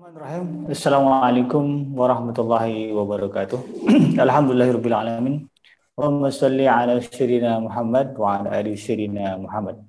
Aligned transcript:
Bismillahirrahmanirrahim. 0.00 0.72
Assalamualaikum 0.72 1.64
warahmatullahi 1.92 2.88
wabarakatuh. 2.88 3.60
Alhamdulillahirabbil 4.24 4.96
alamin. 4.96 5.44
Allahumma 5.92 6.32
salli 6.32 6.64
ala 6.64 6.96
sayyidina 7.04 7.60
Muhammad 7.60 8.16
wa 8.16 8.40
ala 8.40 8.48
ali 8.48 8.80
sayyidina 8.80 9.36
Muhammad. 9.36 9.84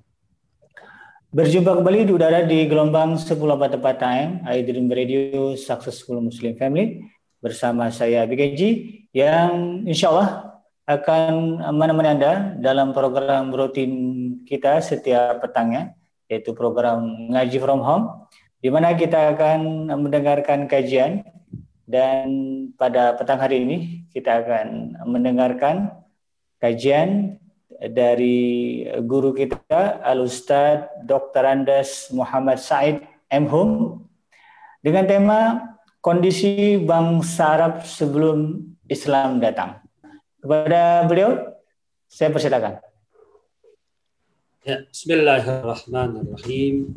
Berjumpa 1.32 1.80
kembali 1.80 2.04
di 2.04 2.12
udara 2.12 2.44
di 2.44 2.68
gelombang 2.68 3.16
1044 3.16 3.72
time 3.96 4.44
iDream 4.52 4.92
Radio 4.92 5.56
Successful 5.56 6.20
Muslim 6.20 6.60
Family 6.60 7.08
bersama 7.40 7.88
saya 7.88 8.28
BKG 8.28 8.60
yang 9.16 9.80
insya 9.88 10.12
Allah 10.12 10.60
akan 10.92 11.56
menemani 11.72 12.20
Anda 12.20 12.32
dalam 12.60 12.92
program 12.92 13.48
rutin 13.48 13.92
kita 14.44 14.76
setiap 14.84 15.40
petangnya 15.40 15.96
yaitu 16.28 16.52
program 16.52 17.00
Ngaji 17.32 17.56
From 17.64 17.80
Home 17.80 18.28
di 18.62 18.70
mana 18.70 18.94
kita 18.94 19.34
akan 19.34 19.90
mendengarkan 19.98 20.70
kajian 20.70 21.26
dan 21.90 22.30
pada 22.78 23.18
petang 23.18 23.42
hari 23.42 23.66
ini 23.66 24.06
kita 24.14 24.38
akan 24.38 24.94
mendengarkan 25.02 25.90
kajian 26.62 27.42
dari 27.82 28.86
guru 29.02 29.34
kita 29.34 29.98
Al 29.98 30.22
Ustaz 30.22 30.86
Dr. 31.02 31.42
Andes 31.42 32.14
Muhammad 32.14 32.62
Said 32.62 33.02
M. 33.34 33.50
Hum 33.50 33.98
dengan 34.78 35.10
tema 35.10 35.40
kondisi 35.98 36.78
bangsa 36.78 37.58
Arab 37.58 37.82
sebelum 37.82 38.62
Islam 38.86 39.42
datang. 39.42 39.82
Kepada 40.38 41.02
beliau 41.10 41.50
saya 42.06 42.30
persilakan. 42.30 42.78
Ya, 44.62 44.86
Bismillahirrahmanirrahim. 44.86 46.94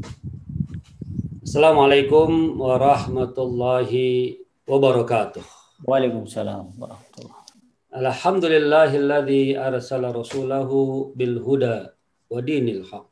Assalamualaikum 1.56 2.60
warahmatullahi 2.60 4.44
wabarakatuh. 4.68 5.40
Waalaikumsalam 5.88 6.76
warahmatullahi 6.76 7.96
Alhamdulillahilladzi 7.96 9.56
arsala 9.56 10.12
rasulahu 10.12 11.16
bil 11.16 11.40
huda 11.40 11.96
wa 12.28 12.44
dinil 12.44 12.84
haq. 12.84 13.08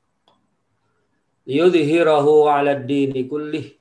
Liyudhhirahu 1.48 2.52
'ala 2.52 2.84
ad-dini 2.84 3.32
kullih 3.32 3.80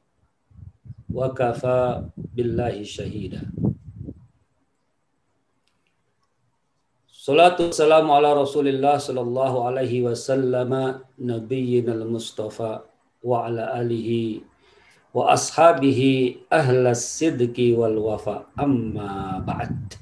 wa 1.10 1.34
kafa 1.34 2.06
billahi 2.14 2.86
syahida. 2.86 3.42
Salatu 7.10 7.74
wassalamu 7.74 8.14
ala 8.14 8.30
Rasulillah 8.38 9.02
sallallahu 9.02 9.66
alaihi 9.66 10.06
wasallam 10.06 11.02
nabiyyina 11.18 11.98
al-mustafa 11.98 12.86
wa 13.26 13.50
ala 13.50 13.74
alihi 13.74 14.51
wa 15.12 15.36
ashabihi 15.36 16.48
ahlas 16.48 17.04
sidqi 17.04 17.76
wal 17.76 18.00
wafa. 18.00 18.48
Amma 18.56 19.44
ba'd. 19.44 20.00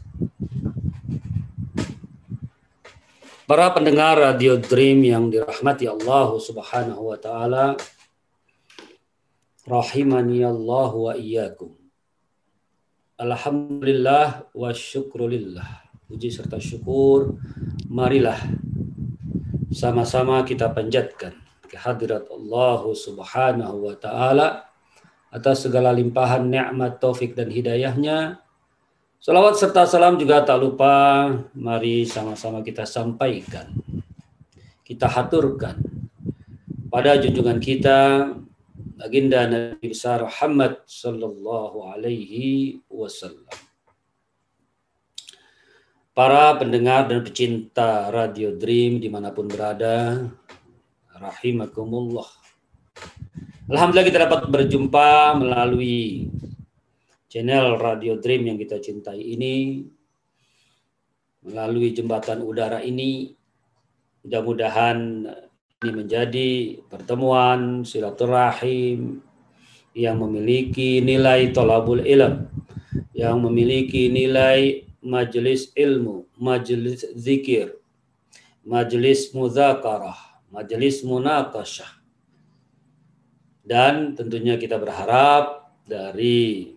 Para 3.50 3.66
pendengar 3.74 4.14
Radio 4.14 4.62
Dream 4.62 5.02
yang 5.02 5.26
dirahmati 5.26 5.90
Allah 5.90 6.38
Subhanahu 6.38 7.10
wa 7.10 7.18
taala 7.18 7.74
rahimani 9.66 10.46
Allah 10.46 10.90
wa 10.94 11.12
iyyakum. 11.18 11.74
Alhamdulillah 13.18 14.46
wa 14.54 14.70
syukrulillah. 14.70 15.66
Puji 16.06 16.30
serta 16.30 16.62
syukur. 16.62 17.34
Marilah 17.90 18.38
sama-sama 19.74 20.46
kita 20.46 20.70
panjatkan 20.70 21.34
kehadirat 21.66 22.30
Allah 22.30 22.82
Subhanahu 22.94 23.90
wa 23.90 23.94
taala 23.98 24.69
atas 25.30 25.64
segala 25.64 25.94
limpahan 25.94 26.42
nikmat 26.50 26.98
taufik 26.98 27.38
dan 27.38 27.48
hidayahnya. 27.48 28.42
Salawat 29.22 29.54
serta 29.56 29.86
salam 29.86 30.18
juga 30.18 30.42
tak 30.42 30.58
lupa 30.58 31.28
mari 31.54 32.02
sama-sama 32.04 32.66
kita 32.66 32.82
sampaikan. 32.82 33.70
Kita 34.82 35.06
haturkan 35.06 35.78
pada 36.90 37.14
junjungan 37.14 37.62
kita 37.62 38.32
baginda 38.98 39.46
Nabi 39.46 39.86
besar 39.94 40.26
Muhammad 40.26 40.82
sallallahu 40.84 41.94
alaihi 41.94 42.82
wasallam. 42.90 43.46
Para 46.10 46.58
pendengar 46.58 47.06
dan 47.06 47.22
pecinta 47.22 48.10
Radio 48.10 48.52
Dream 48.58 48.98
di 48.98 49.06
mana 49.06 49.30
pun 49.30 49.46
berada, 49.46 50.26
rahimakumullah. 51.16 52.39
Alhamdulillah 53.70 54.08
kita 54.10 54.26
dapat 54.26 54.50
berjumpa 54.50 55.38
melalui 55.38 56.26
channel 57.30 57.78
Radio 57.78 58.18
Dream 58.18 58.50
yang 58.50 58.58
kita 58.58 58.82
cintai 58.82 59.22
ini, 59.22 59.86
melalui 61.46 61.94
jembatan 61.94 62.42
udara 62.42 62.82
ini. 62.82 63.30
Mudah-mudahan 64.26 65.22
ini 65.86 65.90
menjadi 65.94 66.50
pertemuan 66.90 67.86
silaturahim 67.86 69.22
yang 69.94 70.18
memiliki 70.18 70.98
nilai 70.98 71.54
tolabul 71.54 72.02
ilm, 72.02 72.50
yang 73.14 73.38
memiliki 73.38 74.10
nilai 74.10 74.82
majelis 74.98 75.70
ilmu, 75.78 76.26
majelis 76.42 77.06
zikir, 77.14 77.78
majelis 78.66 79.30
muzakarah, 79.30 80.18
majelis 80.50 81.06
munakasyah. 81.06 81.99
Dan 83.70 84.18
tentunya 84.18 84.58
kita 84.58 84.82
berharap 84.82 85.70
dari 85.86 86.74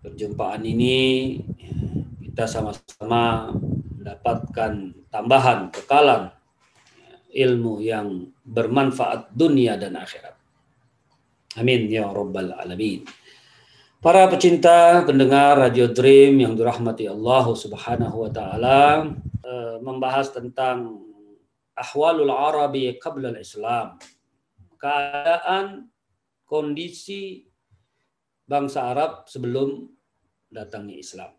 perjumpaan 0.00 0.64
ini 0.64 1.36
kita 2.24 2.48
sama-sama 2.48 3.52
mendapatkan 4.00 4.96
tambahan 5.12 5.68
kekalan 5.68 6.32
ilmu 7.28 7.84
yang 7.84 8.32
bermanfaat 8.48 9.28
dunia 9.36 9.76
dan 9.76 10.00
akhirat. 10.00 10.32
Amin 11.60 11.92
ya 11.92 12.08
rabbal 12.08 12.56
alamin. 12.56 13.04
Para 14.00 14.24
pecinta 14.32 15.04
pendengar 15.04 15.68
Radio 15.68 15.92
Dream 15.92 16.40
yang 16.40 16.56
dirahmati 16.56 17.04
Allah 17.04 17.44
Subhanahu 17.44 18.24
wa 18.24 18.30
taala 18.32 19.04
eh, 19.44 19.76
membahas 19.84 20.32
tentang 20.32 20.96
ahwalul 21.76 22.32
arabi 22.32 22.96
qabla 22.96 23.36
islam 23.36 24.00
keadaan 24.78 25.90
kondisi 26.46 27.44
bangsa 28.48 28.94
Arab 28.94 29.28
sebelum 29.28 29.84
datangnya 30.48 30.96
Islam. 30.96 31.30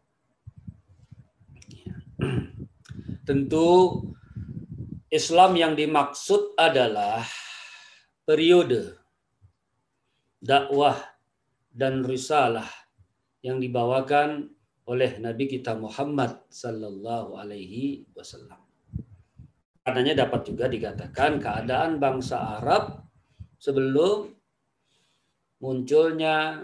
Tentu 3.28 3.70
Islam 5.10 5.58
yang 5.58 5.74
dimaksud 5.74 6.54
adalah 6.54 7.26
periode 8.30 8.94
dakwah 10.38 10.96
dan 11.74 12.06
risalah 12.06 12.70
yang 13.42 13.58
dibawakan 13.58 14.54
oleh 14.86 15.18
Nabi 15.18 15.50
kita 15.50 15.74
Muhammad 15.74 16.46
sallallahu 16.54 17.42
alaihi 17.42 18.06
wasallam. 18.14 18.62
Karenanya 19.82 20.30
dapat 20.30 20.46
juga 20.46 20.70
dikatakan 20.70 21.42
keadaan 21.42 21.98
bangsa 21.98 22.62
Arab 22.62 23.09
sebelum 23.60 24.32
munculnya 25.60 26.64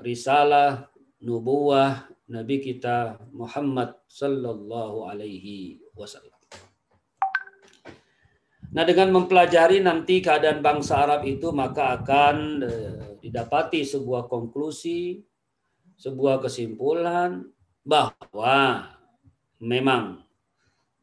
risalah 0.00 0.86
nubuah 1.18 2.06
Nabi 2.30 2.62
kita 2.62 3.18
Muhammad 3.34 3.98
sallallahu 4.06 5.10
alaihi 5.10 5.82
wasallam. 5.98 6.34
Nah, 8.76 8.84
dengan 8.84 9.08
mempelajari 9.14 9.80
nanti 9.80 10.20
keadaan 10.20 10.60
bangsa 10.60 11.06
Arab 11.06 11.24
itu 11.24 11.48
maka 11.54 11.96
akan 11.96 12.36
eh, 12.60 13.06
didapati 13.24 13.82
sebuah 13.82 14.28
konklusi, 14.28 15.22
sebuah 15.96 16.44
kesimpulan 16.44 17.46
bahwa 17.80 18.90
memang 19.62 20.20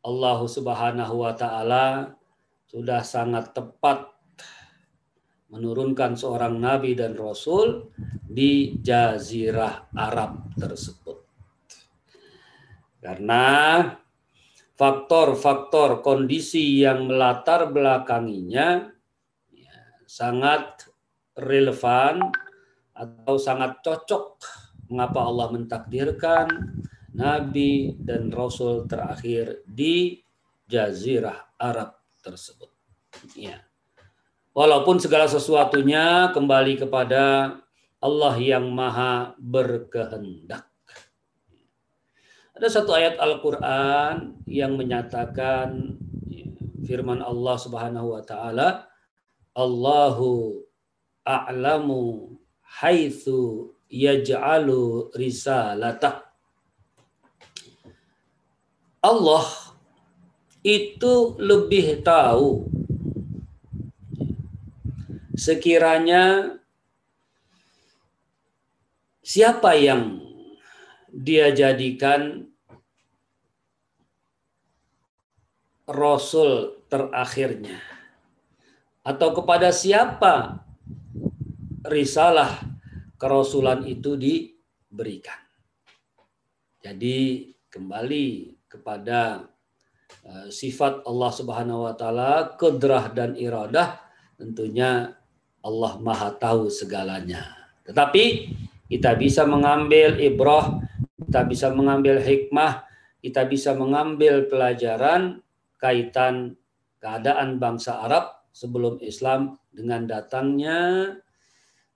Allah 0.06 0.39
Subhanahu 0.45 1.23
wa 1.23 1.33
taala 1.33 2.13
sudah 2.69 3.01
sangat 3.01 3.57
tepat 3.57 4.12
menurunkan 5.53 6.17
seorang 6.17 6.57
nabi 6.57 6.97
dan 6.97 7.13
rasul 7.13 7.94
di 8.25 8.81
jazirah 8.81 9.94
Arab 9.94 10.57
tersebut. 10.57 11.21
Karena 12.97 13.45
faktor-faktor 14.73 16.01
kondisi 16.01 16.81
yang 16.81 17.05
melatar 17.05 17.69
belakanginya 17.69 18.89
ya, 19.53 19.77
sangat 20.09 20.89
relevan 21.38 22.33
atau 22.97 23.38
sangat 23.38 23.85
cocok 23.85 24.25
mengapa 24.89 25.21
Allah 25.29 25.47
mentakdirkan 25.53 26.47
nabi 27.13 27.94
dan 28.01 28.33
rasul 28.33 28.89
terakhir 28.89 29.61
di 29.69 30.17
jazirah 30.65 31.53
Arab 31.61 32.01
tersebut. 32.25 32.71
Ya. 33.38 33.61
Walaupun 34.53 35.01
segala 35.01 35.25
sesuatunya 35.25 36.29
kembali 36.29 36.85
kepada 36.85 37.57
Allah 37.97 38.35
yang 38.38 38.69
maha 38.69 39.33
berkehendak. 39.41 40.69
Ada 42.53 42.69
satu 42.69 42.94
ayat 42.94 43.17
Al-Quran 43.17 44.38
yang 44.45 44.77
menyatakan 44.77 45.97
firman 46.85 47.25
Allah 47.25 47.55
Subhanahu 47.57 48.13
wa 48.13 48.21
taala, 48.21 48.85
Allahu 49.57 50.61
a'lamu 51.25 52.38
haitsu 52.61 53.73
yaj'alu 53.89 55.09
risalatah. 55.17 56.29
Allah 59.01 59.49
itu 60.61 61.41
lebih 61.41 62.06
tahu 62.06 62.69
sekiranya 65.44 66.56
siapa 69.19 69.75
yang 69.75 70.24
dia 71.12 71.51
jadikan 71.51 72.48
rasul 75.84 76.80
terakhirnya 76.88 77.84
atau 79.04 79.36
kepada 79.36 79.75
siapa 79.75 80.63
risalah 81.84 82.63
kerasulan 83.19 83.84
itu 83.84 84.16
diberikan. 84.16 85.44
Jadi 86.80 87.51
kembali 87.68 88.28
kepada 88.72 89.44
uh, 90.24 90.48
sifat 90.48 91.04
Allah 91.04 91.31
Subhanahu 91.36 91.84
wa 91.84 91.95
taala, 92.00 92.56
kedrah 92.56 93.12
dan 93.12 93.36
iradah 93.36 94.00
tentunya 94.40 95.19
Allah 95.63 95.95
Maha 96.04 96.36
tahu 96.36 96.68
segalanya. 96.68 97.56
Tetapi 97.88 98.51
kita 98.92 99.15
bisa 99.15 99.48
mengambil 99.48 100.19
ibrah, 100.19 100.83
kita 101.24 101.48
bisa 101.48 101.71
mengambil 101.71 102.19
hikmah, 102.19 102.83
kita 103.24 103.48
bisa 103.48 103.71
mengambil 103.71 104.45
pelajaran 104.51 105.39
kaitan 105.80 106.60
keadaan 107.00 107.60
bangsa 107.60 108.04
Arab 108.04 108.44
sebelum 108.51 109.00
Islam 109.04 109.60
dengan 109.71 110.07
datangnya 110.07 111.12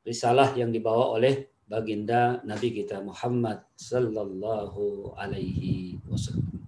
risalah 0.03 0.55
yang 0.55 0.71
dibawa 0.71 1.15
oleh 1.15 1.51
baginda 1.67 2.39
Nabi 2.47 2.71
kita 2.71 3.03
Muhammad 3.03 3.63
sallallahu 3.75 5.15
alaihi 5.19 5.99
wasallam. 6.07 6.66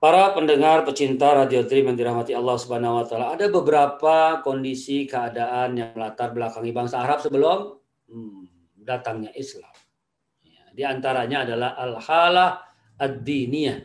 Para 0.00 0.32
pendengar 0.32 0.88
pecinta 0.88 1.28
Radio 1.36 1.60
Dream 1.60 1.92
yang 1.92 1.98
dirahmati 2.00 2.32
Allah 2.32 2.56
Subhanahu 2.56 2.96
wa 2.96 3.04
taala, 3.04 3.36
ada 3.36 3.52
beberapa 3.52 4.40
kondisi 4.40 5.04
keadaan 5.04 5.76
yang 5.76 5.92
melatar 5.92 6.32
belakangi 6.32 6.72
bangsa 6.72 7.04
Arab 7.04 7.20
sebelum 7.20 7.76
hmm, 8.08 8.48
datangnya 8.80 9.28
Islam. 9.36 9.68
Ya, 10.40 10.64
di 10.72 10.88
antaranya 10.88 11.44
adalah 11.44 11.76
al-halah 11.76 12.64
ad-diniyah, 12.96 13.76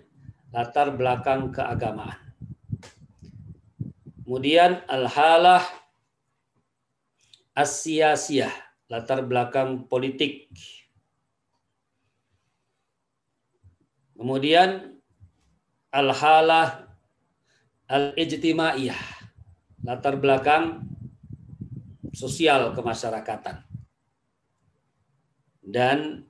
latar 0.56 0.95
belakang 0.95 1.51
keagamaan. 1.51 2.15
Kemudian 4.23 4.88
al-halah 4.88 5.67
as-siyasiyah, 7.59 8.56
latar 8.88 9.19
belakang 9.19 9.83
politik. 9.91 10.47
Kemudian 14.15 14.94
al-halah 15.95 16.92
al-ijtimaiyah, 17.88 19.00
latar 19.88 20.19
belakang 20.19 20.83
sosial 22.12 22.75
kemasyarakatan. 22.75 23.63
Dan 25.63 26.27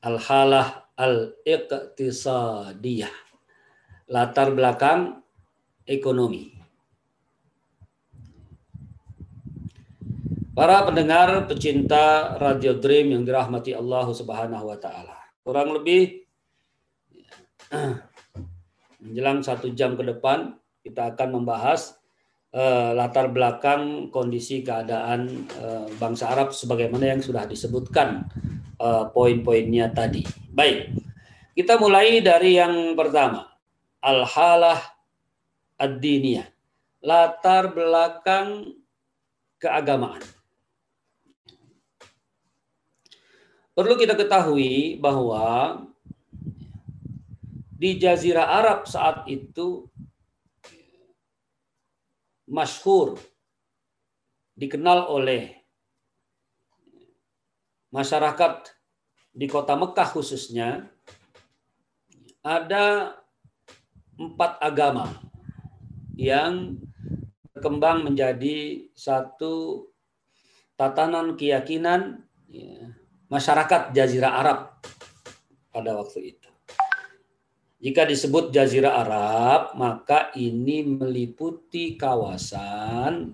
al-halah 0.00 0.88
al-iqtisadiyah, 0.96 3.12
latar 4.08 4.56
belakang 4.56 5.20
ekonomi. 5.84 6.56
Para 10.58 10.82
pendengar 10.82 11.46
pecinta 11.46 12.34
Radio 12.34 12.74
Dream 12.74 13.14
yang 13.14 13.22
dirahmati 13.22 13.78
Allah 13.78 14.10
Subhanahu 14.10 14.66
wa 14.66 14.74
taala. 14.74 15.14
Kurang 15.46 15.70
lebih 15.70 16.27
menjelang 19.02 19.44
satu 19.44 19.72
jam 19.76 19.94
ke 19.94 20.04
depan 20.04 20.56
kita 20.82 21.14
akan 21.14 21.40
membahas 21.40 21.98
uh, 22.54 22.96
latar 22.96 23.28
belakang 23.28 24.08
kondisi 24.08 24.64
keadaan 24.64 25.48
uh, 25.60 25.86
bangsa 26.00 26.32
Arab 26.32 26.56
sebagaimana 26.56 27.16
yang 27.16 27.20
sudah 27.20 27.44
disebutkan 27.44 28.24
uh, 28.80 29.10
poin-poinnya 29.12 29.92
tadi. 29.92 30.24
Baik, 30.48 30.96
kita 31.52 31.76
mulai 31.76 32.24
dari 32.24 32.56
yang 32.56 32.96
pertama, 32.96 33.46
al-halah 34.00 34.80
ad-diniyah, 35.76 36.48
latar 37.04 37.70
belakang 37.74 38.74
keagamaan. 39.60 40.22
Perlu 43.78 43.94
kita 43.94 44.18
ketahui 44.18 44.98
bahwa 44.98 45.86
di 47.78 47.94
Jazirah 47.94 48.58
Arab 48.58 48.90
saat 48.90 49.22
itu 49.30 49.86
masyhur 52.50 53.14
dikenal 54.58 55.06
oleh 55.06 55.54
masyarakat 57.94 58.74
di 59.30 59.46
kota 59.46 59.78
Mekah 59.78 60.10
khususnya 60.10 60.90
ada 62.42 63.14
empat 64.18 64.58
agama 64.58 65.14
yang 66.18 66.82
berkembang 67.54 68.02
menjadi 68.02 68.90
satu 68.98 69.86
tatanan 70.74 71.38
keyakinan 71.38 72.26
ya, 72.50 72.90
masyarakat 73.30 73.94
Jazirah 73.94 74.32
Arab 74.42 74.58
pada 75.70 75.94
waktu 75.94 76.34
itu. 76.34 76.47
Jika 77.78 78.02
disebut 78.02 78.50
Jazirah 78.50 79.06
Arab, 79.06 79.78
maka 79.78 80.34
ini 80.34 80.82
meliputi 80.82 81.94
kawasan 81.94 83.30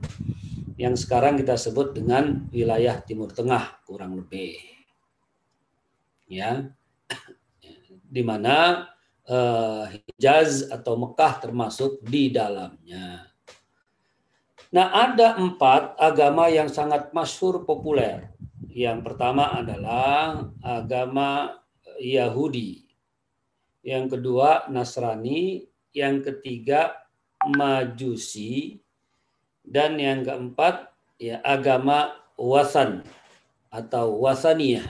yang 0.76 0.92
sekarang 1.00 1.40
kita 1.40 1.56
sebut 1.56 1.96
dengan 1.96 2.44
wilayah 2.52 3.00
Timur 3.00 3.32
Tengah 3.32 3.80
kurang 3.88 4.20
lebih. 4.20 4.60
Ya. 6.28 6.68
Di 7.88 8.20
mana 8.20 8.84
uh, 9.24 9.88
Hijaz 9.88 10.68
atau 10.68 11.00
Mekah 11.00 11.40
termasuk 11.40 12.04
di 12.04 12.28
dalamnya. 12.28 13.24
Nah, 14.76 14.92
ada 14.92 15.40
empat 15.40 15.96
agama 15.96 16.52
yang 16.52 16.68
sangat 16.68 17.16
masyhur 17.16 17.64
populer. 17.64 18.28
Yang 18.68 19.08
pertama 19.08 19.56
adalah 19.56 20.52
agama 20.60 21.56
Yahudi 21.96 22.83
yang 23.84 24.08
kedua 24.08 24.66
Nasrani, 24.72 25.68
yang 25.92 26.24
ketiga 26.24 26.96
Majusi, 27.44 28.80
dan 29.60 30.00
yang 30.00 30.24
keempat 30.24 30.88
ya 31.20 31.44
agama 31.44 32.16
Wasan 32.34 33.04
atau 33.68 34.18
Wasaniyah, 34.24 34.88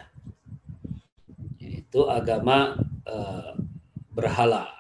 yaitu 1.59 2.07
agama 2.07 2.79
eh, 3.05 3.53
berhala. 4.15 4.71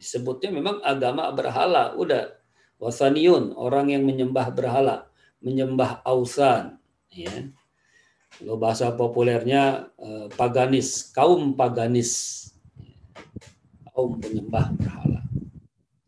Disebutnya 0.00 0.48
memang 0.54 0.80
agama 0.80 1.28
berhala, 1.34 1.92
udah 1.98 2.32
Wasaniyun, 2.80 3.52
orang 3.58 3.92
yang 3.92 4.08
menyembah 4.08 4.48
berhala, 4.54 5.10
menyembah 5.44 6.00
ausan, 6.06 6.80
ya. 7.12 7.50
Kalau 8.40 8.56
bahasa 8.56 8.88
populernya 8.94 9.92
eh, 9.98 10.26
paganis, 10.32 11.10
kaum 11.12 11.52
paganis 11.58 12.39
kaum 14.00 14.16
penyembah 14.16 14.72
berhala. 14.80 15.20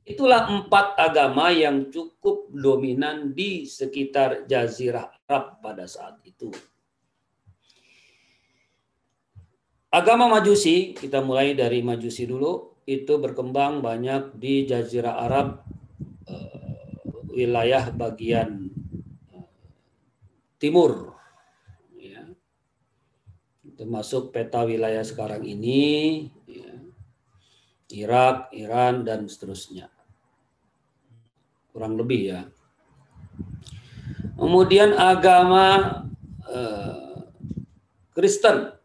Itulah 0.09 0.49
empat 0.49 0.97
agama 0.97 1.53
yang 1.53 1.93
cukup 1.93 2.49
dominan 2.49 3.37
di 3.37 3.69
sekitar 3.69 4.49
Jazirah 4.49 5.13
Arab 5.29 5.61
pada 5.61 5.85
saat 5.85 6.25
itu. 6.25 6.49
Agama 9.93 10.25
Majusi, 10.25 10.97
kita 10.97 11.21
mulai 11.21 11.53
dari 11.53 11.85
Majusi 11.85 12.25
dulu, 12.25 12.81
itu 12.89 13.21
berkembang 13.21 13.85
banyak 13.85 14.41
di 14.41 14.65
Jazirah 14.65 15.21
Arab, 15.21 15.69
eh, 16.25 16.97
wilayah 17.29 17.93
bagian 17.93 18.73
eh, 19.37 19.49
timur, 20.57 21.13
ya. 22.01 22.25
termasuk 23.77 24.33
peta 24.33 24.65
wilayah 24.65 25.05
sekarang 25.05 25.45
ini, 25.45 26.33
Irak, 27.93 28.49
Iran, 28.57 29.05
dan 29.05 29.29
seterusnya. 29.29 29.93
kurang 31.73 31.97
lebih 31.97 32.37
ya. 32.37 32.41
Kemudian 34.37 34.93
agama 34.93 36.05
eh, 36.45 37.17
Kristen. 38.13 38.77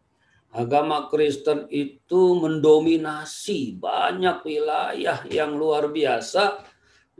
Agama 0.48 1.12
Kristen 1.12 1.68
itu 1.68 2.40
mendominasi 2.40 3.76
banyak 3.76 4.40
wilayah 4.40 5.20
yang 5.28 5.52
luar 5.52 5.92
biasa 5.92 6.64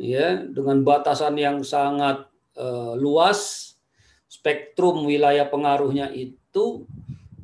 ya 0.00 0.40
dengan 0.40 0.80
batasan 0.80 1.37
yang 1.37 1.61
sangat 1.61 2.25
eh, 2.57 2.95
luas 2.97 3.68
spektrum 4.25 5.04
wilayah 5.04 5.45
pengaruhnya 5.45 6.09
itu 6.09 6.88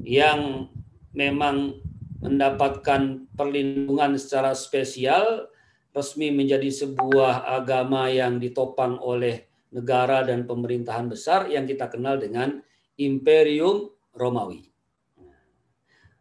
yang 0.01 0.73
memang 1.13 1.81
mendapatkan 2.25 3.29
perlindungan 3.37 4.17
secara 4.17 4.57
spesial 4.57 5.53
resmi 5.93 6.33
menjadi 6.33 6.73
sebuah 6.73 7.47
agama 7.47 8.09
yang 8.09 8.41
ditopang 8.41 8.99
oleh 8.99 9.47
negara 9.71 10.25
dan 10.25 10.49
pemerintahan 10.49 11.07
besar 11.07 11.47
yang 11.53 11.69
kita 11.69 11.87
kenal 11.93 12.17
dengan 12.17 12.65
Imperium 12.97 13.93
Romawi. 14.17 14.75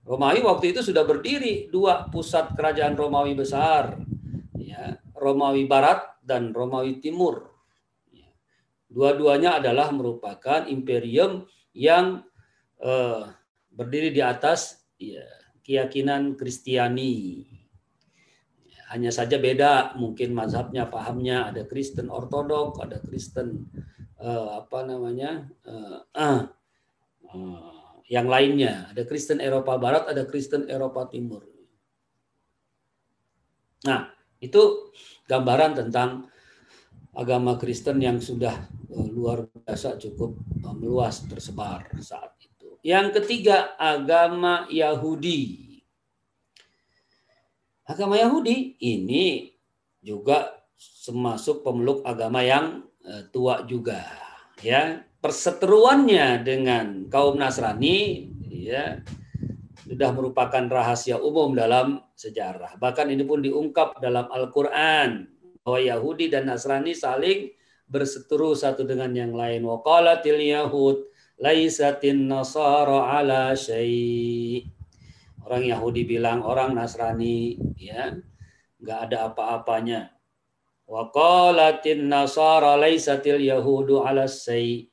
Romawi 0.03 0.43
waktu 0.43 0.75
itu 0.75 0.83
sudah 0.83 1.07
berdiri 1.07 1.72
dua 1.72 2.12
pusat 2.12 2.51
kerajaan 2.60 3.00
Romawi 3.00 3.39
besar, 3.39 4.03
ya, 4.60 5.00
Romawi 5.15 5.63
Barat 5.63 6.19
dan 6.19 6.51
Romawi 6.51 7.00
Timur. 7.00 7.55
Ya. 8.12 8.27
Dua-duanya 8.91 9.63
adalah 9.63 9.95
merupakan 9.95 10.67
imperium 10.67 11.48
yang 11.72 12.27
eh, 12.83 13.24
berdiri 13.72 14.12
di 14.12 14.19
atas 14.19 14.83
ya, 15.00 15.24
keyakinan 15.63 16.36
Kristiani. 16.36 17.48
Hanya 18.91 19.10
saja 19.10 19.41
beda 19.41 19.98
mungkin 19.98 20.38
mazhabnya, 20.38 20.86
pahamnya 20.86 21.50
ada 21.50 21.65
Kristen 21.65 22.13
Ortodok, 22.13 22.77
ada 22.77 23.01
Kristen 23.01 23.65
uh, 24.22 24.62
apa 24.62 24.86
namanya 24.86 25.50
uh, 25.65 26.05
uh, 26.13 26.41
uh, 27.34 27.74
yang 28.05 28.29
lainnya. 28.29 28.93
Ada 28.93 29.10
Kristen 29.10 29.41
Eropa 29.41 29.82
Barat, 29.82 30.05
ada 30.05 30.29
Kristen 30.29 30.70
Eropa 30.70 31.10
Timur. 31.10 31.41
Nah 33.89 34.13
itu 34.38 34.93
gambaran 35.25 35.74
tentang 35.74 36.29
agama 37.17 37.58
Kristen 37.58 37.98
yang 37.98 38.22
sudah 38.22 38.53
uh, 38.93 39.08
luar 39.10 39.50
biasa 39.50 39.98
cukup 39.98 40.38
uh, 40.62 40.75
meluas 40.75 41.25
tersebar 41.25 41.89
saat. 41.98 42.33
Yang 42.84 43.24
ketiga 43.24 43.80
agama 43.80 44.68
Yahudi. 44.68 45.72
Agama 47.88 48.20
Yahudi 48.20 48.75
ini 48.84 49.56
juga 50.04 50.52
termasuk 51.08 51.63
pemeluk 51.63 52.04
agama 52.04 52.44
yang 52.44 52.84
eh, 53.08 53.24
tua 53.32 53.63
juga 53.63 54.04
ya. 54.60 55.00
Perseteruannya 55.24 56.44
dengan 56.44 57.08
kaum 57.08 57.40
Nasrani 57.40 58.28
ya 58.52 59.00
sudah 59.88 60.12
merupakan 60.12 60.68
rahasia 60.68 61.16
umum 61.16 61.56
dalam 61.56 62.04
sejarah. 62.20 62.75
Bahkan 62.75 63.08
ini 63.08 63.24
pun 63.24 63.40
diungkap 63.40 64.04
dalam 64.04 64.28
Al-Qur'an 64.28 65.28
bahwa 65.63 65.80
Yahudi 65.80 66.28
dan 66.28 66.52
Nasrani 66.52 66.92
saling 66.92 67.56
berseteru 67.88 68.52
satu 68.52 68.84
dengan 68.84 69.16
yang 69.16 69.32
lain. 69.32 69.63
Waqalatil 69.63 70.44
yahud 70.44 71.12
laisatin 71.44 72.32
nasara 72.32 73.20
ala 73.20 73.52
syai' 73.52 74.64
Orang 75.44 75.68
Yahudi 75.68 76.08
bilang 76.08 76.40
orang 76.48 76.72
Nasrani 76.72 77.60
ya 77.76 78.16
nggak 78.80 79.00
ada 79.12 79.18
apa-apanya. 79.32 80.16
Wa 80.88 81.12
qalatin 81.12 82.08
nasara 82.08 82.80
laisatil 82.80 83.44
yahudu 83.44 84.08
ala 84.08 84.24
say. 84.24 84.88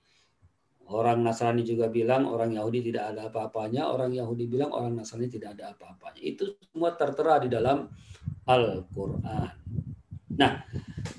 Orang 0.91 1.23
Nasrani 1.23 1.63
juga 1.63 1.87
bilang 1.87 2.27
orang 2.27 2.51
Yahudi 2.51 2.91
tidak 2.91 3.15
ada 3.15 3.31
apa-apanya, 3.31 3.95
orang 3.95 4.11
Yahudi 4.11 4.51
bilang 4.51 4.75
orang 4.75 4.99
Nasrani 4.99 5.31
tidak 5.31 5.55
ada 5.55 5.71
apa-apanya. 5.71 6.19
Itu 6.19 6.59
semua 6.67 6.99
tertera 6.99 7.39
di 7.39 7.47
dalam 7.47 7.87
Al-Qur'an. 8.51 9.55
Nah, 10.35 10.53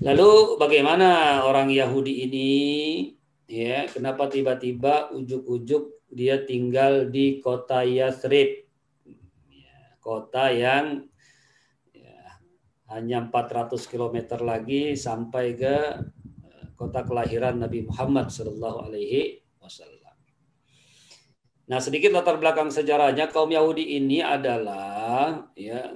lalu 0.03 0.59
bagaimana 0.59 1.39
orang 1.47 1.71
Yahudi 1.71 2.27
ini 2.27 2.49
ya, 3.51 3.91
kenapa 3.91 4.31
tiba-tiba 4.31 5.11
ujuk-ujuk 5.11 6.07
dia 6.07 6.39
tinggal 6.47 7.11
di 7.11 7.43
kota 7.43 7.83
Yathrib 7.83 8.71
kota 10.01 10.49
yang 10.49 11.05
ya, 11.93 12.41
hanya 12.91 13.29
400 13.29 13.77
km 13.85 14.41
lagi 14.41 14.97
sampai 14.97 15.53
ke 15.53 15.75
eh, 16.41 16.65
kota 16.73 17.05
kelahiran 17.05 17.61
Nabi 17.61 17.85
Muhammad 17.85 18.33
Shallallahu 18.33 18.89
Alaihi 18.89 19.45
Wasallam. 19.61 20.17
Nah 21.69 21.79
sedikit 21.79 22.11
latar 22.11 22.41
belakang 22.41 22.73
sejarahnya 22.73 23.31
kaum 23.31 23.53
Yahudi 23.53 23.95
ini 23.95 24.19
adalah 24.19 25.45
ya 25.55 25.95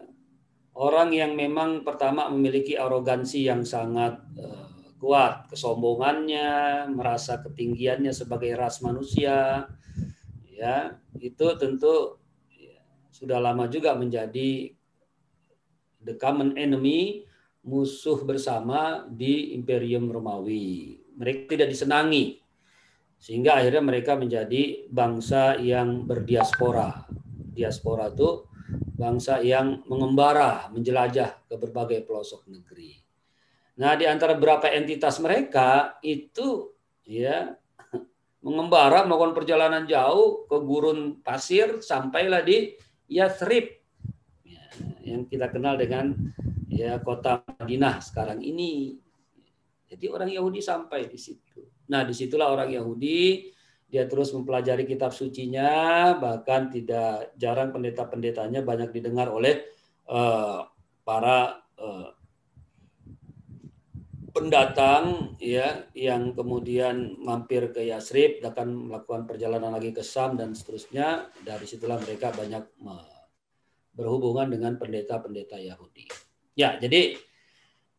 orang 0.77 1.11
yang 1.11 1.35
memang 1.35 1.83
pertama 1.83 2.29
memiliki 2.31 2.79
arogansi 2.79 3.49
yang 3.49 3.67
sangat 3.67 4.21
uh, 4.39 4.64
kuat, 5.05 5.53
kesombongannya, 5.53 6.89
merasa 6.89 7.37
ketinggiannya 7.45 8.09
sebagai 8.09 8.57
ras 8.57 8.81
manusia, 8.81 9.69
ya 10.49 10.97
itu 11.21 11.45
tentu 11.61 12.17
sudah 13.13 13.37
lama 13.37 13.69
juga 13.69 13.93
menjadi 13.93 14.73
the 16.01 16.17
common 16.17 16.57
enemy, 16.57 17.21
musuh 17.61 18.17
bersama 18.25 19.05
di 19.05 19.53
Imperium 19.53 20.09
Romawi. 20.09 20.97
Mereka 21.21 21.53
tidak 21.53 21.69
disenangi, 21.69 22.41
sehingga 23.21 23.61
akhirnya 23.61 23.85
mereka 23.85 24.17
menjadi 24.17 24.89
bangsa 24.89 25.61
yang 25.61 26.09
berdiaspora. 26.09 27.05
Diaspora 27.53 28.09
itu 28.09 28.49
bangsa 28.97 29.37
yang 29.45 29.85
mengembara, 29.85 30.65
menjelajah 30.73 31.45
ke 31.45 31.55
berbagai 31.61 32.01
pelosok 32.09 32.49
negeri. 32.49 33.04
Nah, 33.75 33.91
di 33.99 34.07
antara 34.07 34.39
beberapa 34.39 34.71
entitas 34.71 35.19
mereka 35.19 35.99
itu 35.99 36.71
ya 37.03 37.51
mengembara 38.45 39.03
melakukan 39.03 39.35
perjalanan 39.35 39.83
jauh 39.83 40.47
ke 40.47 40.57
gurun 40.63 41.19
pasir 41.19 41.83
sampailah 41.83 42.39
di 42.39 42.71
Yathrib 43.11 43.67
ya, 44.47 44.63
yang 45.03 45.27
kita 45.27 45.51
kenal 45.51 45.75
dengan 45.75 46.15
ya 46.71 46.99
kota 47.03 47.43
Madinah 47.59 47.99
sekarang 47.99 48.39
ini. 48.39 48.95
Jadi 49.85 50.05
orang 50.09 50.31
Yahudi 50.31 50.63
sampai 50.63 51.11
di 51.11 51.19
situ. 51.19 51.61
Nah, 51.91 52.01
di 52.07 52.15
situlah 52.15 52.49
orang 52.49 52.73
Yahudi 52.73 53.53
dia 53.85 54.09
terus 54.09 54.33
mempelajari 54.33 54.83
kitab 54.89 55.13
sucinya, 55.13 56.11
bahkan 56.17 56.73
tidak 56.73 57.37
jarang 57.37 57.69
pendeta-pendetanya 57.69 58.65
banyak 58.65 58.89
didengar 58.89 59.29
oleh 59.29 59.61
uh, 60.09 60.65
para 61.05 61.61
uh, 61.77 62.14
pendatang 64.35 65.33
ya 65.39 65.87
yang 65.95 66.35
kemudian 66.35 67.15
mampir 67.23 67.71
ke 67.71 67.87
Yasrib 67.87 68.43
akan 68.43 68.91
melakukan 68.91 69.23
perjalanan 69.23 69.71
lagi 69.71 69.95
ke 69.95 70.03
Sam 70.03 70.35
dan 70.35 70.51
seterusnya. 70.51 71.31
Dari 71.39 71.63
situlah 71.63 71.95
mereka 72.03 72.35
banyak 72.35 72.67
berhubungan 73.95 74.51
dengan 74.51 74.75
pendeta-pendeta 74.75 75.55
Yahudi. 75.55 76.11
Ya, 76.51 76.75
jadi 76.75 77.15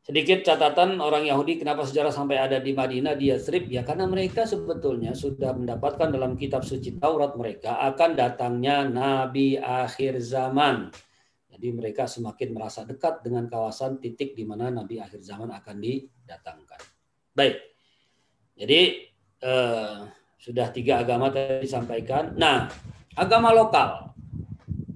sedikit 0.05 0.45
catatan 0.45 1.01
orang 1.01 1.25
Yahudi 1.25 1.57
kenapa 1.57 1.89
sejarah 1.89 2.13
sampai 2.13 2.37
ada 2.37 2.61
di 2.61 2.77
Madinah 2.77 3.17
di 3.17 3.33
Yasrib? 3.33 3.73
Ya 3.73 3.81
karena 3.81 4.05
mereka 4.05 4.45
sebetulnya 4.45 5.17
sudah 5.17 5.57
mendapatkan 5.57 6.13
dalam 6.13 6.37
kitab 6.37 6.69
suci 6.69 7.01
Taurat 7.01 7.33
mereka 7.35 7.81
akan 7.81 8.13
datangnya 8.13 8.85
nabi 8.85 9.57
akhir 9.57 10.21
zaman 10.21 10.93
jadi 11.57 11.73
mereka 11.73 12.05
semakin 12.05 12.53
merasa 12.53 12.85
dekat 12.85 13.25
dengan 13.25 13.49
kawasan 13.49 13.97
titik 13.97 14.37
di 14.37 14.45
mana 14.45 14.69
Nabi 14.69 15.01
akhir 15.01 15.25
zaman 15.25 15.49
akan 15.57 15.77
didatangkan. 15.81 16.81
Baik, 17.33 17.57
jadi 18.61 19.09
eh, 19.41 19.99
sudah 20.37 20.69
tiga 20.69 21.01
agama 21.01 21.33
tadi 21.33 21.65
disampaikan. 21.65 22.37
Nah, 22.37 22.69
agama 23.17 23.57
lokal 23.57 24.13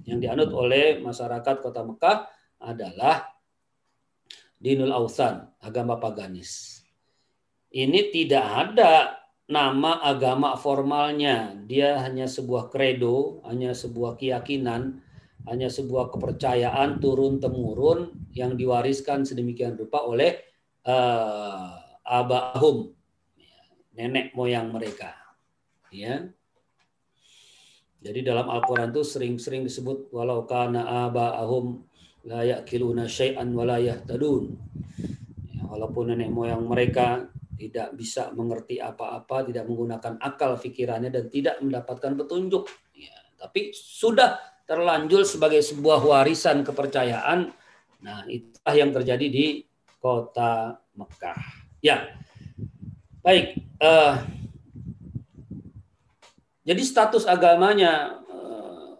yang 0.05 0.21
dianut 0.21 0.53
oleh 0.53 1.01
masyarakat 1.01 1.65
kota 1.65 1.81
Mekah 1.81 2.29
adalah 2.61 3.25
Dinul 4.61 4.93
Ausan, 4.93 5.49
agama 5.57 5.97
paganis. 5.97 6.85
Ini 7.73 8.13
tidak 8.13 8.45
ada 8.45 9.17
nama 9.49 9.97
agama 10.05 10.53
formalnya. 10.53 11.57
Dia 11.65 11.97
hanya 12.05 12.29
sebuah 12.29 12.69
kredo, 12.69 13.41
hanya 13.49 13.73
sebuah 13.73 14.21
keyakinan 14.21 15.01
hanya 15.49 15.69
sebuah 15.71 16.13
kepercayaan 16.13 17.01
turun 17.01 17.41
temurun 17.41 18.13
yang 18.35 18.53
diwariskan 18.53 19.25
sedemikian 19.25 19.73
rupa 19.73 20.05
oleh 20.05 20.37
uh, 20.85 21.81
abahum 22.05 22.93
nenek 23.95 24.33
moyang 24.37 24.69
mereka. 24.71 25.13
Ya. 25.91 26.29
Jadi 28.01 28.25
dalam 28.25 28.49
Al-Quran 28.49 28.89
itu 28.89 29.05
sering-sering 29.05 29.61
disebut 29.61 30.09
walau 30.09 30.49
kana 30.49 31.05
abahum 31.05 31.85
la 32.25 32.41
ya'kiluna 32.41 33.05
syai'an 33.05 33.53
wa 33.53 33.77
yahtadun. 33.77 34.57
Ya, 35.53 35.61
walaupun 35.69 36.09
nenek 36.09 36.33
moyang 36.33 36.65
mereka 36.65 37.29
tidak 37.61 37.93
bisa 37.93 38.33
mengerti 38.33 38.81
apa-apa, 38.81 39.45
tidak 39.45 39.69
menggunakan 39.69 40.17
akal 40.17 40.57
pikirannya 40.57 41.13
dan 41.13 41.29
tidak 41.29 41.61
mendapatkan 41.61 42.17
petunjuk. 42.17 42.65
Ya, 42.97 43.13
tapi 43.37 43.69
sudah 43.69 44.41
terlanjur 44.71 45.27
sebagai 45.27 45.59
sebuah 45.59 45.99
warisan 45.99 46.63
kepercayaan. 46.63 47.51
Nah, 47.99 48.23
itulah 48.31 48.71
yang 48.71 48.95
terjadi 48.95 49.27
di 49.27 49.67
kota 49.99 50.79
Mekah. 50.95 51.67
Ya, 51.83 52.15
baik. 53.19 53.59
Uh, 53.83 54.15
jadi 56.63 56.79
status 56.87 57.27
agamanya 57.27 58.23
uh, 58.31 58.95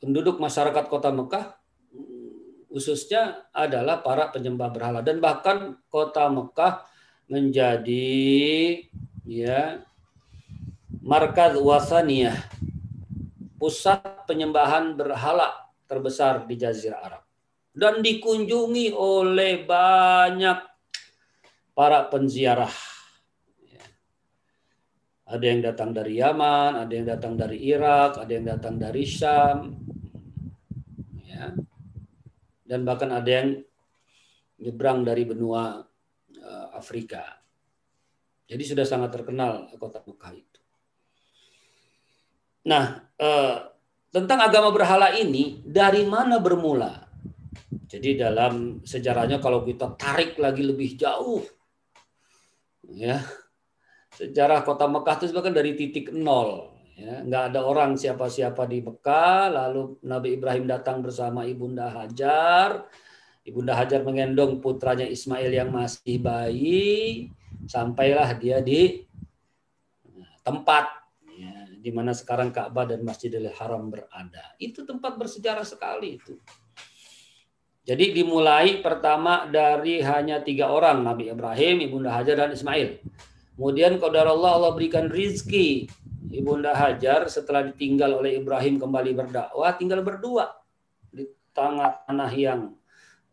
penduduk 0.00 0.40
masyarakat 0.40 0.88
kota 0.88 1.12
Mekah 1.12 1.60
khususnya 2.72 3.44
adalah 3.52 4.00
para 4.00 4.32
penyembah 4.32 4.72
berhala 4.72 5.04
dan 5.04 5.20
bahkan 5.20 5.78
kota 5.92 6.26
Mekah 6.26 6.82
menjadi 7.30 8.82
ya 9.22 9.84
markaz 10.98 11.54
wasaniyah 11.54 12.34
pusat 13.64 14.28
penyembahan 14.28 14.92
berhala 14.92 15.72
terbesar 15.88 16.44
di 16.44 16.60
jazirah 16.60 17.00
Arab 17.00 17.22
dan 17.72 18.04
dikunjungi 18.04 18.92
oleh 18.92 19.64
banyak 19.64 20.60
para 21.72 22.04
penziarah 22.12 22.76
ya. 23.64 23.84
ada 25.24 25.44
yang 25.48 25.64
datang 25.64 25.96
dari 25.96 26.20
Yaman, 26.20 26.84
ada 26.84 26.92
yang 26.92 27.08
datang 27.08 27.40
dari 27.40 27.56
Irak, 27.64 28.20
ada 28.20 28.32
yang 28.36 28.46
datang 28.52 28.76
dari 28.76 29.02
Syam, 29.08 29.72
ya. 31.24 31.56
dan 32.68 32.80
bahkan 32.84 33.08
ada 33.16 33.30
yang 33.32 33.64
nyebrang 34.60 35.00
dari 35.08 35.24
benua 35.24 35.88
Eh, 36.44 36.68
Afrika. 36.76 37.24
Jadi 38.44 38.62
sudah 38.68 38.84
sangat 38.84 39.16
terkenal 39.16 39.64
kota 39.80 40.04
Mekah 40.04 40.36
itu. 40.36 40.53
Nah, 42.64 43.04
eh, 43.20 43.56
tentang 44.08 44.40
agama 44.40 44.72
berhala 44.72 45.12
ini 45.16 45.60
dari 45.64 46.04
mana 46.08 46.40
bermula? 46.40 47.04
Jadi 47.84 48.18
dalam 48.18 48.82
sejarahnya 48.82 49.38
kalau 49.38 49.62
kita 49.62 49.94
tarik 49.94 50.40
lagi 50.40 50.64
lebih 50.66 50.98
jauh, 50.98 51.44
ya 52.90 53.22
sejarah 54.14 54.62
kota 54.62 54.86
Mekah 54.90 55.14
itu 55.20 55.24
sebenarnya 55.30 55.58
dari 55.62 55.72
titik 55.78 56.10
nol. 56.10 56.74
Ya, 56.94 57.26
nggak 57.26 57.44
ada 57.50 57.60
orang 57.66 57.98
siapa-siapa 57.98 58.70
di 58.70 58.78
Mekah. 58.82 59.50
Lalu 59.50 59.98
Nabi 60.06 60.38
Ibrahim 60.38 60.70
datang 60.70 61.02
bersama 61.02 61.42
ibunda 61.42 61.90
Hajar 61.90 62.86
Ibunda 63.44 63.76
Hajar 63.76 64.00
mengendong 64.00 64.56
putranya 64.64 65.04
Ismail 65.04 65.52
yang 65.52 65.68
masih 65.68 66.16
bayi, 66.16 67.28
sampailah 67.68 68.32
dia 68.40 68.64
di 68.64 69.04
tempat 70.40 71.03
di 71.84 71.92
mana 71.92 72.16
sekarang 72.16 72.48
Ka'bah 72.48 72.88
dan 72.88 73.04
Masjidil 73.04 73.52
Haram 73.60 73.92
berada. 73.92 74.56
Itu 74.56 74.88
tempat 74.88 75.20
bersejarah 75.20 75.68
sekali 75.68 76.16
itu. 76.16 76.40
Jadi 77.84 78.16
dimulai 78.16 78.80
pertama 78.80 79.44
dari 79.44 80.00
hanya 80.00 80.40
tiga 80.40 80.72
orang, 80.72 81.04
Nabi 81.04 81.28
Ibrahim, 81.28 81.84
Ibunda 81.84 82.16
Hajar, 82.16 82.48
dan 82.48 82.56
Ismail. 82.56 83.04
Kemudian 83.60 84.00
Qadar 84.00 84.24
Allah, 84.24 84.56
Allah 84.56 84.72
berikan 84.72 85.12
rizki. 85.12 85.92
Ibunda 86.32 86.72
Hajar 86.72 87.28
setelah 87.28 87.68
ditinggal 87.68 88.16
oleh 88.16 88.40
Ibrahim 88.40 88.80
kembali 88.80 89.12
berdakwah, 89.12 89.76
tinggal 89.76 90.00
berdua 90.00 90.56
di 91.12 91.28
tengah 91.52 92.08
tanah 92.08 92.32
yang 92.32 92.72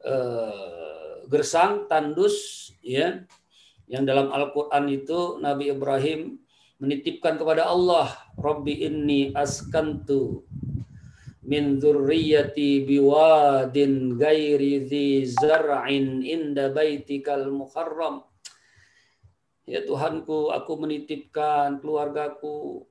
uh, 0.03 1.23
gersang, 1.31 1.87
tandus, 1.87 2.69
ya, 2.83 3.23
yang 3.87 4.03
dalam 4.03 4.35
Al-Quran 4.35 4.83
itu 4.91 5.39
Nabi 5.39 5.71
Ibrahim 5.71 6.40
menitipkan 6.81 7.37
kepada 7.37 7.69
Allah, 7.69 8.09
Rabbi 8.41 8.81
inni 8.81 9.29
askantu 9.37 10.41
min 11.45 11.77
dzurriyyati 11.77 12.89
biwadin 12.89 14.17
ghairi 14.17 14.89
dzi 14.89 15.29
zar'in 15.29 16.25
inda 16.25 16.73
baitikal 16.73 17.53
muharram. 17.53 18.25
Ya 19.69 19.85
Tuhanku, 19.85 20.49
aku 20.49 20.73
menitipkan 20.81 21.77
keluargaku 21.79 22.89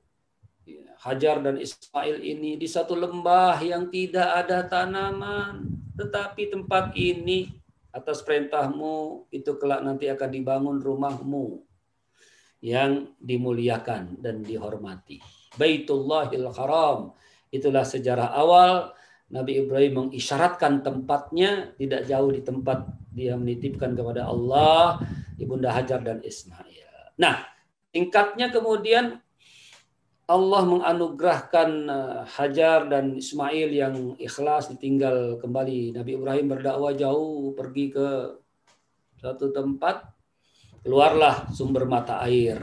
Hajar 1.01 1.41
dan 1.41 1.57
Ismail 1.57 2.21
ini 2.21 2.55
di 2.55 2.69
satu 2.69 2.93
lembah 2.93 3.57
yang 3.59 3.89
tidak 3.89 4.45
ada 4.45 4.61
tanaman 4.69 5.65
tetapi 5.97 6.53
tempat 6.53 6.93
ini 6.93 7.49
atas 7.89 8.21
perintahmu 8.21 9.25
itu 9.33 9.57
kelak 9.57 9.81
nanti 9.81 10.07
akan 10.07 10.29
dibangun 10.29 10.77
rumahmu 10.77 11.65
yang 12.61 13.09
dimuliakan 13.17 14.21
dan 14.21 14.45
dihormati. 14.45 15.17
Baitullahil 15.57 16.47
Haram. 16.53 17.17
Itulah 17.51 17.83
sejarah 17.83 18.31
awal 18.31 18.95
Nabi 19.31 19.65
Ibrahim 19.65 20.07
mengisyaratkan 20.07 20.85
tempatnya 20.85 21.75
tidak 21.75 22.07
jauh 22.07 22.31
di 22.31 22.45
tempat 22.45 22.87
dia 23.11 23.35
menitipkan 23.35 23.91
kepada 23.91 24.27
Allah 24.27 25.03
Ibunda 25.35 25.71
Hajar 25.73 25.99
dan 25.99 26.23
Ismail. 26.23 27.15
Nah, 27.19 27.43
tingkatnya 27.91 28.53
kemudian 28.53 29.19
Allah 30.31 30.63
menganugerahkan 30.63 31.69
eh, 31.91 32.21
Hajar 32.39 32.87
dan 32.87 33.19
Ismail 33.19 33.69
yang 33.71 33.95
ikhlas 34.15 34.71
ditinggal 34.71 35.43
kembali. 35.43 35.95
Nabi 35.95 36.15
Ibrahim 36.15 36.55
berdakwah 36.55 36.95
jauh 36.95 37.51
pergi 37.51 37.91
ke 37.91 38.07
satu 39.19 39.51
tempat, 39.51 40.07
keluarlah 40.81 41.49
sumber 41.53 41.87
mata 41.87 42.21
air. 42.25 42.61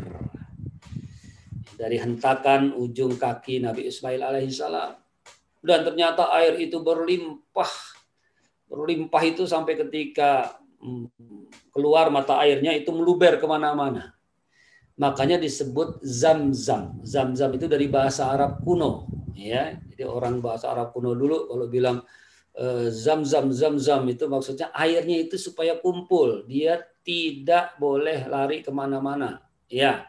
Dari 1.78 1.94
hentakan 1.94 2.74
ujung 2.74 3.14
kaki 3.14 3.62
Nabi 3.62 3.86
Ismail 3.86 4.18
alaihissalam. 4.18 4.98
Dan 5.62 5.86
ternyata 5.86 6.30
air 6.34 6.58
itu 6.58 6.82
berlimpah. 6.82 7.72
Berlimpah 8.66 9.22
itu 9.22 9.46
sampai 9.46 9.78
ketika 9.78 10.58
hmm, 10.82 11.06
keluar 11.70 12.10
mata 12.10 12.42
airnya 12.42 12.74
itu 12.74 12.90
meluber 12.90 13.38
ke 13.38 13.46
mana-mana 13.46 14.18
makanya 14.98 15.38
disebut 15.38 16.02
zam-zam. 16.02 16.98
Zam-zam 17.06 17.54
itu 17.54 17.70
dari 17.70 17.86
bahasa 17.86 18.34
Arab 18.34 18.60
kuno, 18.66 19.06
ya. 19.32 19.78
Jadi 19.94 20.02
orang 20.02 20.42
bahasa 20.42 20.74
Arab 20.74 20.90
kuno 20.90 21.14
dulu 21.14 21.46
kalau 21.46 21.66
bilang 21.70 22.02
zam-zam 22.90 23.54
zam-zam 23.54 24.02
itu 24.10 24.26
maksudnya 24.26 24.74
airnya 24.74 25.22
itu 25.22 25.38
supaya 25.38 25.78
kumpul, 25.78 26.42
dia 26.50 26.82
tidak 27.06 27.78
boleh 27.78 28.26
lari 28.26 28.66
ke 28.66 28.74
mana-mana, 28.74 29.42
ya. 29.70 30.06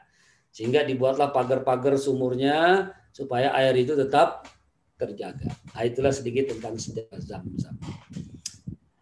Sehingga 0.50 0.82
dibuatlah 0.82 1.30
pagar-pagar 1.30 1.96
sumurnya 2.02 2.90
supaya 3.14 3.54
air 3.54 3.78
itu 3.78 3.94
tetap 3.94 4.50
terjaga. 4.98 5.48
Nah, 5.78 5.84
itulah 5.86 6.12
sedikit 6.12 6.58
tentang 6.58 6.76
sejarah 6.76 7.22
zam-zam. 7.22 7.78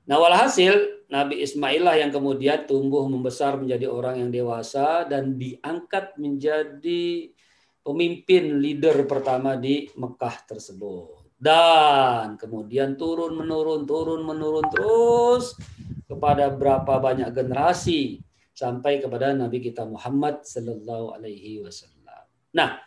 Nah 0.07 0.23
walhasil 0.23 1.03
Nabi 1.11 1.43
Ismail 1.43 1.83
lah 1.83 1.99
yang 1.99 2.15
kemudian 2.15 2.63
tumbuh 2.63 3.03
membesar 3.11 3.59
menjadi 3.59 3.91
orang 3.91 4.23
yang 4.23 4.31
dewasa 4.31 5.03
dan 5.03 5.35
diangkat 5.35 6.15
menjadi 6.15 7.31
pemimpin 7.83 8.59
leader 8.63 9.03
pertama 9.03 9.59
di 9.59 9.91
Mekah 9.99 10.47
tersebut. 10.47 11.16
Dan 11.37 12.33
kemudian 12.41 12.97
turun 12.97 13.37
menurun 13.37 13.85
turun 13.85 14.25
menurun 14.25 14.65
terus 14.73 15.53
kepada 16.09 16.49
berapa 16.49 16.97
banyak 16.97 17.29
generasi 17.29 18.25
sampai 18.57 18.97
kepada 18.97 19.37
Nabi 19.37 19.61
kita 19.61 19.85
Muhammad 19.85 20.41
Sallallahu 20.41 21.13
Alaihi 21.13 21.61
Wasallam. 21.61 22.25
Nah, 22.57 22.81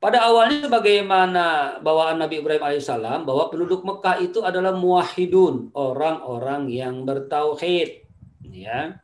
pada 0.00 0.24
awalnya 0.24 0.72
bagaimana 0.72 1.78
bawaan 1.84 2.16
Nabi 2.16 2.40
Ibrahim 2.40 2.64
alaihissalam 2.64 3.28
bahwa 3.28 3.52
penduduk 3.52 3.84
Mekah 3.84 4.24
itu 4.24 4.40
adalah 4.40 4.72
muahidun, 4.72 5.70
orang-orang 5.76 6.72
yang 6.72 7.04
bertauhid, 7.04 8.08
ya. 8.50 8.96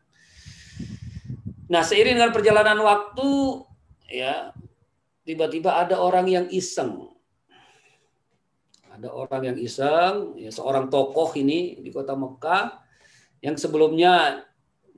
Nah, 1.68 1.82
seiring 1.84 2.16
dengan 2.16 2.32
perjalanan 2.32 2.80
waktu, 2.80 3.30
ya, 4.08 4.56
tiba-tiba 5.28 5.76
ada 5.76 6.00
orang 6.00 6.26
yang 6.26 6.46
iseng. 6.48 7.12
Ada 8.98 9.08
orang 9.14 9.42
yang 9.54 9.58
iseng, 9.62 10.34
ya, 10.34 10.50
seorang 10.50 10.90
tokoh 10.90 11.30
ini 11.38 11.78
di 11.78 11.94
kota 11.94 12.18
Mekah 12.18 12.82
yang 13.38 13.54
sebelumnya 13.54 14.42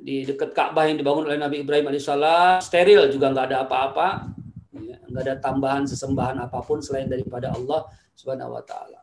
di 0.00 0.24
dekat 0.24 0.56
Ka'bah 0.56 0.88
yang 0.88 0.96
dibangun 0.96 1.28
oleh 1.28 1.36
Nabi 1.36 1.60
Ibrahim 1.60 1.92
alaihissalam 1.92 2.64
steril 2.64 3.12
juga 3.12 3.28
nggak 3.28 3.52
ada 3.52 3.68
apa-apa 3.68 4.32
nggak 5.10 5.22
ada 5.26 5.34
tambahan 5.42 5.84
sesembahan 5.84 6.38
apa 6.38 6.62
pun 6.62 6.78
selain 6.78 7.10
daripada 7.10 7.50
Allah 7.50 7.90
Subhanahu 8.14 8.54
wa 8.54 8.62
taala. 8.62 9.02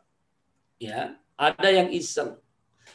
Ya, 0.80 1.20
ada 1.36 1.68
yang 1.68 1.92
iseng. 1.92 2.40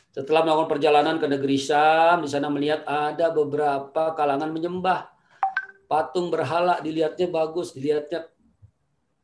Setelah 0.09 0.45
melakukan 0.45 0.77
perjalanan 0.77 1.15
ke 1.21 1.25
negeri 1.29 1.57
Syam, 1.57 2.25
di 2.25 2.29
sana 2.29 2.49
melihat 2.49 2.81
ada 2.89 3.29
beberapa 3.29 4.13
kalangan 4.17 4.49
menyembah 4.49 5.09
patung 5.85 6.33
berhala, 6.33 6.81
dilihatnya 6.81 7.29
bagus, 7.29 7.73
dilihatnya 7.73 8.29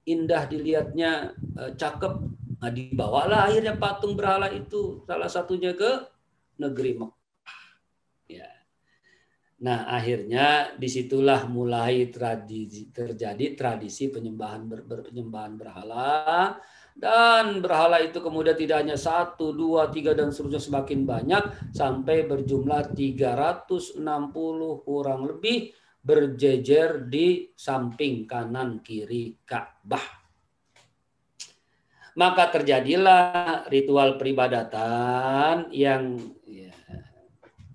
indah, 0.06 0.46
dilihatnya 0.46 1.34
uh, 1.58 1.72
cakep. 1.74 2.14
Nah, 2.60 2.72
dibawalah 2.72 3.48
akhirnya 3.48 3.80
patung 3.80 4.20
berhala 4.20 4.52
itu 4.52 5.04
salah 5.08 5.32
satunya 5.32 5.72
ke 5.72 6.04
negeri 6.60 7.00
Mekah. 7.00 7.64
Ya. 8.28 8.52
Nah, 9.64 9.88
akhirnya 9.88 10.76
di 10.76 10.92
situlah 10.92 11.48
mulai 11.48 12.12
tradisi, 12.12 12.92
terjadi 12.92 13.56
tradisi 13.56 14.12
penyembahan 14.12 14.68
ber, 14.68 14.80
penyembahan 15.08 15.56
berhala 15.56 16.56
dan 17.00 17.64
berhala 17.64 18.04
itu 18.04 18.20
kemudian 18.20 18.60
tidak 18.60 18.84
hanya 18.84 19.00
satu, 19.00 19.56
dua, 19.56 19.88
tiga 19.88 20.12
dan 20.12 20.36
seterusnya 20.36 20.60
semakin 20.60 21.08
banyak 21.08 21.44
sampai 21.72 22.28
berjumlah 22.28 22.92
360 22.92 24.04
kurang 24.84 25.24
lebih 25.32 25.72
berjejer 26.04 27.08
di 27.08 27.56
samping 27.56 28.28
kanan 28.28 28.84
kiri 28.84 29.40
Ka'bah. 29.48 30.19
Maka 32.18 32.50
terjadilah 32.50 33.68
ritual 33.70 34.18
peribadatan 34.18 35.70
yang 35.70 36.18
ya, 36.48 36.74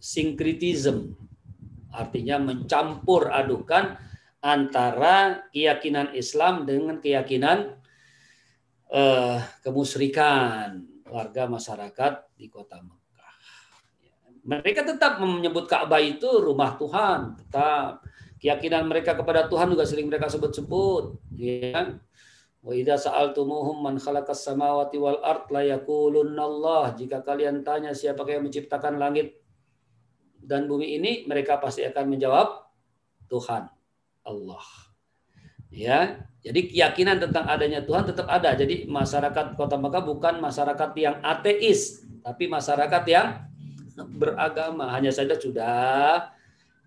sinkritism 0.01 1.14
Artinya 1.94 2.42
mencampur 2.42 3.31
adukan 3.31 3.94
antara 4.42 5.47
keyakinan 5.55 6.11
Islam 6.18 6.66
dengan 6.66 6.99
keyakinan 6.99 7.79
uh, 8.90 9.38
kemusyrikan 9.62 10.83
warga 11.07 11.47
masyarakat 11.47 12.35
di 12.35 12.51
kota 12.51 12.83
Mekah. 12.83 13.35
Mereka 14.42 14.83
tetap 14.83 15.23
menyebut 15.23 15.70
Ka'bah 15.70 16.03
itu 16.03 16.27
rumah 16.42 16.75
Tuhan, 16.75 17.38
tetap 17.38 18.03
keyakinan 18.42 18.90
mereka 18.90 19.14
kepada 19.14 19.47
Tuhan 19.47 19.70
juga 19.70 19.87
sering 19.87 20.11
mereka 20.11 20.27
sebut-sebut, 20.27 21.14
ya. 21.38 21.94
Wa 22.64 22.72
idza 22.72 22.96
sa'altumuhum 22.96 23.85
man 23.85 24.00
khalaqas 24.00 24.40
samawati 24.40 24.96
wal 24.96 25.20
ard 25.20 25.53
la 25.53 25.61
Allah. 26.40 26.96
Jika 26.96 27.20
kalian 27.20 27.61
tanya 27.61 27.92
siapa 27.92 28.24
yang 28.24 28.48
menciptakan 28.48 28.96
langit 28.96 29.37
dan 30.40 30.64
bumi 30.64 30.96
ini 30.96 31.29
mereka 31.29 31.61
pasti 31.61 31.85
akan 31.85 32.16
menjawab 32.16 32.64
Tuhan 33.29 33.68
Allah. 34.24 34.64
Ya, 35.74 36.22
jadi 36.40 36.70
keyakinan 36.70 37.18
tentang 37.18 37.50
adanya 37.50 37.83
Tuhan 37.85 38.07
tetap 38.09 38.31
ada. 38.31 38.55
Jadi 38.55 38.87
masyarakat 38.87 39.59
Kota 39.59 39.74
Mekah 39.74 40.07
bukan 40.07 40.38
masyarakat 40.38 40.94
yang 40.96 41.18
ateis, 41.20 42.07
tapi 42.22 42.46
masyarakat 42.46 43.03
yang 43.11 43.42
beragama. 44.16 44.87
Hanya 44.94 45.11
saja 45.11 45.35
sudah 45.35 46.31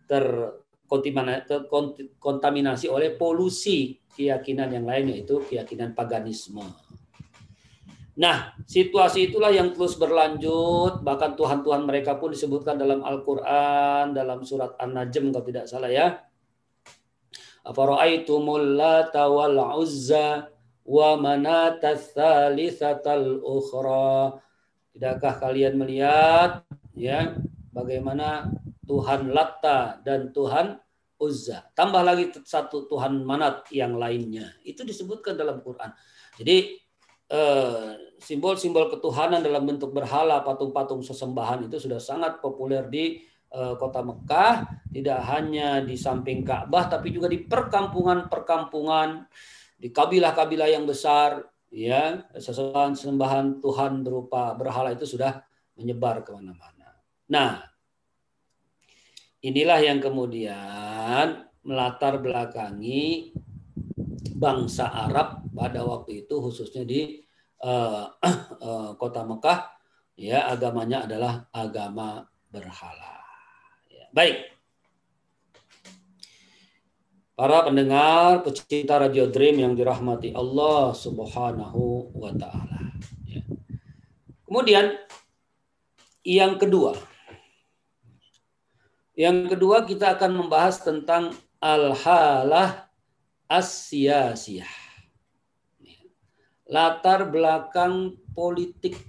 terkontaminasi 0.08 2.88
oleh 2.88 3.12
polusi 3.20 4.00
keyakinan 4.18 4.74
yang 4.74 4.90
lain 4.90 5.14
yaitu 5.14 5.38
keyakinan 5.46 5.94
paganisme. 5.94 6.66
Nah, 8.18 8.58
situasi 8.66 9.30
itulah 9.30 9.54
yang 9.54 9.78
terus 9.78 9.94
berlanjut. 9.94 11.06
Bahkan 11.06 11.38
Tuhan-Tuhan 11.38 11.86
mereka 11.86 12.18
pun 12.18 12.34
disebutkan 12.34 12.82
dalam 12.82 13.06
Al-Quran, 13.06 14.18
dalam 14.18 14.42
surat 14.42 14.74
An-Najm 14.82 15.30
kalau 15.30 15.46
tidak 15.46 15.70
salah 15.70 15.94
ya. 15.94 16.18
Afara'aitumul 17.62 18.74
lata 18.74 19.30
wal 19.30 19.62
uzza 19.78 20.50
wa 20.82 21.10
manata 21.14 21.94
thalithatal 21.94 23.38
ukhra. 23.46 24.42
Tidakkah 24.98 25.38
kalian 25.38 25.78
melihat 25.78 26.66
ya 26.98 27.38
bagaimana 27.70 28.50
Tuhan 28.90 29.30
Latta 29.30 30.02
dan 30.02 30.34
Tuhan 30.34 30.82
Uzza. 31.18 31.66
Tambah 31.74 32.02
lagi 32.06 32.30
satu 32.46 32.86
Tuhan 32.86 33.26
Manat 33.26 33.70
yang 33.74 33.98
lainnya. 33.98 34.54
Itu 34.62 34.86
disebutkan 34.86 35.34
dalam 35.34 35.62
Quran. 35.66 35.90
Jadi 36.38 36.78
eh, 37.34 37.92
simbol-simbol 38.22 38.90
ketuhanan 38.94 39.42
dalam 39.42 39.66
bentuk 39.66 39.94
berhala, 39.94 40.42
patung-patung 40.42 41.02
sesembahan 41.02 41.66
itu 41.70 41.78
sudah 41.78 42.02
sangat 42.02 42.42
populer 42.42 42.86
di 42.90 43.22
uh, 43.54 43.76
kota 43.78 44.02
Mekah, 44.02 44.66
tidak 44.92 45.20
hanya 45.30 45.80
di 45.84 45.96
samping 45.96 46.42
Ka'bah 46.42 46.90
tapi 46.90 47.14
juga 47.14 47.30
di 47.30 47.46
perkampungan-perkampungan, 47.46 49.28
di 49.78 49.94
kabilah-kabilah 49.94 50.70
yang 50.74 50.90
besar, 50.90 51.46
ya, 51.70 52.26
sesembahan-sembahan 52.34 53.62
Tuhan 53.62 54.02
berupa 54.02 54.58
berhala 54.58 54.92
itu 54.92 55.06
sudah 55.06 55.38
menyebar 55.78 56.26
ke 56.26 56.34
mana-mana. 56.34 56.98
Nah, 57.30 57.62
inilah 59.48 59.80
yang 59.80 60.04
kemudian 60.04 61.48
melatar 61.64 62.20
belakangi 62.20 63.32
bangsa 64.36 64.92
Arab 64.92 65.48
pada 65.56 65.88
waktu 65.88 66.28
itu 66.28 66.36
khususnya 66.44 66.84
di 66.84 67.24
uh, 67.64 68.12
uh, 68.62 68.92
kota 69.02 69.24
Mekah 69.24 69.72
ya 70.20 70.52
agamanya 70.52 71.08
adalah 71.08 71.48
agama 71.56 72.28
berhala. 72.52 73.24
Ya, 73.88 74.12
baik. 74.12 74.52
Para 77.38 77.70
pendengar 77.70 78.42
pecinta 78.42 78.98
Radio 78.98 79.30
Dream 79.30 79.62
yang 79.62 79.78
dirahmati 79.78 80.34
Allah 80.34 80.90
Subhanahu 80.90 82.10
wa 82.18 82.34
taala. 82.34 82.98
Ya. 83.30 83.46
Kemudian 84.50 84.98
yang 86.26 86.58
kedua. 86.58 86.98
Yang 89.18 89.58
kedua 89.58 89.82
kita 89.82 90.14
akan 90.14 90.46
membahas 90.46 90.78
tentang 90.78 91.34
al-halah 91.58 92.86
as-siyasiyah 93.50 94.88
latar 96.68 97.28
belakang 97.28 98.16
politik. 98.36 99.00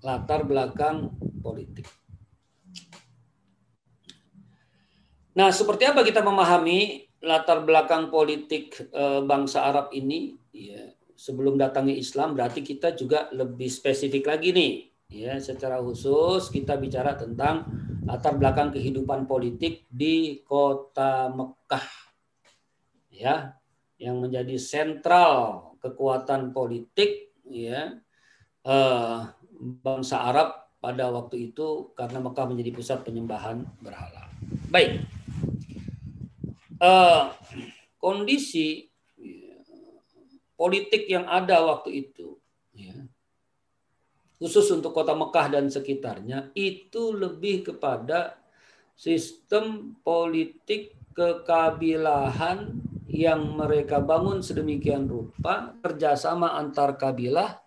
Latar 0.00 0.48
belakang 0.48 1.12
politik. 1.44 1.84
Nah, 5.36 5.52
seperti 5.52 5.88
apa 5.88 6.04
kita 6.04 6.24
memahami 6.24 7.04
latar 7.20 7.64
belakang 7.64 8.08
politik 8.08 8.76
e, 8.92 9.04
bangsa 9.24 9.68
Arab 9.68 9.92
ini? 9.92 10.36
Ya, 10.52 10.92
sebelum 11.16 11.60
datangi 11.60 11.96
Islam, 12.00 12.32
berarti 12.32 12.64
kita 12.64 12.96
juga 12.96 13.28
lebih 13.32 13.68
spesifik 13.68 14.32
lagi 14.32 14.52
nih. 14.52 14.72
Ya, 15.10 15.34
secara 15.42 15.80
khusus 15.82 16.48
kita 16.48 16.76
bicara 16.80 17.16
tentang 17.18 17.66
latar 18.10 18.34
belakang 18.34 18.74
kehidupan 18.74 19.30
politik 19.30 19.86
di 19.86 20.42
kota 20.42 21.30
Mekah. 21.30 21.86
Ya, 23.14 23.54
yang 24.02 24.18
menjadi 24.18 24.58
sentral 24.58 25.70
kekuatan 25.78 26.50
politik 26.50 27.36
ya 27.46 28.00
eh, 28.66 29.18
bangsa 29.84 30.26
Arab 30.26 30.72
pada 30.80 31.12
waktu 31.12 31.52
itu 31.52 31.92
karena 31.94 32.18
Mekah 32.18 32.50
menjadi 32.50 32.70
pusat 32.74 32.98
penyembahan 33.06 33.62
berhala. 33.78 34.32
Baik, 34.72 35.04
eh, 36.82 37.22
kondisi 38.00 38.88
ya, 39.20 39.54
politik 40.56 41.06
yang 41.06 41.28
ada 41.28 41.60
waktu 41.62 42.08
itu, 42.08 42.40
ya, 42.72 42.96
khusus 44.40 44.72
untuk 44.72 44.96
kota 44.96 45.12
Mekah 45.12 45.46
dan 45.52 45.68
sekitarnya, 45.68 46.48
itu 46.56 47.12
lebih 47.12 47.68
kepada 47.68 48.40
sistem 48.96 49.94
politik 50.00 50.96
kekabilahan 51.12 52.72
yang 53.10 53.58
mereka 53.58 54.00
bangun 54.00 54.40
sedemikian 54.40 55.04
rupa 55.04 55.76
kerjasama 55.84 56.56
antar 56.56 56.96
kabilah. 56.96 57.60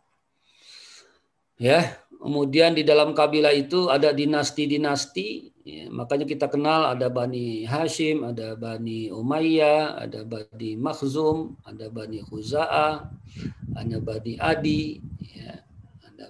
Ya 1.61 2.01
kemudian 2.23 2.71
di 2.71 2.87
dalam 2.87 3.11
kabilah 3.11 3.51
itu 3.51 3.91
ada 3.91 4.15
dinasti-dinasti. 4.15 5.51
Ya, 5.63 5.87
makanya 5.87 6.27
kita 6.27 6.51
kenal 6.51 6.91
ada 6.91 7.07
Bani 7.07 7.63
Hashim 7.63 8.27
ada 8.27 8.51
Bani 8.51 9.07
Umayyah 9.07 9.95
ada 9.95 10.27
Bani 10.27 10.75
Makhzum 10.75 11.55
ada 11.63 11.87
Bani 11.87 12.19
Khuza'ah 12.19 13.07
ada 13.71 13.97
Bani 14.03 14.35
Adi 14.43 14.99
ya, 15.23 15.62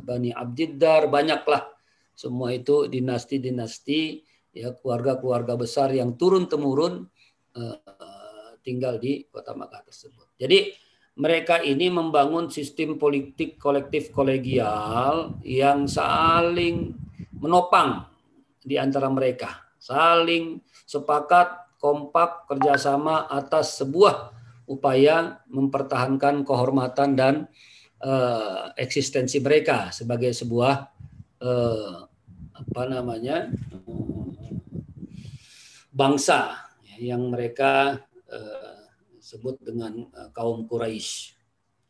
Bani 0.03 0.31
Abdiddar 0.31 1.07
banyaklah 1.11 1.73
semua 2.13 2.53
itu 2.53 2.85
dinasti-dinasti 2.85 4.21
ya 4.53 4.71
keluarga-keluarga 4.77 5.57
besar 5.57 5.89
yang 5.91 6.13
turun 6.13 6.45
temurun 6.45 7.09
uh, 7.57 8.53
tinggal 8.61 9.01
di 9.01 9.25
kota 9.27 9.57
Makkah 9.57 9.81
tersebut. 9.89 10.37
Jadi 10.37 10.71
mereka 11.13 11.61
ini 11.61 11.93
membangun 11.93 12.49
sistem 12.49 12.97
politik 12.97 13.61
kolektif 13.61 14.09
kolegial 14.09 15.37
yang 15.45 15.85
saling 15.85 16.97
menopang 17.37 18.09
di 18.63 18.79
antara 18.79 19.11
mereka, 19.11 19.61
saling 19.77 20.63
sepakat, 20.87 21.77
kompak, 21.77 22.47
kerjasama 22.49 23.29
atas 23.29 23.77
sebuah 23.77 24.31
upaya 24.65 25.43
mempertahankan 25.51 26.47
kehormatan 26.47 27.19
dan 27.19 27.35
uh, 28.03 28.75
eksistensi 28.75 29.39
mereka 29.39 29.89
sebagai 29.95 30.35
sebuah 30.35 30.75
uh, 31.39 32.05
apa 32.53 32.81
namanya 32.85 33.49
bangsa 35.89 36.59
yang 36.99 37.31
mereka 37.31 38.03
Eh, 38.33 38.81
sebut 39.23 39.61
dengan 39.61 39.93
eh, 40.09 40.29
kaum 40.33 40.65
Quraisy. 40.65 41.37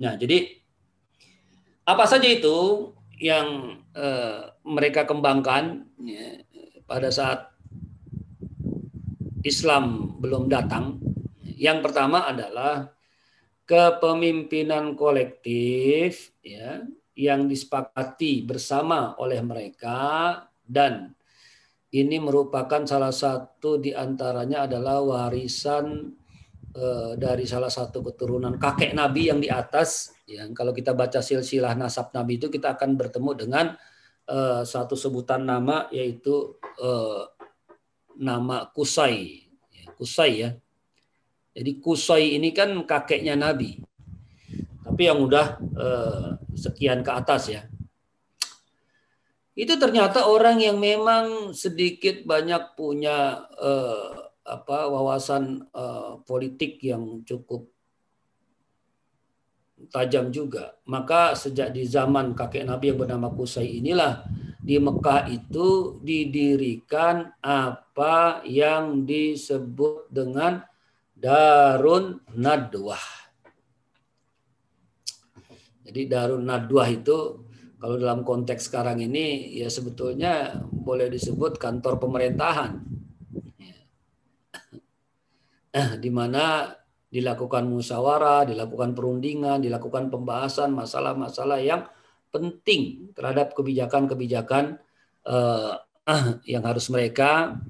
Nah, 0.03 0.19
jadi 0.19 0.59
apa 1.87 2.03
saja 2.03 2.27
itu 2.27 2.91
yang 3.19 3.79
uh, 3.95 4.51
mereka 4.67 5.07
kembangkan 5.07 5.87
ya, 5.99 6.43
pada 6.83 7.07
saat 7.11 7.51
Islam 9.43 10.15
belum 10.19 10.51
datang. 10.51 10.99
Yang 11.55 11.87
pertama 11.87 12.27
adalah 12.27 12.91
kepemimpinan 13.63 14.95
kolektif 14.99 16.35
ya 16.43 16.83
yang 17.13 17.45
disepakati 17.45 18.43
bersama 18.43 19.15
oleh 19.21 19.39
mereka 19.39 20.41
dan 20.65 21.13
ini 21.93 22.17
merupakan 22.17 22.81
salah 22.89 23.13
satu 23.13 23.77
di 23.77 23.93
antaranya 23.93 24.65
adalah 24.65 24.97
warisan 25.05 26.09
eh, 26.73 27.13
dari 27.13 27.45
salah 27.45 27.69
satu 27.69 28.01
keturunan 28.01 28.57
kakek 28.57 28.97
Nabi 28.97 29.29
yang 29.29 29.37
di 29.37 29.45
atas. 29.45 30.17
Yang 30.25 30.57
kalau 30.57 30.73
kita 30.73 30.97
baca 30.97 31.21
silsilah 31.21 31.77
nasab 31.77 32.09
Nabi 32.17 32.41
itu 32.41 32.49
kita 32.49 32.73
akan 32.73 32.97
bertemu 32.97 33.31
dengan 33.37 33.65
eh, 34.25 34.65
satu 34.65 34.97
sebutan 34.97 35.45
nama 35.45 35.85
yaitu 35.93 36.57
eh, 36.81 37.29
nama 38.17 38.73
Kusai. 38.73 39.45
Ya, 39.69 39.93
Kusai 39.93 40.31
ya. 40.41 40.57
Jadi 41.53 41.71
Kusai 41.77 42.35
ini 42.35 42.49
kan 42.49 42.73
kakeknya 42.85 43.37
Nabi. 43.37 43.77
Tapi 44.83 45.01
yang 45.05 45.21
udah 45.23 45.57
eh, 45.61 46.27
sekian 46.57 47.05
ke 47.05 47.11
atas 47.13 47.49
ya 47.49 47.63
itu 49.53 49.77
ternyata 49.77 50.25
orang 50.25 50.57
yang 50.57 50.81
memang 50.81 51.53
sedikit 51.53 52.25
banyak 52.25 52.73
punya 52.73 53.45
uh, 53.53 54.33
apa 54.41 54.89
wawasan 54.89 55.69
uh, 55.69 56.17
politik 56.25 56.81
yang 56.81 57.21
cukup 57.21 57.69
tajam 59.93 60.33
juga. 60.33 60.73
Maka 60.89 61.37
sejak 61.37 61.69
di 61.69 61.85
zaman 61.85 62.33
kakek 62.33 62.65
Nabi 62.65 62.91
yang 62.91 62.99
bernama 63.05 63.29
Kusai 63.29 63.77
inilah 63.77 64.25
di 64.57 64.81
Mekah 64.81 65.29
itu 65.29 66.01
didirikan 66.01 67.29
apa 67.37 68.41
yang 68.49 69.05
disebut 69.05 70.09
dengan 70.09 70.65
Darun 71.23 72.19
Nadwah. 72.35 72.99
Jadi 75.87 76.01
Darun 76.11 76.43
Nadwah 76.43 76.91
itu 76.91 77.47
kalau 77.79 77.95
dalam 77.95 78.27
konteks 78.27 78.67
sekarang 78.67 78.99
ini 78.99 79.55
ya 79.55 79.71
sebetulnya 79.71 80.59
boleh 80.67 81.07
disebut 81.07 81.55
kantor 81.55 82.03
pemerintahan. 82.03 82.75
Ya. 85.71 85.95
di 86.03 86.11
mana 86.11 86.75
dilakukan 87.07 87.71
musyawarah, 87.71 88.43
dilakukan 88.51 88.91
perundingan, 88.91 89.63
dilakukan 89.63 90.11
pembahasan 90.11 90.75
masalah-masalah 90.75 91.63
yang 91.63 91.87
penting 92.35 93.15
terhadap 93.15 93.55
kebijakan-kebijakan 93.55 94.75
uh, 95.23 95.79
yang 96.51 96.67
harus 96.67 96.91
mereka 96.91 97.63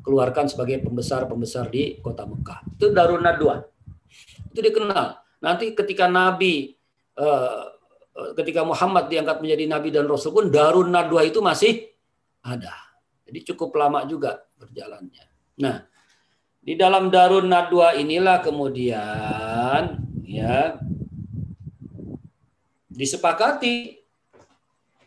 keluarkan 0.00 0.48
sebagai 0.48 0.80
pembesar-pembesar 0.84 1.68
di 1.68 2.00
kota 2.00 2.24
Mekah. 2.24 2.64
Itu 2.76 2.92
Darun 2.92 3.22
Nadwa. 3.22 3.60
Itu 4.50 4.60
dikenal. 4.60 5.20
Nanti 5.40 5.72
ketika 5.72 6.08
Nabi 6.08 6.76
uh, 7.16 7.80
ketika 8.36 8.66
Muhammad 8.66 9.08
diangkat 9.08 9.40
menjadi 9.40 9.64
nabi 9.70 9.88
dan 9.94 10.04
rasul 10.08 10.34
pun 10.34 10.52
Darun 10.52 10.92
Nadwa 10.92 11.24
itu 11.24 11.40
masih 11.40 11.88
ada. 12.44 12.74
Jadi 13.24 13.46
cukup 13.52 13.76
lama 13.78 14.02
juga 14.04 14.42
berjalannya. 14.58 15.24
Nah, 15.62 15.86
di 16.60 16.74
dalam 16.74 17.08
Darun 17.08 17.46
Nadwa 17.46 17.94
inilah 17.94 18.42
kemudian 18.42 20.02
ya 20.26 20.76
disepakati 22.90 24.02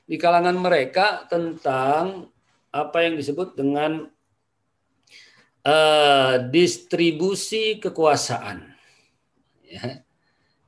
di 0.04 0.16
kalangan 0.18 0.58
mereka 0.58 1.28
tentang 1.30 2.32
apa 2.74 2.98
yang 3.06 3.14
disebut 3.20 3.54
dengan 3.54 4.10
uh, 5.64 6.44
distribusi 6.52 7.80
kekuasaan. 7.80 8.68
Ya. 9.68 10.04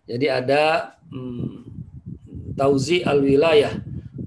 Jadi 0.05 0.25
ada 0.29 0.95
hmm, 1.11 1.65
tauzi 2.57 3.01
al-wilayah, 3.03 3.73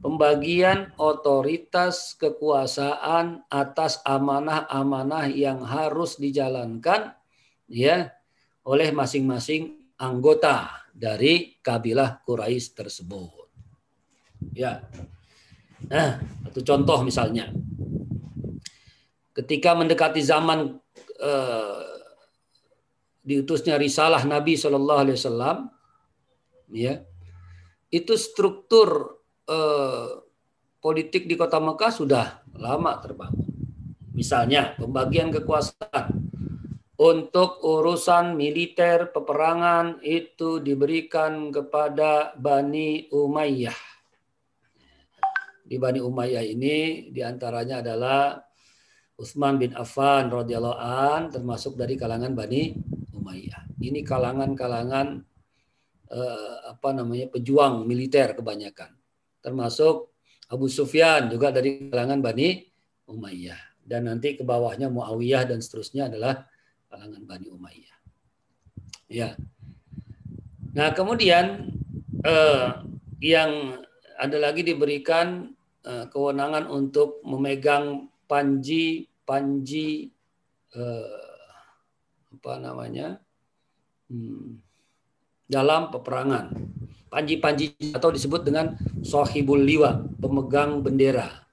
pembagian 0.02 0.94
otoritas 1.00 2.14
kekuasaan 2.18 3.46
atas 3.50 4.02
amanah-amanah 4.04 5.30
yang 5.30 5.62
harus 5.64 6.18
dijalankan 6.20 7.14
ya 7.70 8.10
oleh 8.66 8.90
masing-masing 8.92 9.76
anggota 9.98 10.86
dari 10.92 11.58
kabilah 11.62 12.20
Quraisy 12.26 12.74
tersebut. 12.74 13.46
Ya. 14.54 14.82
Nah, 15.86 16.18
satu 16.46 16.60
contoh 16.66 17.06
misalnya. 17.06 17.54
Ketika 19.38 19.78
mendekati 19.78 20.18
zaman 20.18 20.82
eh, 21.22 21.82
diutusnya 23.22 23.78
risalah 23.78 24.26
Nabi 24.26 24.58
Shallallahu 24.58 25.00
alaihi 25.04 25.18
wasallam 25.20 25.70
ya 26.74 27.06
itu 27.94 28.18
struktur 28.18 29.20
eh, 29.46 30.26
politik 30.82 31.30
di 31.30 31.38
kota 31.38 31.62
Mekah 31.62 31.92
sudah 31.94 32.26
lama 32.58 32.98
terbangun. 32.98 33.46
Misalnya 34.16 34.74
pembagian 34.74 35.30
kekuasaan 35.30 36.18
untuk 36.98 37.62
urusan 37.62 38.34
militer 38.34 39.14
peperangan 39.14 40.02
itu 40.02 40.58
diberikan 40.58 41.54
kepada 41.54 42.34
Bani 42.34 43.06
Umayyah. 43.14 43.78
Di 45.62 45.78
Bani 45.78 46.02
Umayyah 46.02 46.42
ini 46.42 47.06
di 47.14 47.22
antaranya 47.22 47.78
adalah 47.78 48.47
Utsman 49.18 49.58
bin 49.58 49.74
Affan 49.74 50.30
radhiyallahu 50.30 50.78
an 50.78 51.26
termasuk 51.34 51.74
dari 51.74 51.98
kalangan 51.98 52.38
Bani 52.38 52.70
Umayyah. 53.10 53.66
Ini 53.82 54.06
kalangan-kalangan 54.06 55.06
eh, 56.06 56.56
apa 56.70 56.88
namanya 56.94 57.26
pejuang 57.26 57.82
militer 57.82 58.38
kebanyakan, 58.38 58.94
termasuk 59.42 60.14
Abu 60.46 60.70
Sufyan 60.70 61.26
juga 61.26 61.50
dari 61.50 61.90
kalangan 61.90 62.22
Bani 62.22 62.62
Umayyah 63.10 63.58
dan 63.82 64.06
nanti 64.06 64.38
ke 64.38 64.46
bawahnya 64.46 64.86
Muawiyah 64.86 65.50
dan 65.50 65.58
seterusnya 65.58 66.06
adalah 66.06 66.46
kalangan 66.86 67.26
Bani 67.26 67.50
Umayyah. 67.50 67.98
Ya. 69.10 69.34
Nah 70.78 70.94
kemudian 70.94 71.74
eh, 72.22 72.68
yang 73.18 73.82
ada 74.14 74.38
lagi 74.38 74.62
diberikan 74.62 75.50
eh, 75.82 76.06
kewenangan 76.06 76.70
untuk 76.70 77.18
memegang 77.26 78.14
panji 78.28 79.08
panji 79.26 80.12
eh, 80.76 81.28
apa 82.38 82.52
namanya 82.60 83.18
hmm, 84.12 84.68
dalam 85.48 85.88
peperangan. 85.88 86.52
Panji-panji 87.08 87.72
atau 87.96 88.12
disebut 88.12 88.44
dengan 88.44 88.76
sohibul 89.00 89.64
liwa, 89.64 90.04
pemegang 90.20 90.84
bendera. 90.84 91.48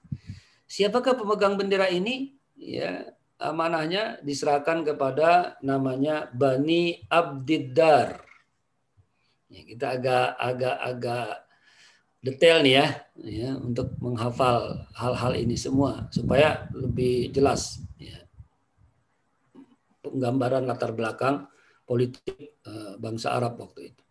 Siapakah 0.67 1.15
pemegang 1.15 1.55
bendera 1.55 1.87
ini? 1.87 2.35
Ya, 2.59 3.15
amanahnya 3.39 4.19
diserahkan 4.19 4.83
kepada 4.83 5.55
namanya 5.63 6.27
Bani 6.35 7.07
Abdiddar. 7.07 8.19
Ya, 9.47 9.61
kita 9.63 9.95
agak 9.95 10.27
agak 10.35 10.75
agak 10.83 11.29
detail 12.25 12.65
nih 12.65 12.73
ya, 12.81 12.87
ya 13.21 13.49
untuk 13.61 13.93
menghafal 14.01 14.89
hal-hal 14.97 15.37
ini 15.37 15.53
semua 15.53 16.09
supaya 16.09 16.65
lebih 16.73 17.29
jelas 17.29 17.85
ya. 18.01 18.25
Penggambaran 20.01 20.65
latar 20.65 20.89
belakang 20.97 21.45
politik 21.85 22.57
eh, 22.65 22.93
bangsa 22.97 23.37
Arab 23.37 23.61
waktu 23.61 23.93
itu. 23.93 24.01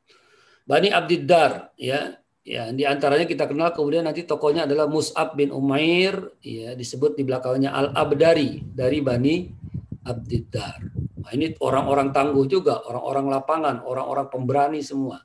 Bani 0.64 0.94
Abdiddar 0.94 1.74
ya 1.74 2.14
ya 2.44 2.70
di 2.70 2.86
antaranya 2.86 3.26
kita 3.26 3.50
kenal 3.50 3.74
kemudian 3.74 4.06
nanti 4.06 4.22
tokohnya 4.24 4.64
adalah 4.64 4.86
Mus'ab 4.88 5.34
bin 5.34 5.50
Umair 5.50 6.38
ya 6.40 6.78
disebut 6.78 7.18
di 7.18 7.26
belakangnya 7.26 7.74
Al 7.74 7.92
Abdari 7.98 8.62
dari 8.62 9.02
Bani 9.02 9.50
Abdiddar. 10.06 10.80
Nah, 11.24 11.32
ini 11.32 11.56
orang-orang 11.64 12.12
tangguh 12.12 12.44
juga, 12.44 12.84
orang-orang 12.84 13.26
lapangan, 13.32 13.76
orang-orang 13.88 14.28
pemberani 14.28 14.80
semua. 14.84 15.24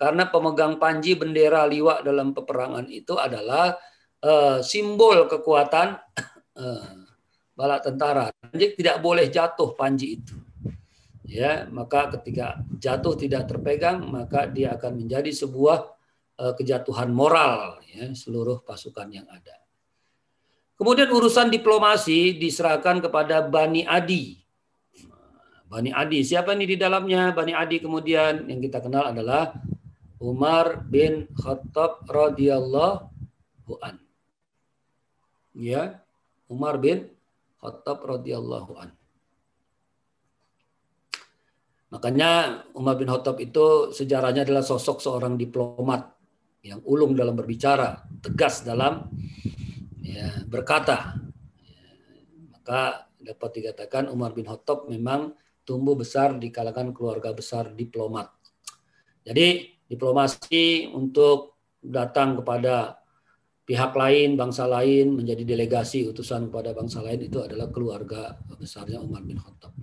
Karena 0.00 0.32
pemegang 0.32 0.80
panji 0.80 1.12
bendera 1.12 1.68
liwa 1.68 2.00
dalam 2.00 2.32
peperangan 2.32 2.88
itu 2.88 3.20
adalah 3.20 3.76
uh, 4.24 4.64
simbol 4.64 5.28
kekuatan 5.28 6.00
uh, 6.64 6.92
bala 7.52 7.76
tentara. 7.84 8.32
Jadi 8.48 8.80
tidak 8.80 9.04
boleh 9.04 9.28
jatuh 9.28 9.76
panji 9.76 10.16
itu 10.16 10.40
ya 11.30 11.70
maka 11.70 12.10
ketika 12.18 12.58
jatuh 12.74 13.14
tidak 13.14 13.46
terpegang 13.46 14.02
maka 14.10 14.50
dia 14.50 14.74
akan 14.74 15.06
menjadi 15.06 15.30
sebuah 15.30 15.78
uh, 16.42 16.52
kejatuhan 16.58 17.14
moral 17.14 17.78
ya 17.86 18.10
seluruh 18.10 18.66
pasukan 18.66 19.06
yang 19.14 19.30
ada. 19.30 19.62
Kemudian 20.74 21.06
urusan 21.12 21.52
diplomasi 21.52 22.40
diserahkan 22.40 23.04
kepada 23.04 23.44
Bani 23.46 23.84
Adi. 23.84 24.40
Bani 25.70 25.92
Adi, 25.92 26.24
siapa 26.24 26.56
ini 26.56 26.74
di 26.74 26.76
dalamnya? 26.80 27.30
Bani 27.36 27.52
Adi 27.52 27.78
kemudian 27.78 28.48
yang 28.48 28.58
kita 28.58 28.80
kenal 28.80 29.12
adalah 29.12 29.54
Umar 30.20 30.84
bin 30.84 31.32
Khattab 31.32 32.04
radhiyallahu 32.04 33.72
an. 33.80 33.96
Ya, 35.56 36.04
Umar 36.44 36.76
bin 36.76 37.08
Khattab 37.56 38.04
radhiyallahu 38.04 38.72
an. 38.76 38.92
Makanya 41.88 42.62
Umar 42.76 43.00
bin 43.00 43.08
Khattab 43.08 43.40
itu 43.40 43.90
sejarahnya 43.96 44.44
adalah 44.44 44.62
sosok 44.62 45.00
seorang 45.00 45.40
diplomat 45.40 46.12
yang 46.60 46.84
ulung 46.84 47.16
dalam 47.16 47.32
berbicara, 47.32 48.04
tegas 48.20 48.60
dalam 48.60 49.08
ya, 50.04 50.44
berkata. 50.44 51.16
Maka 52.52 53.08
dapat 53.16 53.50
dikatakan 53.56 54.12
Umar 54.12 54.36
bin 54.36 54.44
Khattab 54.44 54.84
memang 54.84 55.32
tumbuh 55.64 55.96
besar 55.96 56.36
di 56.36 56.52
kalangan 56.52 56.92
keluarga 56.92 57.32
besar 57.32 57.72
diplomat. 57.72 58.28
Jadi 59.24 59.79
diplomasi 59.90 60.86
untuk 60.94 61.58
datang 61.82 62.38
kepada 62.38 63.02
pihak 63.66 63.90
lain, 63.98 64.38
bangsa 64.38 64.70
lain, 64.70 65.18
menjadi 65.18 65.42
delegasi 65.42 66.06
utusan 66.06 66.46
kepada 66.46 66.70
bangsa 66.70 67.02
lain 67.02 67.26
itu 67.26 67.42
adalah 67.42 67.66
keluarga 67.74 68.38
besarnya 68.54 69.02
Umar 69.02 69.26
bin 69.26 69.38
Khattab. 69.38 69.74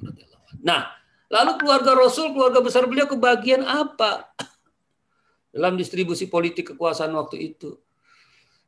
Nah, 0.63 0.97
Lalu 1.27 1.59
keluarga 1.59 1.91
Rasul, 1.91 2.31
keluarga 2.31 2.63
besar 2.63 2.87
beliau 2.87 3.03
kebagian 3.03 3.59
apa? 3.67 4.31
Dalam 5.53 5.75
distribusi 5.75 6.31
politik 6.31 6.71
kekuasaan 6.75 7.11
waktu 7.15 7.51
itu. 7.51 7.75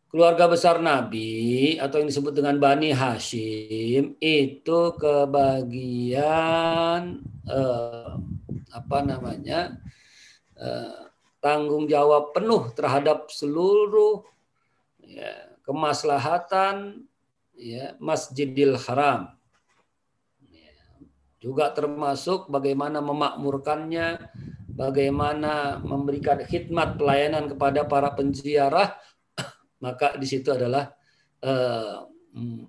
Keluarga 0.10 0.50
besar 0.50 0.82
Nabi 0.82 1.78
atau 1.78 2.02
yang 2.02 2.10
disebut 2.10 2.34
dengan 2.34 2.58
Bani 2.58 2.90
Hashim 2.90 4.18
itu 4.18 4.82
kebagian 4.98 6.18
eh, 7.46 8.12
apa 8.74 8.98
namanya 9.06 9.78
eh, 10.58 11.09
tanggung 11.40 11.88
jawab 11.88 12.36
penuh 12.36 12.72
terhadap 12.76 13.32
seluruh 13.32 14.24
ya, 15.04 15.56
kemaslahatan 15.64 17.08
ya, 17.56 17.96
Masjidil 18.00 18.76
Haram 18.76 19.40
juga 21.40 21.72
termasuk 21.72 22.52
bagaimana 22.52 23.00
memakmurkannya, 23.00 24.28
bagaimana 24.76 25.80
memberikan 25.80 26.44
khidmat 26.44 27.00
pelayanan 27.00 27.48
kepada 27.48 27.88
para 27.88 28.12
penziarah, 28.12 29.00
maka 29.84 30.20
di 30.20 30.28
situ 30.28 30.52
adalah 30.52 30.92
uh, 31.40 32.04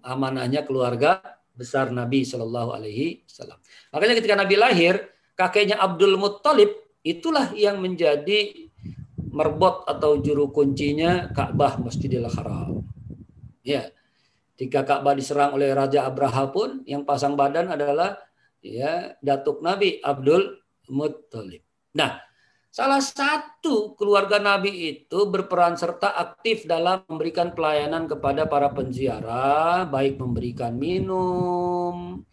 amanahnya 0.06 0.62
keluarga 0.62 1.18
besar 1.50 1.90
Nabi 1.90 2.22
Shallallahu 2.22 2.70
Alaihi 2.70 3.26
Wasallam. 3.26 3.58
Makanya 3.90 4.14
ketika 4.22 4.38
Nabi 4.38 4.54
lahir, 4.54 4.94
kakeknya 5.34 5.82
Abdul 5.82 6.14
Muttalib 6.14 6.70
itulah 7.00 7.52
yang 7.56 7.80
menjadi 7.80 8.70
merbot 9.30 9.86
atau 9.86 10.18
juru 10.18 10.50
kuncinya 10.50 11.30
Ka'bah 11.30 11.78
Masjidil 11.78 12.26
Haram. 12.26 12.82
Ya, 13.62 13.92
ketika 14.56 14.82
Ka'bah 14.84 15.14
diserang 15.14 15.54
oleh 15.54 15.70
Raja 15.72 16.04
Abraha 16.04 16.50
pun 16.50 16.82
yang 16.84 17.06
pasang 17.06 17.38
badan 17.38 17.70
adalah 17.70 18.18
ya 18.60 19.16
datuk 19.22 19.64
Nabi 19.64 20.02
Abdul 20.02 20.60
Muttalib. 20.90 21.62
Nah, 21.94 22.18
salah 22.68 23.00
satu 23.00 23.94
keluarga 23.94 24.42
Nabi 24.42 24.90
itu 24.90 25.30
berperan 25.30 25.78
serta 25.78 26.12
aktif 26.18 26.66
dalam 26.66 27.06
memberikan 27.06 27.54
pelayanan 27.54 28.10
kepada 28.10 28.50
para 28.50 28.68
penziarah, 28.74 29.86
baik 29.86 30.18
memberikan 30.18 30.74
minum, 30.74 32.26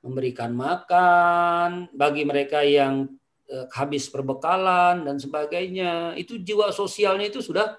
memberikan 0.00 0.56
makan 0.56 1.92
bagi 1.92 2.24
mereka 2.24 2.64
yang 2.64 3.06
habis 3.72 4.08
perbekalan 4.12 5.04
dan 5.08 5.16
sebagainya. 5.16 6.14
Itu 6.16 6.40
jiwa 6.40 6.70
sosialnya 6.72 7.28
itu 7.28 7.40
sudah 7.40 7.76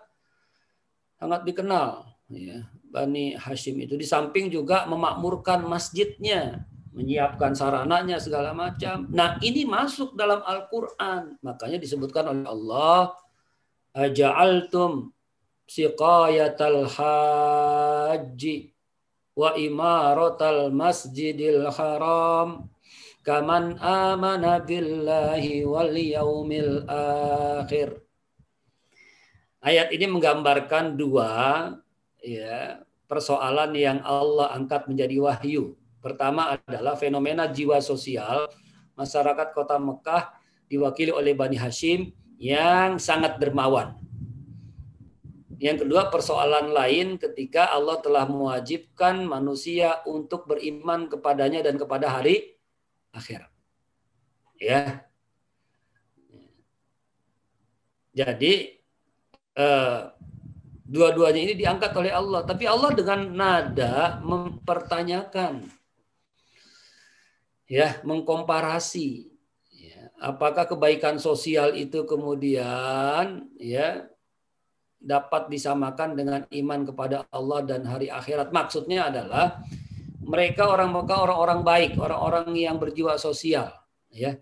sangat 1.19 1.45
dikenal 1.45 2.09
ya. 2.33 2.65
Bani 2.89 3.37
Hashim 3.37 3.77
itu 3.85 3.93
di 3.93 4.05
samping 4.05 4.49
juga 4.49 4.89
memakmurkan 4.89 5.61
masjidnya 5.61 6.65
menyiapkan 6.89 7.53
sarananya 7.53 8.17
segala 8.17 8.51
macam. 8.51 9.05
Nah, 9.13 9.37
ini 9.45 9.63
masuk 9.63 10.17
dalam 10.17 10.41
Al-Qur'an. 10.41 11.37
Makanya 11.39 11.77
disebutkan 11.77 12.25
oleh 12.27 12.49
Allah, 12.49 13.13
"Aja'altum 13.93 15.13
siqayatal 15.69 16.89
haji 16.89 18.73
wa 19.37 19.53
imaratal 19.53 20.73
masjidil 20.73 21.69
haram 21.71 22.67
kaman 23.21 23.79
amana 23.81 24.59
billahi 24.63 25.63
wal 25.67 25.95
yaumil 25.95 26.87
akhir." 27.63 27.99
Ayat 29.59 29.91
ini 29.91 30.07
menggambarkan 30.07 30.95
dua 30.95 31.31
ya 32.23 32.79
persoalan 33.11 33.75
yang 33.75 33.99
Allah 34.07 34.55
angkat 34.55 34.87
menjadi 34.87 35.19
wahyu 35.19 35.79
Pertama 35.99 36.55
adalah 36.55 36.95
fenomena 36.95 37.51
jiwa 37.51 37.83
sosial 37.83 38.47
masyarakat 38.95 39.51
kota 39.51 39.75
Mekah 39.75 40.31
diwakili 40.71 41.11
oleh 41.11 41.35
Bani 41.35 41.59
Hashim 41.59 42.15
yang 42.39 42.95
sangat 42.95 43.35
dermawan. 43.35 43.99
Yang 45.59 45.83
kedua 45.83 46.07
persoalan 46.07 46.71
lain 46.71 47.19
ketika 47.19 47.67
Allah 47.75 47.99
telah 47.99 48.23
mewajibkan 48.31 49.27
manusia 49.27 49.99
untuk 50.07 50.47
beriman 50.47 51.11
kepadanya 51.11 51.59
dan 51.59 51.75
kepada 51.75 52.07
hari 52.07 52.55
akhirat. 53.15 53.51
Ya. 54.59 55.05
Jadi 58.13 58.53
eh, 59.55 59.99
dua-duanya 60.83 61.41
ini 61.45 61.53
diangkat 61.55 61.93
oleh 61.95 62.11
Allah, 62.11 62.41
tapi 62.43 62.65
Allah 62.65 62.91
dengan 62.91 63.29
nada 63.31 64.19
mempertanyakan 64.25 65.79
ya 67.69 68.01
mengkomparasi 68.01 69.29
ya, 69.69 70.09
apakah 70.17 70.65
kebaikan 70.65 71.21
sosial 71.21 71.77
itu 71.77 72.01
kemudian 72.09 73.45
ya 73.61 74.09
dapat 74.99 75.47
disamakan 75.47 76.17
dengan 76.17 76.41
iman 76.49 76.81
kepada 76.83 77.23
Allah 77.31 77.63
dan 77.63 77.85
hari 77.87 78.09
akhirat 78.11 78.49
maksudnya 78.51 79.07
adalah 79.13 79.61
mereka 80.19 80.67
orang 80.67 80.91
Mekah 80.91 81.19
orang-orang 81.25 81.59
baik 81.63 81.91
orang-orang 81.95 82.51
yang 82.55 82.75
berjiwa 82.75 83.15
sosial 83.15 83.71
ya. 84.11 84.35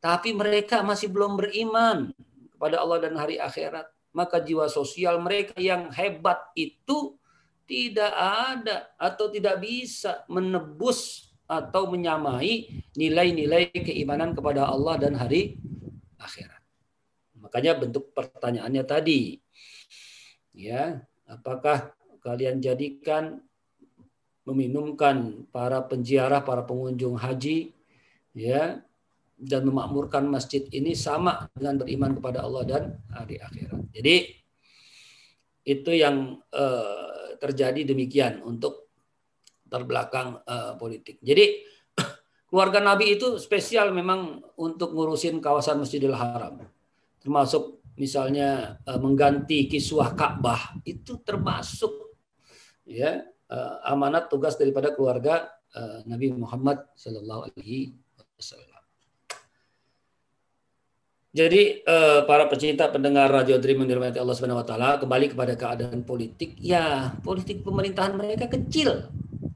Tapi 0.00 0.32
mereka 0.32 0.80
masih 0.80 1.12
belum 1.12 1.36
beriman 1.36 2.08
kepada 2.56 2.80
Allah 2.80 2.98
dan 3.04 3.14
hari 3.20 3.36
akhirat. 3.36 3.88
Maka 4.10 4.42
jiwa 4.42 4.66
sosial 4.66 5.22
mereka 5.22 5.54
yang 5.60 5.92
hebat 5.94 6.50
itu 6.58 7.14
tidak 7.68 8.10
ada 8.18 8.90
atau 8.98 9.30
tidak 9.30 9.62
bisa 9.62 10.26
menebus 10.26 11.30
atau 11.46 11.86
menyamai 11.86 12.82
nilai-nilai 12.98 13.70
keimanan 13.70 14.34
kepada 14.34 14.66
Allah 14.66 14.98
dan 14.98 15.14
hari 15.14 15.60
akhirat. 16.18 16.58
Makanya 17.38 17.78
bentuk 17.78 18.10
pertanyaannya 18.10 18.82
tadi, 18.82 19.38
ya, 20.54 20.98
apakah 21.26 21.94
kalian 22.22 22.58
jadikan 22.58 23.42
meminumkan 24.50 25.46
para 25.54 25.80
penziarah, 25.86 26.42
para 26.42 26.66
pengunjung 26.66 27.14
haji, 27.14 27.70
ya, 28.34 28.82
dan 29.40 29.62
memakmurkan 29.64 30.28
masjid 30.28 30.68
ini 30.68 30.92
sama 30.92 31.48
dengan 31.56 31.80
beriman 31.80 32.12
kepada 32.18 32.44
Allah 32.44 32.62
dan 32.68 32.82
hari 33.08 33.40
akhirat. 33.40 33.88
Jadi 33.94 34.16
itu 35.64 35.90
yang 35.96 36.36
uh, 36.52 37.36
terjadi 37.40 37.88
demikian 37.88 38.44
untuk 38.44 38.92
terbelakang 39.70 40.44
uh, 40.44 40.76
politik. 40.76 41.16
Jadi 41.24 41.64
keluarga 42.52 42.84
Nabi 42.84 43.16
itu 43.16 43.40
spesial 43.40 43.94
memang 43.96 44.44
untuk 44.60 44.92
ngurusin 44.92 45.40
kawasan 45.40 45.80
Masjidil 45.80 46.12
Haram. 46.12 46.60
Termasuk 47.22 47.80
misalnya 47.96 48.76
uh, 48.84 49.00
mengganti 49.00 49.70
kiswah 49.70 50.12
Ka'bah 50.12 50.76
itu 50.84 51.16
termasuk 51.24 52.12
ya 52.84 53.24
amanat 53.82 54.30
tugas 54.30 54.54
daripada 54.54 54.94
keluarga 54.94 55.50
uh, 55.74 56.06
Nabi 56.06 56.30
Muhammad 56.30 56.86
Sallallahu 56.94 57.50
Alaihi 57.50 57.98
Wasallam. 58.38 58.82
Jadi 61.30 61.86
para 62.26 62.50
pecinta 62.50 62.90
pendengar 62.90 63.30
Radio 63.30 63.58
Dream 63.62 63.86
yang 63.86 63.94
dirahmati 63.94 64.18
Allah 64.18 64.34
Subhanahu 64.34 64.62
wa 64.62 64.66
taala 64.66 64.98
kembali 64.98 65.30
kepada 65.30 65.54
keadaan 65.54 66.02
politik. 66.02 66.58
Ya, 66.58 67.14
politik 67.22 67.62
pemerintahan 67.62 68.18
mereka 68.18 68.50
kecil 68.50 69.06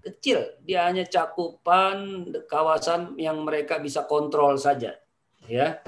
kecil, 0.05 0.45
dia 0.65 0.85
hanya 0.85 1.05
cakupan 1.09 2.29
kawasan 2.45 3.17
yang 3.17 3.41
mereka 3.41 3.81
bisa 3.81 4.05
kontrol 4.05 4.61
saja, 4.61 4.97
ya. 5.49 5.81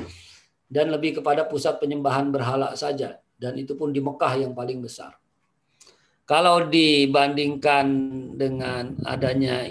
Dan 0.66 0.88
lebih 0.88 1.20
kepada 1.20 1.44
pusat 1.44 1.76
penyembahan 1.76 2.32
berhala 2.32 2.72
saja, 2.76 3.20
dan 3.36 3.56
itu 3.60 3.76
pun 3.76 3.92
di 3.92 4.00
Mekah 4.00 4.40
yang 4.40 4.52
paling 4.56 4.80
besar. 4.80 5.16
Kalau 6.26 6.66
dibandingkan 6.66 7.86
dengan 8.34 8.98
adanya 9.06 9.62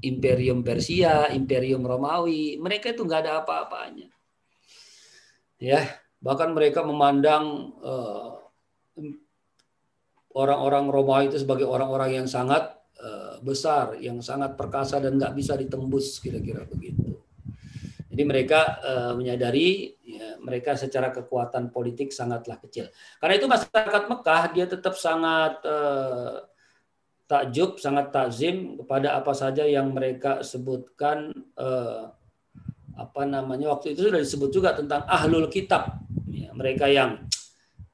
Imperium 0.00 0.62
Persia, 0.62 1.28
Imperium 1.34 1.82
Romawi, 1.82 2.56
mereka 2.62 2.94
itu 2.94 3.02
nggak 3.02 3.26
ada 3.26 3.32
apa-apanya. 3.42 4.06
Ya, 5.60 5.82
bahkan 6.22 6.54
mereka 6.56 6.86
memandang 6.86 7.74
uh, 7.82 8.38
orang-orang 10.32 10.88
Romawi 10.88 11.24
itu 11.34 11.42
sebagai 11.42 11.66
orang-orang 11.66 12.22
yang 12.22 12.26
sangat 12.30 12.70
uh, 13.02 13.42
besar 13.42 13.98
yang 13.98 14.22
sangat 14.22 14.54
perkasa 14.54 15.02
dan 15.02 15.18
nggak 15.18 15.34
bisa 15.34 15.58
ditembus 15.58 16.22
kira-kira 16.22 16.64
begitu. 16.70 17.18
Jadi 18.10 18.22
mereka 18.22 18.78
uh, 18.78 19.12
menyadari 19.18 19.90
ya, 19.99 19.99
mereka 20.40 20.76
secara 20.76 21.10
kekuatan 21.10 21.72
politik 21.72 22.12
sangatlah 22.12 22.60
kecil. 22.60 22.88
Karena 23.18 23.34
itu 23.36 23.46
masyarakat 23.48 24.02
Mekah 24.08 24.42
dia 24.52 24.66
tetap 24.68 24.94
sangat 24.96 25.60
uh, 25.64 26.44
takjub, 27.30 27.78
sangat 27.78 28.10
takzim 28.10 28.80
kepada 28.82 29.14
apa 29.14 29.30
saja 29.30 29.62
yang 29.62 29.94
mereka 29.94 30.42
sebutkan 30.42 31.30
uh, 31.54 32.10
apa 32.98 33.22
namanya 33.24 33.72
waktu 33.72 33.96
itu 33.96 34.10
sudah 34.10 34.20
disebut 34.20 34.50
juga 34.50 34.74
tentang 34.74 35.06
ahlul 35.06 35.46
kitab. 35.46 36.02
Ya, 36.26 36.50
mereka 36.52 36.90
yang 36.90 37.24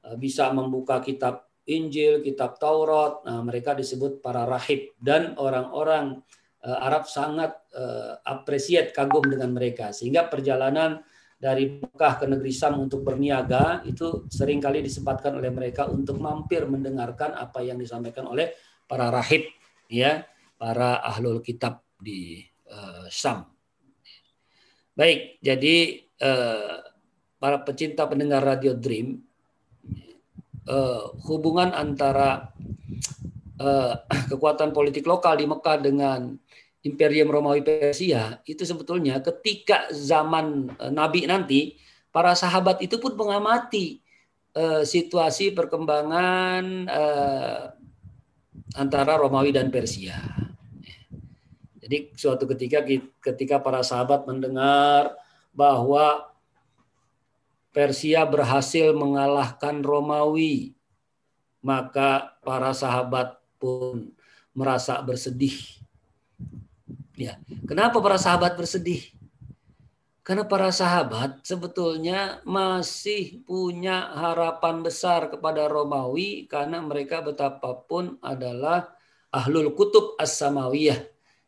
uh, 0.03 0.15
bisa 0.17 0.49
membuka 0.51 0.99
kitab 0.99 1.47
Injil, 1.67 2.23
kitab 2.23 2.55
Taurat, 2.57 3.27
nah, 3.27 3.43
mereka 3.43 3.75
disebut 3.75 4.23
para 4.23 4.47
rahib 4.47 4.95
dan 5.03 5.35
orang-orang 5.35 6.23
uh, 6.63 6.79
Arab 6.79 7.05
sangat 7.11 7.59
uh, 7.75 8.17
appreciate 8.23 8.95
kagum 8.95 9.27
dengan 9.27 9.51
mereka 9.51 9.91
sehingga 9.91 10.31
perjalanan 10.31 11.03
dari 11.37 11.77
Mekah 11.77 12.13
ke 12.17 12.25
negeri 12.25 12.49
Sam 12.49 12.81
untuk 12.81 13.05
berniaga 13.05 13.85
itu 13.85 14.25
sering 14.27 14.57
kali 14.57 14.81
disempatkan 14.81 15.37
oleh 15.37 15.53
mereka 15.53 15.85
untuk 15.85 16.17
mampir 16.17 16.65
mendengarkan 16.65 17.37
apa 17.37 17.61
yang 17.61 17.77
disampaikan 17.77 18.25
oleh 18.25 18.57
para 18.89 19.13
rahib 19.13 19.45
ya 19.85 20.25
para 20.57 20.97
ahlul 21.05 21.45
kitab 21.45 21.85
di 22.01 22.41
uh, 22.73 23.05
Sam. 23.13 23.45
Baik, 24.97 25.37
jadi 25.45 26.01
uh, 26.25 26.81
para 27.37 27.61
pecinta 27.61 28.09
pendengar 28.09 28.41
radio 28.41 28.73
Dream 28.73 29.21
uh, 30.65 31.13
hubungan 31.29 31.69
antara 31.69 32.49
uh, 33.61 33.93
kekuatan 34.33 34.73
politik 34.73 35.05
lokal 35.05 35.37
di 35.37 35.45
Mekah 35.45 35.77
dengan 35.77 36.33
Imperium 36.87 37.27
Romawi 37.27 37.59
Persia 37.59 38.39
itu 38.47 38.63
sebetulnya 38.63 39.19
ketika 39.19 39.91
zaman 39.91 40.71
Nabi 40.95 41.27
nanti 41.27 41.75
para 42.15 42.31
sahabat 42.31 42.79
itu 42.79 42.95
pun 42.97 43.13
mengamati 43.19 43.99
situasi 44.87 45.51
perkembangan 45.51 46.87
antara 48.73 49.19
Romawi 49.19 49.51
dan 49.51 49.67
Persia. 49.67 50.17
Jadi 51.77 52.11
suatu 52.17 52.43
ketika 52.49 52.83
ketika 53.21 53.61
para 53.61 53.85
sahabat 53.85 54.23
mendengar 54.25 55.13
bahwa 55.51 56.31
Persia 57.69 58.25
berhasil 58.25 58.89
mengalahkan 58.97 59.85
Romawi, 59.85 60.73
maka 61.61 62.33
para 62.41 62.73
sahabat 62.73 63.37
pun 63.61 64.09
merasa 64.57 64.97
bersedih. 65.05 65.76
Ya, 67.17 67.41
kenapa 67.65 67.97
para 67.97 68.21
sahabat 68.21 68.53
bersedih? 68.53 69.01
Karena 70.21 70.45
para 70.45 70.69
sahabat 70.69 71.41
sebetulnya 71.41 72.45
masih 72.45 73.41
punya 73.41 74.13
harapan 74.13 74.85
besar 74.85 75.33
kepada 75.33 75.65
Romawi 75.65 76.45
karena 76.45 76.77
mereka 76.77 77.25
betapapun 77.25 78.21
adalah 78.21 78.93
ahlul 79.33 79.73
kutub 79.73 80.13
as-samawiyah. 80.21 80.99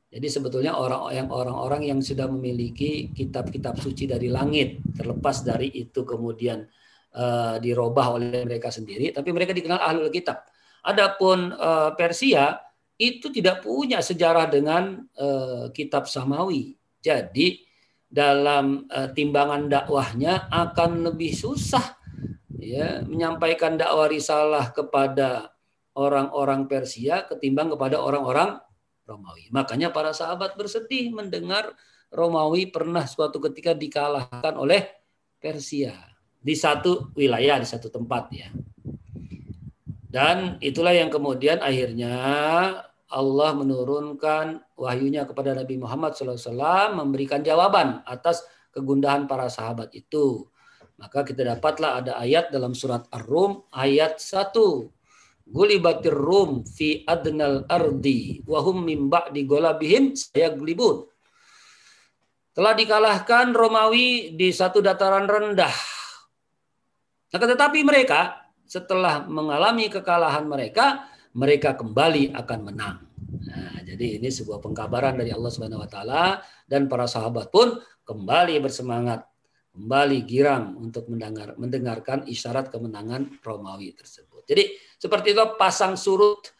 Jadi 0.09 0.25
sebetulnya 0.25 0.73
orang 0.73 1.13
yang 1.13 1.29
orang-orang 1.29 1.85
yang 1.85 1.99
sudah 2.01 2.25
memiliki 2.25 3.13
kitab-kitab 3.13 3.77
suci 3.77 4.09
dari 4.09 4.25
langit, 4.25 4.81
terlepas 4.97 5.45
dari 5.45 5.69
itu 5.69 6.01
kemudian 6.01 6.65
uh, 7.13 7.61
dirubah 7.61 8.17
oleh 8.17 8.41
mereka 8.41 8.73
sendiri, 8.73 9.13
tapi 9.13 9.29
mereka 9.29 9.53
dikenal 9.53 9.77
ahlul 9.85 10.09
kitab. 10.09 10.49
Adapun 10.81 11.53
uh, 11.53 11.93
Persia 11.93 12.57
itu 12.99 13.31
tidak 13.31 13.63
punya 13.63 14.03
sejarah 14.03 14.51
dengan 14.51 15.07
uh, 15.15 15.71
kitab 15.71 16.03
samawi. 16.11 16.75
Jadi 16.99 17.63
dalam 18.11 18.83
uh, 18.91 19.07
timbangan 19.15 19.71
dakwahnya 19.71 20.51
akan 20.51 21.07
lebih 21.07 21.31
susah 21.31 21.95
ya 22.59 22.99
menyampaikan 23.07 23.79
dakwah 23.79 24.11
risalah 24.11 24.75
kepada 24.75 25.55
orang-orang 25.95 26.67
Persia 26.67 27.23
ketimbang 27.23 27.71
kepada 27.71 28.03
orang-orang 28.03 28.59
Romawi. 29.07 29.47
Makanya 29.49 29.89
para 29.89 30.11
sahabat 30.11 30.59
bersedih 30.59 31.09
mendengar 31.15 31.71
Romawi 32.11 32.67
pernah 32.69 33.07
suatu 33.07 33.39
ketika 33.39 33.71
dikalahkan 33.71 34.59
oleh 34.59 34.85
Persia 35.39 35.95
di 36.39 36.53
satu 36.53 37.15
wilayah, 37.15 37.57
di 37.57 37.67
satu 37.67 37.87
tempat 37.87 38.23
ya. 38.29 38.49
Dan 40.09 40.57
itulah 40.57 40.93
yang 40.93 41.13
kemudian 41.13 41.61
akhirnya 41.61 42.13
Allah 43.09 43.57
menurunkan 43.57 44.77
wahyunya 44.77 45.25
kepada 45.25 45.57
Nabi 45.57 45.81
Muhammad 45.81 46.13
SAW 46.13 46.93
memberikan 46.93 47.41
jawaban 47.41 48.05
atas 48.05 48.45
kegundahan 48.69 49.25
para 49.25 49.49
sahabat 49.49 49.89
itu. 49.97 50.45
Maka 51.01 51.25
kita 51.25 51.41
dapatlah 51.57 52.05
ada 52.05 52.21
ayat 52.21 52.53
dalam 52.53 52.77
surat 52.77 53.09
Ar-Rum 53.09 53.65
ayat 53.73 54.21
1. 54.21 54.53
Gulibatir 55.49 56.13
rum 56.13 56.61
fi 56.61 57.01
adnal 57.09 57.65
ardi 57.65 58.45
wahum 58.45 58.85
min 58.85 59.09
ba'di 59.09 59.49
golabihim 59.49 60.13
sayaglibun. 60.13 61.09
Telah 62.53 62.77
dikalahkan 62.77 63.57
Romawi 63.57 64.37
di 64.37 64.53
satu 64.53 64.83
dataran 64.85 65.25
rendah. 65.25 65.73
Nah, 67.33 67.39
tetapi 67.41 67.81
mereka 67.81 68.45
setelah 68.69 69.25
mengalami 69.25 69.89
kekalahan 69.89 70.45
mereka, 70.45 71.09
mereka 71.39 71.79
kembali 71.79 72.35
akan 72.35 72.59
menang. 72.67 72.97
Nah, 73.47 73.79
jadi 73.87 74.19
ini 74.19 74.27
sebuah 74.27 74.59
pengkabaran 74.59 75.15
dari 75.15 75.31
Allah 75.31 75.47
Subhanahu 75.47 75.79
wa 75.79 75.89
taala 75.89 76.23
dan 76.67 76.91
para 76.91 77.07
sahabat 77.07 77.47
pun 77.47 77.79
kembali 78.03 78.59
bersemangat, 78.59 79.23
kembali 79.71 80.19
girang 80.27 80.75
untuk 80.75 81.07
mendengar 81.07 81.55
mendengarkan 81.55 82.27
isyarat 82.27 82.67
kemenangan 82.67 83.39
Romawi 83.39 83.95
tersebut. 83.95 84.43
Jadi 84.43 84.75
seperti 84.99 85.31
itu 85.31 85.45
pasang 85.55 85.95
surut 85.95 86.51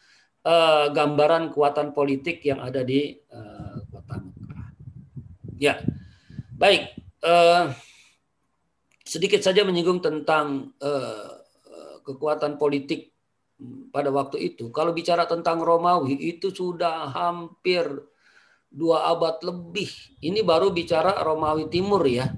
uh, 0.48 0.88
gambaran 0.88 1.52
kekuatan 1.52 1.92
politik 1.92 2.40
yang 2.48 2.64
ada 2.64 2.80
di 2.80 3.12
uh, 3.28 3.84
kota 3.92 4.16
Mekah. 4.16 4.68
Ya. 5.60 5.74
Baik, 6.56 6.92
uh, 7.24 7.72
sedikit 9.04 9.44
saja 9.44 9.64
menyinggung 9.64 10.00
tentang 10.00 10.76
uh, 10.80 11.40
kekuatan 12.04 12.56
politik 12.56 13.09
pada 13.92 14.08
waktu 14.08 14.54
itu. 14.54 14.72
Kalau 14.72 14.96
bicara 14.96 15.28
tentang 15.28 15.60
Romawi 15.60 16.16
itu 16.16 16.48
sudah 16.48 17.12
hampir 17.12 17.84
dua 18.70 19.10
abad 19.10 19.42
lebih. 19.42 19.90
Ini 20.22 20.46
baru 20.46 20.70
bicara 20.70 21.18
Romawi 21.20 21.68
Timur 21.68 22.06
ya. 22.06 22.30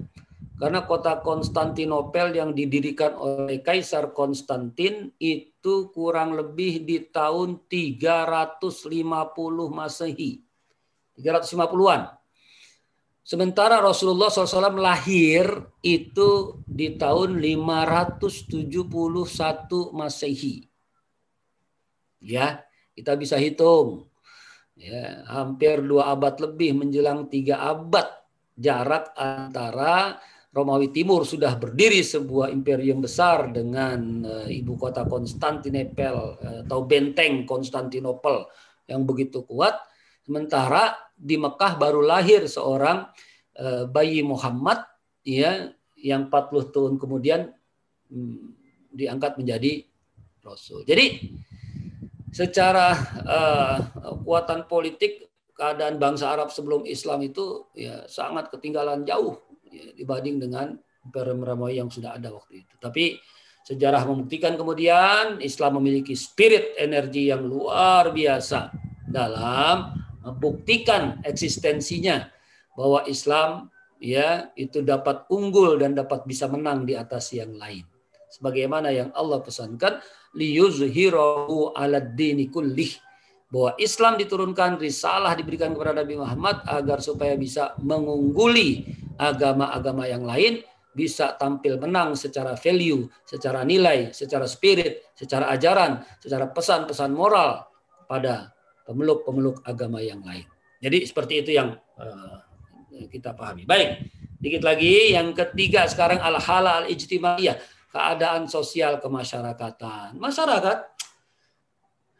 Karena 0.53 0.85
kota 0.85 1.19
Konstantinopel 1.19 2.37
yang 2.37 2.53
didirikan 2.53 3.17
oleh 3.17 3.65
Kaisar 3.65 4.13
Konstantin 4.15 5.11
itu 5.17 5.91
kurang 5.91 6.37
lebih 6.37 6.87
di 6.87 7.09
tahun 7.09 7.67
350 7.67 8.87
Masehi. 9.73 10.39
350-an. 11.19 12.01
Sementara 13.23 13.79
Rasulullah 13.79 14.27
SAW 14.27 14.83
lahir 14.83 15.47
itu 15.79 16.59
di 16.67 16.99
tahun 16.99 17.39
571 17.39 19.95
Masehi 19.95 20.72
ya 22.23 22.63
kita 22.95 23.19
bisa 23.19 23.35
hitung 23.35 24.07
ya 24.79 25.27
hampir 25.29 25.83
dua 25.83 26.15
abad 26.15 26.39
lebih 26.39 26.79
menjelang 26.79 27.27
tiga 27.27 27.61
abad 27.61 28.07
jarak 28.55 29.11
antara 29.19 30.17
Romawi 30.53 30.93
Timur 30.93 31.25
sudah 31.25 31.57
berdiri 31.57 32.05
sebuah 32.05 32.53
imperium 32.53 33.01
besar 33.01 33.49
dengan 33.49 34.21
uh, 34.21 34.45
ibu 34.45 34.77
kota 34.77 35.01
Konstantinopel 35.09 36.17
uh, 36.37 36.59
atau 36.61 36.85
benteng 36.85 37.49
Konstantinopel 37.49 38.45
yang 38.85 39.01
begitu 39.01 39.41
kuat 39.49 39.73
sementara 40.21 40.93
di 41.17 41.41
Mekah 41.41 41.73
baru 41.75 42.05
lahir 42.05 42.45
seorang 42.45 43.09
uh, 43.57 43.89
bayi 43.89 44.21
Muhammad 44.21 44.85
ya 45.25 45.73
yang 45.97 46.29
40 46.29 46.69
tahun 46.69 46.93
kemudian 47.01 47.49
hmm, 48.13 48.53
diangkat 48.93 49.41
menjadi 49.41 49.89
rasul. 50.45 50.85
Jadi 50.85 51.33
secara 52.33 52.97
uh, 53.23 53.77
kekuatan 53.93 54.65
politik 54.65 55.29
keadaan 55.53 56.01
bangsa 56.01 56.33
Arab 56.33 56.49
sebelum 56.49 56.83
Islam 56.89 57.21
itu 57.21 57.69
ya 57.77 58.09
sangat 58.09 58.49
ketinggalan 58.49 59.05
jauh 59.05 59.37
ya, 59.69 59.93
dibanding 59.93 60.41
dengan 60.41 60.73
Imperium 61.05 61.45
Romawi 61.45 61.77
yang 61.77 61.93
sudah 61.93 62.17
ada 62.17 62.33
waktu 62.33 62.65
itu. 62.65 62.73
Tapi 62.81 63.21
sejarah 63.63 64.03
membuktikan 64.09 64.57
kemudian 64.57 65.37
Islam 65.45 65.77
memiliki 65.77 66.17
spirit 66.17 66.73
energi 66.81 67.29
yang 67.29 67.45
luar 67.45 68.09
biasa 68.09 68.73
dalam 69.05 69.93
membuktikan 70.25 71.21
eksistensinya 71.21 72.25
bahwa 72.73 73.05
Islam 73.05 73.69
ya 74.01 74.49
itu 74.57 74.81
dapat 74.81 75.29
unggul 75.29 75.77
dan 75.77 75.93
dapat 75.93 76.25
bisa 76.25 76.49
menang 76.49 76.83
di 76.89 76.97
atas 76.97 77.29
yang 77.29 77.53
lain. 77.53 77.85
Sebagaimana 78.33 78.89
yang 78.89 79.13
Allah 79.13 79.45
pesankan 79.45 80.01
liyuzhirahu 80.33 81.77
ala 81.77 82.01
dini 82.01 82.49
kullih 82.49 82.89
bahwa 83.53 83.77
Islam 83.77 84.17
diturunkan, 84.17 84.81
risalah 84.81 85.37
diberikan 85.37 85.77
kepada 85.77 85.93
Nabi 85.93 86.17
Muhammad 86.17 86.65
agar 86.65 87.05
supaya 87.05 87.37
bisa 87.37 87.77
mengungguli 87.77 88.89
agama-agama 89.21 90.09
yang 90.09 90.25
lain, 90.25 90.65
bisa 90.93 91.37
tampil 91.37 91.77
menang 91.77 92.17
secara 92.17 92.57
value, 92.57 93.05
secara 93.29 93.61
nilai, 93.61 94.09
secara 94.09 94.49
spirit, 94.49 95.13
secara 95.13 95.53
ajaran, 95.53 96.01
secara 96.17 96.49
pesan-pesan 96.49 97.13
moral 97.13 97.69
pada 98.09 98.53
pemeluk-pemeluk 98.89 99.61
agama 99.69 100.01
yang 100.01 100.25
lain. 100.25 100.49
Jadi 100.81 101.05
seperti 101.05 101.45
itu 101.45 101.51
yang 101.53 101.77
uh, 102.01 102.37
kita 103.09 103.37
pahami. 103.37 103.69
Baik, 103.69 104.09
dikit 104.41 104.65
lagi 104.65 105.13
yang 105.13 105.31
ketiga 105.31 105.85
sekarang 105.85 106.19
al-hala 106.19 106.83
al-ijtimaiyah, 106.83 107.57
keadaan 107.93 108.49
sosial 108.49 108.97
kemasyarakatan. 108.97 110.17
Masyarakat 110.17 110.93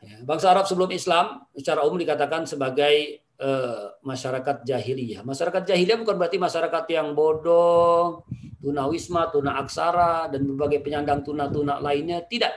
Ya, 0.04 0.20
bangsa 0.20 0.52
Arab 0.52 0.68
sebelum 0.68 0.92
Islam 0.92 1.48
secara 1.56 1.88
umum 1.88 1.96
dikatakan 1.96 2.44
sebagai 2.44 3.24
uh, 3.40 3.96
masyarakat 4.04 4.68
jahiliyah. 4.68 5.24
Masyarakat 5.24 5.64
jahiliyah 5.64 5.96
bukan 6.04 6.20
berarti 6.20 6.36
masyarakat 6.36 6.84
yang 6.92 7.16
bodoh, 7.16 8.28
tunawisma, 8.60 9.32
tuna 9.32 9.64
aksara, 9.64 10.28
dan 10.28 10.44
berbagai 10.44 10.84
penyandang 10.84 11.24
tuna-tuna 11.24 11.80
lainnya. 11.80 12.20
Tidak. 12.20 12.52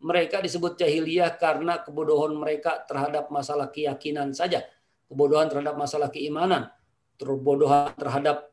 Mereka 0.00 0.40
disebut 0.40 0.80
jahiliyah 0.80 1.36
karena 1.36 1.84
kebodohan 1.84 2.32
mereka 2.40 2.80
terhadap 2.88 3.28
masalah 3.28 3.68
keyakinan 3.68 4.32
saja. 4.32 4.64
Kebodohan 5.12 5.52
terhadap 5.52 5.76
masalah 5.76 6.08
keimanan. 6.08 6.72
Kebodohan 7.20 7.92
terhadap 8.00 8.48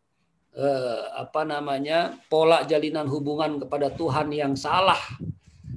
eh, 0.55 1.03
apa 1.17 1.41
namanya 1.43 2.17
pola 2.29 2.65
jalinan 2.65 3.05
hubungan 3.05 3.61
kepada 3.61 3.93
Tuhan 3.93 4.31
yang 4.31 4.53
salah. 4.53 4.99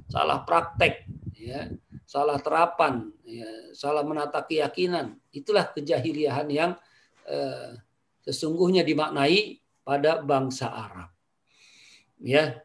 Salah 0.09 0.45
praktek. 0.45 1.05
Ya 1.33 1.67
salah 2.13 2.37
terapan, 2.37 3.09
ya, 3.25 3.73
salah 3.73 4.05
menata 4.05 4.45
keyakinan. 4.45 5.17
Itulah 5.33 5.73
kejahiliahan 5.73 6.45
yang 6.53 6.71
eh, 7.25 7.81
sesungguhnya 8.21 8.85
dimaknai 8.85 9.57
pada 9.81 10.21
bangsa 10.21 10.69
Arab. 10.69 11.09
Ya, 12.21 12.61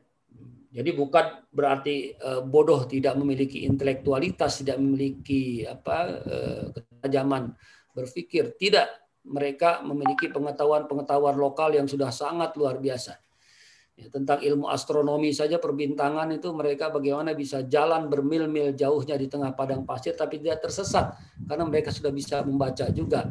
jadi 0.68 0.92
bukan 0.92 1.48
berarti 1.48 2.12
eh, 2.12 2.40
bodoh 2.44 2.84
tidak 2.84 3.16
memiliki 3.16 3.64
intelektualitas, 3.64 4.60
tidak 4.60 4.76
memiliki 4.76 5.64
apa 5.64 5.96
eh, 6.28 6.64
ketajaman 6.76 7.56
berpikir. 7.96 8.52
Tidak, 8.52 9.07
mereka 9.28 9.84
memiliki 9.84 10.32
pengetahuan-pengetahuan 10.32 11.36
lokal 11.36 11.76
yang 11.76 11.84
sudah 11.84 12.08
sangat 12.08 12.56
luar 12.56 12.80
biasa 12.80 13.20
Ya, 13.98 14.06
tentang 14.14 14.38
ilmu 14.38 14.70
astronomi 14.70 15.34
saja 15.34 15.58
perbintangan 15.58 16.30
itu 16.30 16.54
mereka 16.54 16.86
bagaimana 16.86 17.34
bisa 17.34 17.66
jalan 17.66 18.06
bermil-mil 18.06 18.70
jauhnya 18.78 19.18
di 19.18 19.26
tengah 19.26 19.58
padang 19.58 19.82
pasir 19.82 20.14
tapi 20.14 20.38
tidak 20.38 20.62
tersesat 20.62 21.18
karena 21.50 21.66
mereka 21.66 21.90
sudah 21.90 22.14
bisa 22.14 22.46
membaca 22.46 22.86
juga 22.94 23.26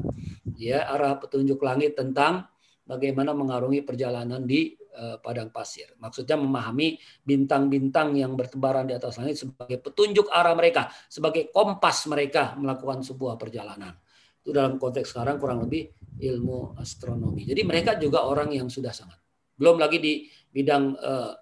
ya 0.60 0.84
arah 0.92 1.16
petunjuk 1.24 1.56
langit 1.64 1.96
tentang 1.96 2.52
bagaimana 2.84 3.32
mengarungi 3.32 3.80
perjalanan 3.88 4.44
di 4.44 4.76
uh, 4.92 5.16
padang 5.24 5.56
pasir. 5.56 5.88
Maksudnya 6.04 6.36
memahami 6.36 7.00
bintang-bintang 7.24 8.20
yang 8.20 8.36
bertebaran 8.36 8.84
di 8.84 8.92
atas 8.92 9.24
langit 9.24 9.40
sebagai 9.40 9.80
petunjuk 9.80 10.28
arah 10.28 10.52
mereka, 10.52 10.92
sebagai 11.08 11.48
kompas 11.48 12.12
mereka 12.12 12.60
melakukan 12.60 13.08
sebuah 13.08 13.40
perjalanan. 13.40 13.96
Itu 14.48 14.56
dalam 14.56 14.80
konteks 14.80 15.12
sekarang 15.12 15.36
kurang 15.44 15.68
lebih 15.68 15.92
ilmu 16.24 16.80
astronomi. 16.80 17.44
Jadi 17.44 17.68
mereka 17.68 18.00
juga 18.00 18.24
orang 18.24 18.56
yang 18.56 18.72
sudah 18.72 18.96
sangat. 18.96 19.20
Belum 19.60 19.76
lagi 19.76 20.00
di 20.00 20.24
bidang 20.56 20.96
eh, 20.96 21.34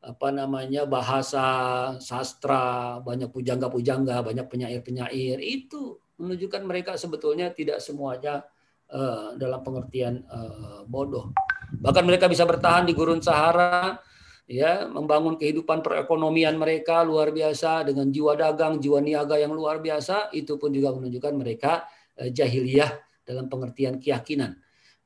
apa 0.00 0.28
namanya 0.32 0.84
bahasa 0.84 1.44
sastra 2.00 2.96
banyak 3.04 3.32
pujangga-pujangga 3.32 4.24
banyak 4.24 4.48
penyair-penyair 4.48 5.36
itu 5.40 6.00
menunjukkan 6.16 6.62
mereka 6.64 6.96
sebetulnya 6.96 7.52
tidak 7.52 7.84
semuanya 7.84 8.44
eh, 8.88 9.36
dalam 9.36 9.60
pengertian 9.60 10.24
eh, 10.24 10.80
bodoh 10.88 11.36
bahkan 11.84 12.08
mereka 12.08 12.32
bisa 12.32 12.48
bertahan 12.48 12.88
di 12.88 12.96
gurun 12.96 13.20
Sahara 13.20 14.00
ya 14.48 14.88
membangun 14.88 15.36
kehidupan 15.36 15.84
perekonomian 15.84 16.56
mereka 16.56 17.04
luar 17.04 17.30
biasa 17.30 17.84
dengan 17.84 18.08
jiwa 18.08 18.34
dagang 18.34 18.80
jiwa 18.80 19.04
niaga 19.04 19.36
yang 19.36 19.52
luar 19.52 19.84
biasa 19.84 20.32
itu 20.32 20.56
pun 20.56 20.72
juga 20.72 20.96
menunjukkan 20.96 21.34
mereka 21.36 21.84
jahiliyah 22.28 22.92
dalam 23.24 23.48
pengertian 23.48 23.96
keyakinan 23.96 24.60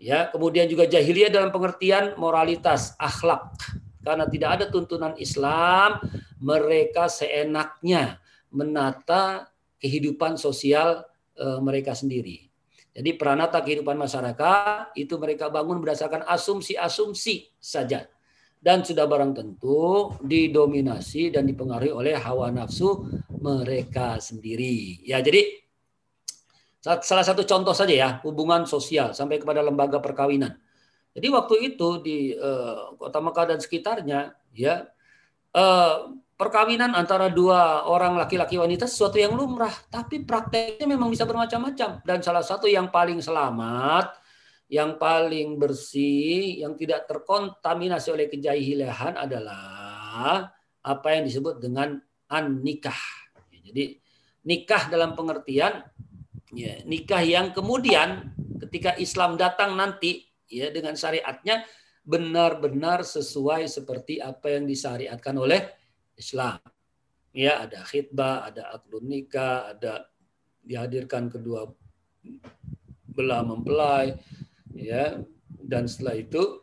Ya, 0.04 0.28
kemudian 0.28 0.66
juga 0.66 0.90
jahiliyah 0.90 1.30
dalam 1.30 1.54
pengertian 1.54 2.18
moralitas, 2.18 2.98
akhlak. 2.98 3.54
Karena 4.02 4.26
tidak 4.28 4.50
ada 4.60 4.64
tuntunan 4.68 5.14
Islam, 5.16 6.02
mereka 6.42 7.08
seenaknya 7.08 8.20
menata 8.52 9.48
kehidupan 9.80 10.36
sosial 10.36 11.08
e, 11.32 11.46
mereka 11.62 11.96
sendiri. 11.96 12.52
Jadi 12.94 13.16
peranata 13.16 13.64
kehidupan 13.64 13.96
masyarakat 13.96 14.92
itu 14.94 15.16
mereka 15.16 15.48
bangun 15.48 15.80
berdasarkan 15.80 16.26
asumsi-asumsi 16.28 17.56
saja. 17.56 18.04
Dan 18.60 18.84
sudah 18.84 19.08
barang 19.08 19.32
tentu 19.36 20.12
didominasi 20.20 21.32
dan 21.32 21.48
dipengaruhi 21.48 21.92
oleh 21.92 22.16
hawa 22.16 22.52
nafsu 22.52 23.08
mereka 23.40 24.20
sendiri. 24.20 25.04
Ya, 25.04 25.20
jadi 25.24 25.63
Salah 26.84 27.24
satu 27.24 27.48
contoh 27.48 27.72
saja 27.72 27.94
ya, 27.96 28.10
hubungan 28.28 28.68
sosial 28.68 29.16
sampai 29.16 29.40
kepada 29.40 29.64
lembaga 29.64 30.04
perkawinan. 30.04 30.52
Jadi 31.16 31.32
waktu 31.32 31.54
itu 31.72 32.04
di 32.04 32.36
uh, 32.36 32.92
kota 33.00 33.24
Mekah 33.24 33.56
dan 33.56 33.58
sekitarnya, 33.64 34.36
ya 34.52 34.84
uh, 35.56 36.12
perkawinan 36.36 36.92
antara 36.92 37.32
dua 37.32 37.88
orang 37.88 38.20
laki-laki 38.20 38.60
wanita 38.60 38.84
sesuatu 38.84 39.16
yang 39.16 39.32
lumrah, 39.32 39.72
tapi 39.88 40.28
prakteknya 40.28 40.84
memang 40.84 41.08
bisa 41.08 41.24
bermacam-macam. 41.24 42.04
Dan 42.04 42.20
salah 42.20 42.44
satu 42.44 42.68
yang 42.68 42.92
paling 42.92 43.24
selamat, 43.24 44.20
yang 44.68 45.00
paling 45.00 45.56
bersih, 45.56 46.60
yang 46.60 46.76
tidak 46.76 47.08
terkontaminasi 47.08 48.12
oleh 48.12 48.28
kejahiliahan 48.28 49.16
adalah 49.24 50.52
apa 50.84 51.08
yang 51.16 51.24
disebut 51.24 51.64
dengan 51.64 51.96
an 52.28 52.60
nikah. 52.60 53.00
Jadi 53.64 53.96
nikah 54.44 54.92
dalam 54.92 55.16
pengertian 55.16 55.80
ya, 56.54 56.80
nikah 56.86 57.22
yang 57.22 57.52
kemudian 57.52 58.32
ketika 58.62 58.96
Islam 58.96 59.36
datang 59.36 59.74
nanti 59.74 60.24
ya 60.48 60.70
dengan 60.70 60.94
syariatnya 60.94 61.66
benar-benar 62.04 63.02
sesuai 63.02 63.66
seperti 63.66 64.20
apa 64.20 64.54
yang 64.54 64.64
disyariatkan 64.68 65.34
oleh 65.34 65.60
Islam. 66.14 66.60
Ya, 67.34 67.66
ada 67.66 67.82
khidbah, 67.82 68.46
ada 68.46 68.78
akdun 68.78 69.10
nikah, 69.10 69.74
ada 69.74 70.06
dihadirkan 70.62 71.26
kedua 71.26 71.66
belah 73.10 73.42
mempelai, 73.42 74.14
ya, 74.70 75.18
dan 75.58 75.90
setelah 75.90 76.14
itu 76.14 76.62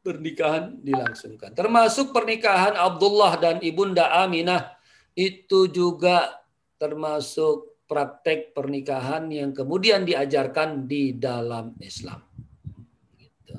pernikahan 0.00 0.80
dilangsungkan. 0.80 1.52
Termasuk 1.52 2.12
pernikahan 2.12 2.76
Abdullah 2.76 3.36
dan 3.40 3.56
Ibunda 3.60 4.08
Aminah 4.24 4.76
itu 5.16 5.68
juga 5.68 6.44
termasuk 6.76 7.73
praktek 7.84 8.56
pernikahan 8.56 9.28
yang 9.28 9.52
kemudian 9.52 10.08
diajarkan 10.08 10.88
di 10.88 11.16
dalam 11.16 11.76
Islam. 11.80 12.20
Gitu. 13.16 13.54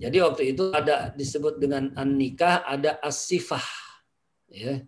Jadi 0.00 0.16
waktu 0.20 0.42
itu 0.52 0.72
ada 0.72 1.12
disebut 1.12 1.56
dengan 1.56 1.92
an-nikah, 1.96 2.64
ada 2.64 3.00
as-sifah. 3.00 3.64
Ya. 4.52 4.84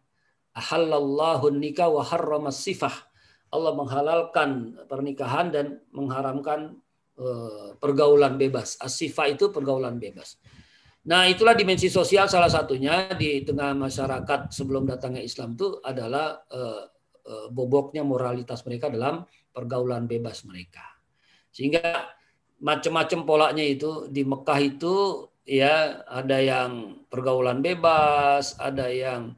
Ahallallahu 0.52 1.48
nikah 1.48 1.88
wa 1.88 2.04
harrama 2.04 2.52
sifah. 2.52 2.92
Allah 3.52 3.72
menghalalkan 3.72 4.80
pernikahan 4.88 5.52
dan 5.52 5.80
mengharamkan 5.92 6.76
uh, 7.16 7.76
pergaulan 7.80 8.36
bebas. 8.36 8.76
As-sifah 8.80 9.32
itu 9.32 9.48
pergaulan 9.48 9.96
bebas. 9.96 10.36
Nah, 11.02 11.26
itulah 11.26 11.56
dimensi 11.56 11.90
sosial 11.90 12.30
salah 12.30 12.46
satunya 12.46 13.10
di 13.16 13.42
tengah 13.42 13.74
masyarakat 13.74 14.54
sebelum 14.54 14.86
datangnya 14.86 15.24
Islam 15.24 15.58
itu 15.58 15.82
adalah 15.82 16.46
Eh, 16.46 16.91
boboknya 17.54 18.02
moralitas 18.02 18.66
mereka 18.66 18.90
dalam 18.90 19.22
pergaulan 19.54 20.10
bebas 20.10 20.42
mereka. 20.48 20.82
Sehingga 21.52 22.08
macam-macam 22.62 23.20
polanya 23.26 23.64
itu 23.66 24.08
di 24.08 24.22
Mekah 24.22 24.60
itu 24.62 24.94
ya 25.42 26.06
ada 26.06 26.38
yang 26.38 27.02
pergaulan 27.10 27.60
bebas, 27.60 28.54
ada 28.56 28.86
yang 28.88 29.34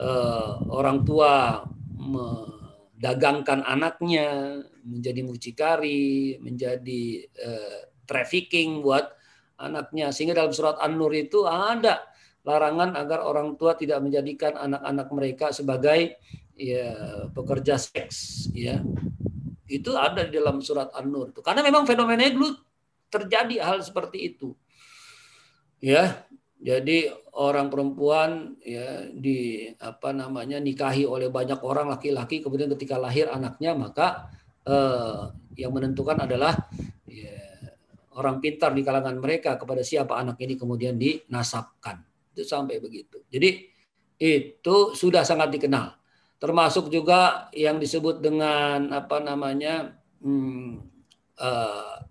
uh, 0.00 0.58
orang 0.72 1.04
tua 1.04 1.62
mendagangkan 1.92 3.62
anaknya 3.62 4.58
menjadi 4.82 5.20
mucikari, 5.22 6.40
menjadi 6.42 7.28
uh, 7.38 7.80
trafficking 8.08 8.82
buat 8.82 9.12
anaknya. 9.60 10.10
Sehingga 10.10 10.34
dalam 10.34 10.50
surat 10.50 10.80
An-Nur 10.82 11.14
itu 11.14 11.46
ada 11.46 12.02
larangan 12.42 12.98
agar 12.98 13.22
orang 13.22 13.54
tua 13.54 13.78
tidak 13.78 14.02
menjadikan 14.02 14.58
anak-anak 14.58 15.08
mereka 15.14 15.46
sebagai 15.54 16.18
ya 16.56 16.92
pekerja 17.32 17.80
seks 17.80 18.48
ya 18.52 18.80
itu 19.68 19.90
ada 19.96 20.28
di 20.28 20.36
dalam 20.36 20.60
surat 20.60 20.92
An-Nur 20.92 21.32
karena 21.40 21.64
memang 21.64 21.88
fenomenanya 21.88 22.36
dulu 22.36 22.52
terjadi 23.08 23.64
hal 23.64 23.80
seperti 23.80 24.34
itu 24.34 24.52
ya 25.82 26.26
Jadi 26.62 27.10
orang 27.34 27.74
perempuan 27.74 28.54
ya 28.62 29.10
di 29.10 29.66
apa 29.82 30.14
namanya 30.14 30.62
nikahi 30.62 31.02
oleh 31.02 31.26
banyak 31.26 31.58
orang 31.58 31.90
laki-laki 31.90 32.38
kemudian 32.38 32.70
ketika 32.78 33.02
lahir 33.02 33.26
anaknya 33.26 33.74
maka 33.74 34.30
eh, 34.62 35.26
yang 35.58 35.74
menentukan 35.74 36.22
adalah 36.22 36.54
ya, 37.10 37.34
orang 38.16 38.40
pintar 38.40 38.72
di 38.76 38.84
kalangan 38.84 39.16
mereka 39.20 39.56
kepada 39.56 39.80
siapa 39.84 40.16
anak 40.16 40.40
ini 40.40 40.56
kemudian 40.56 40.96
dinasabkan. 40.96 42.04
Itu 42.32 42.44
sampai 42.44 42.80
begitu. 42.80 43.24
Jadi 43.28 43.68
itu 44.22 44.76
sudah 44.94 45.24
sangat 45.26 45.52
dikenal. 45.52 45.98
Termasuk 46.42 46.90
juga 46.90 47.46
yang 47.54 47.78
disebut 47.78 48.18
dengan 48.18 48.90
apa 48.90 49.22
namanya 49.22 49.94
hmm, 50.18 50.82
uh, 51.38 52.02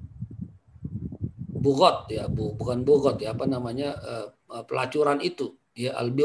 bugot 1.51 2.07
ya, 2.07 2.31
bu, 2.31 2.55
bukan 2.55 2.87
bugot 2.87 3.19
ya, 3.19 3.35
apa 3.35 3.43
namanya 3.43 3.91
uh, 3.99 4.63
pelacuran 4.63 5.19
itu 5.19 5.51
ya 5.75 5.99
al 5.99 6.15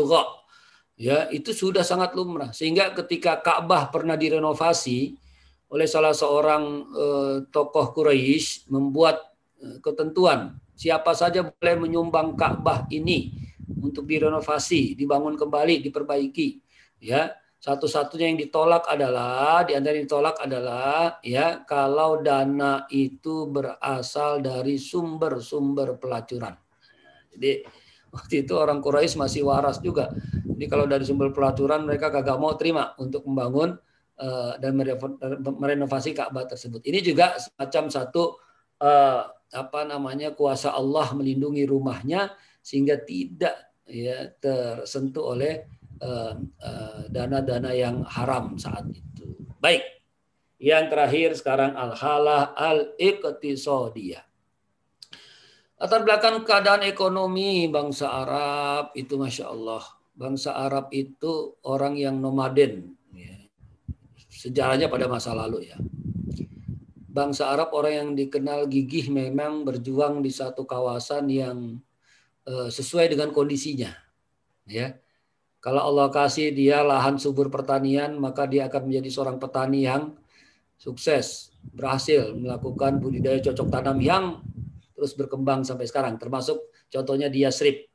ya 0.97 1.27
itu 1.35 1.51
sudah 1.51 1.83
sangat 1.83 2.15
lumrah 2.15 2.55
sehingga 2.55 2.95
ketika 2.95 3.43
Ka'bah 3.43 3.91
pernah 3.91 4.15
direnovasi 4.15 5.19
oleh 5.67 5.87
salah 5.91 6.15
seorang 6.15 6.63
uh, 6.95 7.37
tokoh 7.51 7.91
Quraisy 7.91 8.71
membuat 8.71 9.19
uh, 9.59 9.83
ketentuan 9.83 10.57
siapa 10.79 11.11
saja 11.11 11.43
boleh 11.43 11.75
menyumbang 11.75 12.39
Ka'bah 12.39 12.87
ini 12.95 13.35
untuk 13.67 14.07
direnovasi, 14.07 14.95
dibangun 14.95 15.35
kembali, 15.35 15.83
diperbaiki. 15.83 16.63
Ya, 17.03 17.35
satu-satunya 17.67 18.31
yang 18.31 18.39
ditolak 18.39 18.87
adalah 18.87 19.67
di 19.67 19.75
antara 19.75 19.99
yang 19.99 20.07
ditolak 20.07 20.39
adalah 20.39 21.19
ya 21.19 21.67
kalau 21.67 22.23
dana 22.23 22.87
itu 22.95 23.51
berasal 23.51 24.39
dari 24.39 24.79
sumber-sumber 24.79 25.99
pelacuran. 25.99 26.55
Jadi 27.35 27.67
waktu 28.15 28.47
itu 28.47 28.55
orang 28.55 28.79
Quraisy 28.79 29.19
masih 29.19 29.43
waras 29.43 29.83
juga. 29.83 30.15
Jadi 30.47 30.71
kalau 30.71 30.87
dari 30.87 31.03
sumber 31.03 31.35
pelacuran 31.35 31.83
mereka 31.83 32.15
kagak 32.15 32.39
mau 32.39 32.55
terima 32.55 32.95
untuk 33.03 33.27
membangun 33.27 33.75
uh, 34.23 34.55
dan 34.63 34.79
merenovasi 35.59 36.15
Ka'bah 36.15 36.47
tersebut. 36.47 36.87
Ini 36.87 37.03
juga 37.03 37.35
semacam 37.35 37.91
satu 37.91 38.39
uh, 38.79 39.27
apa 39.51 39.81
namanya 39.83 40.39
kuasa 40.39 40.71
Allah 40.71 41.11
melindungi 41.19 41.67
rumahnya 41.67 42.31
sehingga 42.63 42.99
tidak 43.03 43.75
ya 43.87 44.27
tersentuh 44.43 45.35
oleh 45.35 45.55
eh, 45.55 45.63
eh, 45.63 45.76
dana-dana 47.11 47.71
uh, 47.71 47.75
uh, 47.75 47.79
yang 47.79 47.97
haram 48.05 48.57
saat 48.57 48.87
itu. 48.91 49.25
Baik. 49.61 49.83
Yang 50.57 50.85
terakhir 50.89 51.29
sekarang 51.37 51.73
al-halah 51.77 52.57
al-iqtisadiyah. 52.57 54.25
Latar 55.77 56.01
belakang 56.09 56.41
keadaan 56.49 56.89
ekonomi 56.89 57.69
bangsa 57.69 58.09
Arab 58.09 58.97
itu 58.97 59.21
Masya 59.21 59.53
Allah. 59.53 59.85
Bangsa 60.17 60.57
Arab 60.57 60.89
itu 60.97 61.61
orang 61.69 62.01
yang 62.01 62.17
nomaden. 62.17 62.97
Ya. 63.13 63.37
Sejarahnya 64.33 64.89
pada 64.89 65.05
masa 65.05 65.37
lalu 65.37 65.69
ya. 65.69 65.77
Bangsa 67.13 67.53
Arab 67.53 67.77
orang 67.77 67.93
yang 67.93 68.11
dikenal 68.17 68.65
gigih 68.73 69.13
memang 69.13 69.69
berjuang 69.69 70.25
di 70.25 70.33
satu 70.33 70.65
kawasan 70.65 71.29
yang 71.29 71.85
Eh, 72.47 72.71
sesuai 72.71 73.11
dengan 73.11 73.35
kondisinya. 73.35 73.91
Ya. 74.71 75.03
Kalau 75.67 75.83
Allah 75.83 76.15
kasih 76.15 76.55
dia 76.55 76.87
lahan 76.87 77.19
subur 77.19 77.51
pertanian, 77.51 78.15
maka 78.23 78.47
dia 78.47 78.71
akan 78.71 78.87
menjadi 78.87 79.11
seorang 79.11 79.43
petani 79.43 79.83
yang 79.83 80.15
sukses, 80.79 81.51
berhasil 81.75 82.39
melakukan 82.39 83.03
budidaya 83.03 83.43
cocok 83.43 83.67
tanam 83.75 83.99
yang 83.99 84.47
terus 84.95 85.19
berkembang 85.19 85.67
sampai 85.67 85.91
sekarang. 85.91 86.23
Termasuk 86.23 86.71
contohnya 86.87 87.27
dia 87.27 87.51
Srip. 87.51 87.91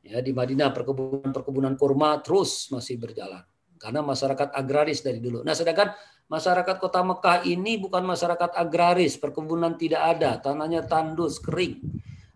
Ya, 0.00 0.24
di 0.24 0.32
Madinah 0.32 0.72
perkebunan-perkebunan 0.72 1.76
kurma 1.76 2.24
terus 2.24 2.72
masih 2.72 2.96
berjalan 2.96 3.44
karena 3.76 4.00
masyarakat 4.00 4.48
agraris 4.56 5.04
dari 5.04 5.20
dulu. 5.20 5.44
Nah, 5.44 5.52
sedangkan 5.52 5.92
masyarakat 6.24 6.80
kota 6.80 7.04
Mekah 7.04 7.44
ini 7.44 7.76
bukan 7.76 8.00
masyarakat 8.08 8.56
agraris, 8.56 9.20
perkebunan 9.20 9.76
tidak 9.76 10.16
ada, 10.16 10.40
tanahnya 10.40 10.88
tandus, 10.88 11.36
kering. 11.36 11.84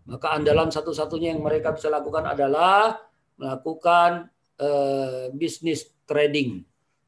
Maka 0.05 0.37
andalan 0.37 0.69
satu-satunya 0.69 1.33
yang 1.33 1.41
mereka 1.41 1.73
bisa 1.73 1.89
lakukan 1.89 2.29
adalah 2.29 3.01
melakukan 3.41 4.34
uh, 4.61 5.31
bisnis 5.35 5.91
trading. 6.05 6.63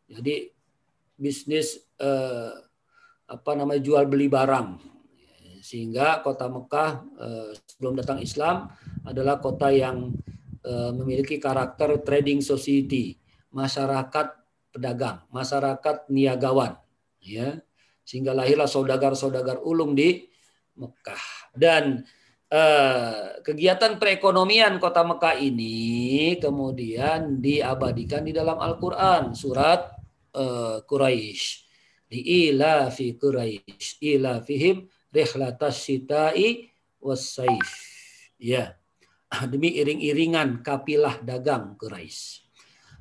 Jadi 0.07 0.51
bisnis 1.17 1.81
uh, 1.99 2.53
apa 3.27 3.51
namanya 3.59 3.83
jual 3.83 4.07
beli 4.07 4.31
barang. 4.31 4.95
Sehingga 5.67 6.23
kota 6.23 6.47
Mekah 6.47 6.91
uh, 7.19 7.51
sebelum 7.67 7.99
datang 7.99 8.23
Islam 8.23 8.71
adalah 9.03 9.43
kota 9.43 9.67
yang 9.75 10.15
uh, 10.63 10.95
memiliki 10.95 11.43
karakter 11.43 12.07
trading 12.07 12.39
society, 12.39 13.19
masyarakat 13.51 14.27
pedagang, 14.71 15.27
masyarakat 15.35 16.07
niagawan, 16.07 16.79
ya. 17.19 17.59
Sehingga 18.07 18.31
lahirlah 18.31 18.71
saudagar-saudagar 18.71 19.59
ulung 19.67 19.99
di 19.99 20.23
Mekah. 20.79 21.51
Dan 21.51 22.07
Eh, 22.47 23.43
kegiatan 23.43 23.99
perekonomian 23.99 24.79
kota 24.79 25.03
Mekah 25.03 25.35
ini 25.35 26.39
kemudian 26.39 27.43
diabadikan 27.43 28.23
di 28.23 28.31
dalam 28.31 28.63
Al-Quran 28.63 29.35
surat 29.35 29.91
uh, 30.31 30.79
Quraisy. 30.87 31.67
Di 32.07 32.47
ila 32.47 32.87
Quraisy 32.95 33.99
ila 34.15 34.39
fihim 34.47 34.87
rihlatas 35.11 35.91
syita'i 35.91 36.71
wasaif 37.03 37.67
ya 38.39 38.79
demi 39.51 39.75
iring-iringan 39.83 40.63
kapilah 40.63 41.19
dagang 41.27 41.75
Quraisy. 41.75 42.47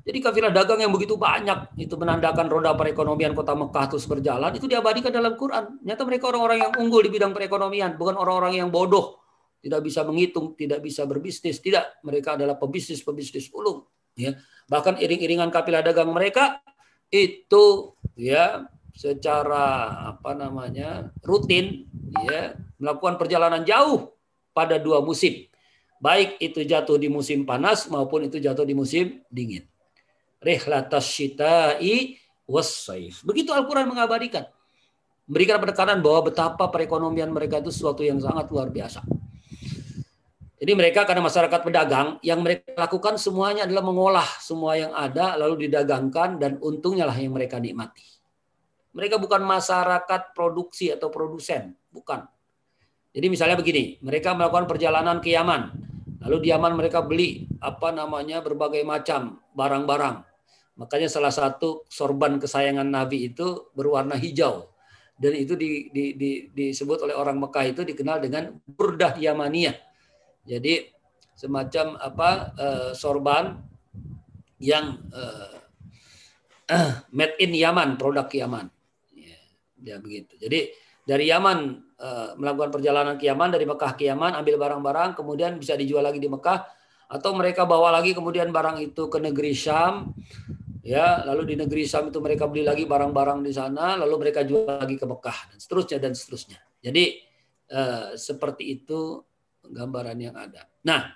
Jadi 0.02 0.18
kafilah 0.26 0.50
dagang 0.50 0.82
yang 0.82 0.90
begitu 0.90 1.14
banyak 1.14 1.70
itu 1.78 1.94
menandakan 1.94 2.50
roda 2.50 2.74
perekonomian 2.74 3.30
kota 3.30 3.54
Mekah 3.54 3.94
terus 3.94 4.10
berjalan 4.10 4.50
itu 4.58 4.66
diabadikan 4.66 5.14
dalam 5.14 5.38
Quran. 5.38 5.78
Nyata 5.86 6.02
mereka 6.02 6.34
orang-orang 6.34 6.66
yang 6.66 6.72
unggul 6.82 7.06
di 7.06 7.14
bidang 7.14 7.30
perekonomian, 7.30 7.94
bukan 7.94 8.18
orang-orang 8.18 8.58
yang 8.58 8.74
bodoh 8.74 9.25
tidak 9.66 9.82
bisa 9.82 10.06
menghitung, 10.06 10.54
tidak 10.54 10.78
bisa 10.78 11.02
berbisnis, 11.02 11.58
tidak. 11.58 11.98
Mereka 12.06 12.38
adalah 12.38 12.54
pebisnis-pebisnis 12.54 13.50
ulung. 13.50 13.82
Ya. 14.14 14.38
Bahkan 14.70 15.02
iring-iringan 15.02 15.50
kapilah 15.50 15.82
dagang 15.82 16.14
mereka 16.14 16.62
itu 17.10 17.94
ya 18.14 18.70
secara 18.94 19.92
apa 20.14 20.32
namanya 20.38 21.10
rutin 21.20 21.84
ya 22.30 22.54
melakukan 22.78 23.18
perjalanan 23.18 23.66
jauh 23.66 24.14
pada 24.54 24.78
dua 24.78 25.02
musim. 25.02 25.50
Baik 25.98 26.38
itu 26.38 26.62
jatuh 26.62 26.94
di 26.94 27.10
musim 27.10 27.42
panas 27.42 27.90
maupun 27.90 28.30
itu 28.30 28.38
jatuh 28.38 28.62
di 28.62 28.78
musim 28.78 29.18
dingin. 29.26 29.66
Rihlatas 30.38 31.10
syita'i 31.10 32.22
wassaif. 32.46 33.26
Begitu 33.26 33.50
Al-Quran 33.50 33.90
mengabadikan. 33.90 34.46
Memberikan 35.26 35.58
penekanan 35.58 35.98
bahwa 35.98 36.30
betapa 36.30 36.70
perekonomian 36.70 37.34
mereka 37.34 37.58
itu 37.58 37.74
sesuatu 37.74 38.06
yang 38.06 38.22
sangat 38.22 38.46
luar 38.46 38.70
biasa. 38.70 39.02
Jadi 40.56 40.72
mereka 40.72 41.04
karena 41.04 41.20
masyarakat 41.20 41.60
pedagang, 41.60 42.16
yang 42.24 42.40
mereka 42.40 42.72
lakukan 42.80 43.20
semuanya 43.20 43.68
adalah 43.68 43.84
mengolah 43.84 44.28
semua 44.40 44.72
yang 44.80 44.92
ada 44.96 45.36
lalu 45.36 45.68
didagangkan 45.68 46.40
dan 46.40 46.56
untungnya 46.64 47.04
lah 47.04 47.16
yang 47.16 47.36
mereka 47.36 47.60
nikmati. 47.60 48.04
Mereka 48.96 49.20
bukan 49.20 49.44
masyarakat 49.44 50.32
produksi 50.32 50.88
atau 50.88 51.12
produsen, 51.12 51.76
bukan. 51.92 52.24
Jadi 53.12 53.26
misalnya 53.28 53.60
begini, 53.60 54.00
mereka 54.00 54.32
melakukan 54.32 54.64
perjalanan 54.64 55.20
ke 55.20 55.36
Yaman, 55.36 55.76
lalu 56.24 56.36
di 56.40 56.48
Yaman 56.48 56.72
mereka 56.72 57.04
beli 57.04 57.44
apa 57.60 57.92
namanya 57.92 58.40
berbagai 58.40 58.80
macam 58.80 59.36
barang-barang. 59.52 60.24
Makanya 60.80 61.12
salah 61.12 61.32
satu 61.32 61.84
sorban 61.92 62.40
kesayangan 62.40 62.88
Nabi 62.88 63.28
itu 63.32 63.68
berwarna 63.76 64.16
hijau 64.16 64.72
dan 65.16 65.32
itu 65.32 65.56
di, 65.56 65.88
di, 65.88 66.04
di, 66.12 66.30
disebut 66.52 67.08
oleh 67.08 67.16
orang 67.16 67.40
Mekah 67.40 67.64
itu 67.64 67.80
dikenal 67.88 68.20
dengan 68.20 68.52
burdah 68.68 69.16
Yamaniyah 69.16 69.76
jadi 70.46 70.94
semacam 71.36 72.00
apa 72.00 72.30
uh, 72.56 72.90
sorban 72.96 73.60
yang 74.56 75.04
uh, 75.12 75.58
uh, 76.72 76.92
made 77.16 77.36
in 77.42 77.52
Yaman, 77.52 78.00
produk 78.00 78.26
Yaman. 78.30 78.72
Ya, 79.12 79.38
ya 79.84 79.96
begitu. 80.00 80.32
Jadi 80.40 80.72
dari 81.04 81.28
Yaman 81.28 81.58
uh, 82.00 82.34
melakukan 82.40 82.72
perjalanan 82.72 83.14
ke 83.20 83.28
Yaman, 83.28 83.52
dari 83.52 83.68
Mekah 83.68 83.92
ke 83.94 84.08
Yaman, 84.08 84.32
ambil 84.38 84.56
barang-barang, 84.56 85.10
kemudian 85.14 85.60
bisa 85.60 85.76
dijual 85.76 86.02
lagi 86.02 86.18
di 86.18 86.26
Mekah, 86.26 86.66
atau 87.06 87.30
mereka 87.36 87.62
bawa 87.68 87.94
lagi 87.94 88.16
kemudian 88.16 88.50
barang 88.50 88.82
itu 88.82 89.06
ke 89.06 89.18
negeri 89.22 89.54
Syam, 89.54 90.10
ya 90.82 91.22
lalu 91.22 91.54
di 91.54 91.54
negeri 91.54 91.86
Syam 91.86 92.10
itu 92.10 92.18
mereka 92.18 92.50
beli 92.50 92.66
lagi 92.66 92.88
barang-barang 92.88 93.46
di 93.46 93.52
sana, 93.54 93.94
lalu 93.94 94.26
mereka 94.26 94.42
jual 94.42 94.66
lagi 94.66 94.98
ke 94.98 95.06
Mekah 95.06 95.54
dan 95.54 95.58
seterusnya 95.62 95.98
dan 96.02 96.12
seterusnya. 96.16 96.58
Jadi 96.82 97.04
uh, 97.70 98.18
seperti 98.18 98.82
itu 98.82 99.22
gambaran 99.70 100.18
yang 100.18 100.36
ada. 100.36 100.66
Nah, 100.86 101.10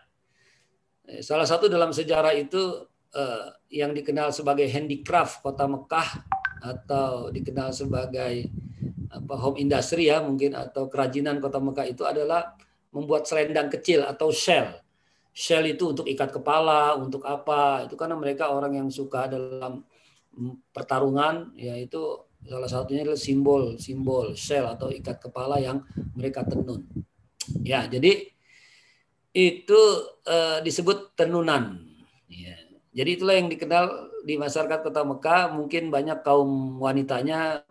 eh, 1.07 1.23
salah 1.23 1.47
satu 1.47 1.67
dalam 1.67 1.91
sejarah 1.95 2.35
itu 2.35 2.87
eh, 3.15 3.47
yang 3.75 3.95
dikenal 3.95 4.31
sebagai 4.31 4.67
handicraft 4.71 5.43
kota 5.43 5.67
Mekah 5.67 6.09
atau 6.61 7.33
dikenal 7.33 7.73
sebagai 7.73 8.53
apa 9.11 9.35
home 9.35 9.59
industry 9.59 10.07
ya 10.07 10.23
mungkin 10.23 10.55
atau 10.55 10.87
kerajinan 10.87 11.43
kota 11.43 11.59
Mekah 11.59 11.87
itu 11.91 12.07
adalah 12.07 12.55
membuat 12.95 13.27
selendang 13.27 13.71
kecil 13.71 14.07
atau 14.07 14.31
shell. 14.35 14.79
shell 15.31 15.63
itu 15.63 15.95
untuk 15.95 16.07
ikat 16.11 16.35
kepala, 16.35 16.99
untuk 16.99 17.23
apa? 17.23 17.87
Itu 17.87 17.95
karena 17.95 18.19
mereka 18.19 18.51
orang 18.51 18.75
yang 18.75 18.89
suka 18.91 19.31
dalam 19.31 19.87
pertarungan, 20.75 21.55
yaitu 21.55 21.99
salah 22.47 22.71
satunya 22.71 23.05
adalah 23.05 23.21
simbol 23.21 23.77
simbol 23.77 24.33
shell 24.33 24.67
atau 24.75 24.89
ikat 24.91 25.23
kepala 25.23 25.63
yang 25.63 25.87
mereka 26.19 26.43
tenun. 26.43 26.83
Ya, 27.63 27.87
jadi 27.87 28.31
itu 29.31 29.81
uh, 30.27 30.59
disebut 30.63 31.15
tenunan. 31.15 31.79
Ya. 32.27 32.57
Jadi 32.91 33.11
itulah 33.19 33.35
yang 33.39 33.47
dikenal 33.47 33.85
di 34.27 34.35
masyarakat 34.35 34.83
kota 34.83 35.07
Mekah. 35.07 35.55
Mungkin 35.55 35.89
banyak 35.89 36.27
kaum 36.27 36.83
wanitanya 36.83 37.63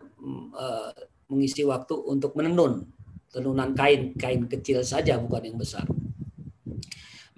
uh, 0.56 0.90
mengisi 1.28 1.62
waktu 1.68 1.94
untuk 2.08 2.34
menenun 2.34 2.88
tenunan 3.30 3.70
kain, 3.78 4.16
kain 4.18 4.50
kecil 4.50 4.82
saja 4.82 5.20
bukan 5.20 5.54
yang 5.54 5.58
besar. 5.60 5.86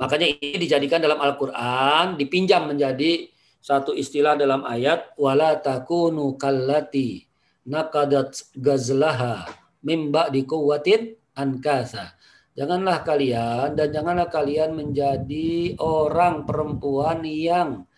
Makanya 0.00 0.26
ini 0.40 0.56
dijadikan 0.56 0.98
dalam 0.98 1.20
Al-Quran, 1.20 2.16
dipinjam 2.16 2.66
menjadi 2.66 3.28
satu 3.62 3.94
istilah 3.94 4.34
dalam 4.34 4.66
ayat, 4.66 5.14
wala 5.14 5.54
takunu 5.60 6.34
kallati 6.34 7.28
nakadat 7.62 8.50
gazlaha 8.58 9.46
mimba 9.84 10.32
di 10.32 10.42
kuwatin 10.42 11.14
ankasa. 11.38 12.18
Janganlah 12.52 13.00
kalian 13.00 13.72
dan 13.72 13.88
janganlah 13.88 14.28
kalian 14.28 14.76
menjadi 14.76 15.72
orang 15.80 16.44
perempuan 16.44 17.24
yang 17.24 17.88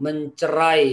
mencerai 0.00 0.88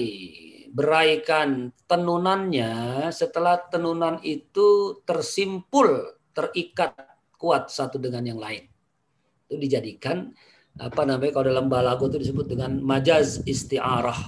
beraikan 0.76 1.72
tenunannya 1.88 3.08
setelah 3.16 3.64
tenunan 3.72 4.20
itu 4.28 5.00
tersimpul 5.08 6.20
terikat 6.36 6.92
kuat 7.40 7.72
satu 7.72 7.96
dengan 7.96 8.28
yang 8.28 8.44
lain. 8.44 8.68
Itu 9.48 9.56
dijadikan 9.56 10.28
apa 10.76 11.02
namanya 11.08 11.32
kalau 11.40 11.48
dalam 11.48 11.72
balago 11.72 12.12
itu 12.12 12.20
disebut 12.28 12.46
dengan 12.60 12.84
majaz 12.84 13.40
isti'arah. 13.48 14.20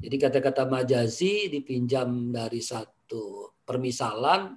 Jadi 0.00 0.16
kata-kata 0.16 0.64
majazi 0.64 1.52
dipinjam 1.52 2.32
dari 2.32 2.64
satu 2.64 3.52
permisalan 3.68 4.56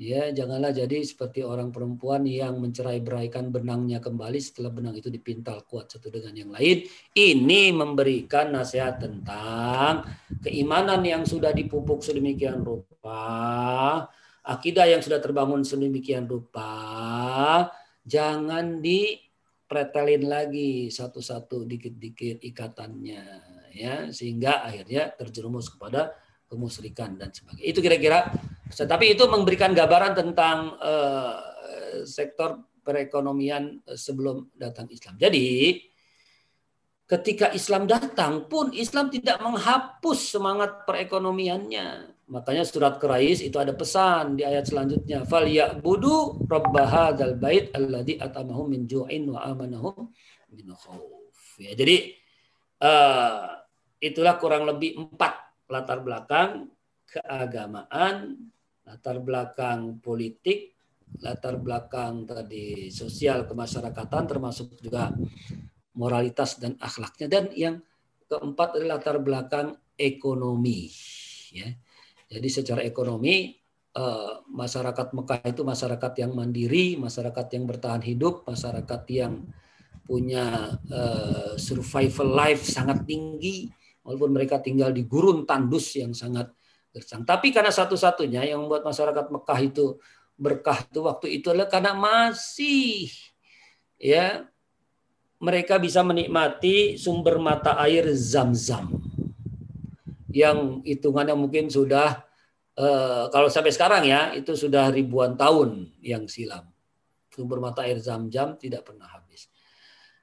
ya 0.00 0.32
janganlah 0.32 0.72
jadi 0.72 1.04
seperti 1.04 1.44
orang 1.44 1.68
perempuan 1.68 2.24
yang 2.24 2.56
mencerai 2.56 3.04
beraikan 3.04 3.52
benangnya 3.52 4.00
kembali 4.00 4.40
setelah 4.40 4.72
benang 4.72 4.96
itu 4.96 5.12
dipintal 5.12 5.68
kuat 5.68 5.92
satu 5.92 6.08
dengan 6.08 6.32
yang 6.32 6.50
lain. 6.56 6.88
Ini 7.12 7.76
memberikan 7.76 8.56
nasihat 8.56 8.96
tentang 8.96 10.08
keimanan 10.40 11.04
yang 11.04 11.28
sudah 11.28 11.52
dipupuk 11.52 12.00
sedemikian 12.00 12.64
rupa 12.64 14.08
akidah 14.50 14.88
yang 14.88 15.04
sudah 15.04 15.20
terbangun 15.20 15.62
sedemikian 15.62 16.24
rupa. 16.24 17.68
Jangan 18.02 18.80
dipretelin 18.80 20.24
lagi 20.24 20.88
satu-satu 20.88 21.68
dikit-dikit 21.68 22.40
ikatannya 22.40 23.24
ya 23.70 24.10
sehingga 24.10 24.66
akhirnya 24.66 25.14
terjerumus 25.14 25.70
kepada 25.70 26.10
kemusyrikan 26.50 27.14
dan 27.14 27.30
sebagainya. 27.30 27.70
Itu 27.70 27.78
kira-kira 27.78 28.26
tapi 28.74 29.14
itu 29.14 29.24
memberikan 29.30 29.70
gambaran 29.70 30.18
tentang 30.18 30.74
uh, 30.78 31.38
sektor 32.06 32.66
perekonomian 32.82 33.86
sebelum 33.94 34.50
datang 34.58 34.90
Islam. 34.90 35.14
Jadi 35.14 35.78
ketika 37.10 37.50
Islam 37.50 37.90
datang 37.90 38.46
pun 38.46 38.70
Islam 38.70 39.10
tidak 39.10 39.42
menghapus 39.42 40.18
semangat 40.38 40.86
perekonomiannya. 40.86 42.18
Makanya 42.30 42.62
surat 42.62 43.02
Quraisy 43.02 43.50
itu 43.50 43.58
ada 43.58 43.74
pesan 43.74 44.38
di 44.38 44.46
ayat 44.46 44.70
selanjutnya, 44.70 45.26
"Fal 45.26 45.50
ya'budu 45.50 46.46
rabb 46.46 46.70
hadzal 46.78 47.34
bait 47.34 47.74
alladzi 47.74 48.22
atamahum 48.22 48.70
min 48.70 48.86
ju'in 48.86 49.26
wa 49.26 49.42
amanahum 49.42 50.14
min 50.54 50.70
khauf." 50.70 51.58
Ya, 51.58 51.74
jadi 51.74 52.14
uh, 52.86 53.58
itulah 53.98 54.38
kurang 54.38 54.70
lebih 54.70 54.94
empat 54.94 55.49
latar 55.70 56.02
belakang 56.02 56.68
keagamaan, 57.06 58.36
latar 58.86 59.16
belakang 59.22 60.02
politik, 60.02 60.74
latar 61.22 61.58
belakang 61.58 62.26
tadi 62.26 62.90
sosial 62.90 63.46
kemasyarakatan 63.46 64.24
termasuk 64.30 64.78
juga 64.78 65.10
moralitas 65.94 66.58
dan 66.58 66.78
akhlaknya. 66.78 67.26
Dan 67.26 67.44
yang 67.54 67.76
keempat 68.30 68.78
adalah 68.78 69.02
latar 69.02 69.18
belakang 69.18 69.74
ekonomi 69.98 70.90
ya. 71.50 71.66
Jadi 72.30 72.48
secara 72.48 72.86
ekonomi 72.86 73.58
eh, 73.94 74.34
masyarakat 74.46 75.06
Mekah 75.10 75.42
itu 75.50 75.62
masyarakat 75.66 76.12
yang 76.22 76.32
mandiri, 76.34 76.94
masyarakat 76.94 77.46
yang 77.58 77.64
bertahan 77.66 78.02
hidup, 78.06 78.46
masyarakat 78.46 79.02
yang 79.10 79.50
punya 80.06 80.78
eh, 80.86 81.54
survival 81.58 82.30
life 82.30 82.62
sangat 82.62 83.02
tinggi, 83.02 83.66
walaupun 84.10 84.34
mereka 84.34 84.58
tinggal 84.58 84.90
di 84.90 85.06
gurun 85.06 85.46
tandus 85.46 85.94
yang 85.94 86.10
sangat 86.10 86.50
gersang. 86.90 87.22
Tapi 87.22 87.54
karena 87.54 87.70
satu-satunya 87.70 88.50
yang 88.50 88.66
membuat 88.66 88.82
masyarakat 88.82 89.30
Mekah 89.30 89.60
itu 89.62 89.84
berkah 90.34 90.82
itu 90.82 90.98
waktu 91.06 91.26
itu 91.38 91.46
adalah 91.54 91.70
karena 91.70 91.92
masih 91.94 93.12
ya 94.00 94.50
mereka 95.38 95.78
bisa 95.78 96.02
menikmati 96.02 96.98
sumber 96.98 97.36
mata 97.38 97.76
air 97.84 98.08
zam-zam 98.16 98.88
yang 100.30 100.80
hitungannya 100.86 101.34
mungkin 101.34 101.68
sudah 101.68 102.22
eh, 102.78 103.24
kalau 103.30 103.50
sampai 103.50 103.74
sekarang 103.74 104.02
ya 104.06 104.34
itu 104.34 104.54
sudah 104.54 104.90
ribuan 104.90 105.34
tahun 105.34 105.90
yang 106.00 106.26
silam. 106.30 106.70
Sumber 107.30 107.62
mata 107.62 107.86
air 107.86 108.02
Zam-Zam 108.02 108.58
tidak 108.58 108.90
pernah 108.90 109.06
habis. 109.06 109.46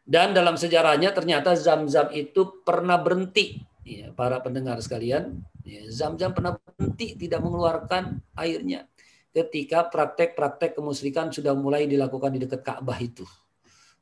Dan 0.03 0.35
dalam 0.35 0.59
sejarahnya 0.59 1.15
ternyata 1.15 1.55
Zam-Zam 1.55 2.11
itu 2.11 2.63
pernah 2.63 2.99
berhenti. 2.99 3.63
Ya, 3.87 4.11
para 4.11 4.43
pendengar 4.43 4.75
sekalian, 4.83 5.47
ya, 5.63 5.87
Zam-Zam 5.87 6.35
pernah 6.35 6.59
berhenti 6.59 7.15
tidak 7.15 7.39
mengeluarkan 7.39 8.19
airnya 8.35 8.83
ketika 9.31 9.87
praktek-praktek 9.87 10.75
kemusyrikan 10.75 11.31
sudah 11.31 11.55
mulai 11.55 11.87
dilakukan 11.87 12.35
di 12.35 12.43
dekat 12.43 12.67
Ka'bah 12.67 12.99
itu. 12.99 13.23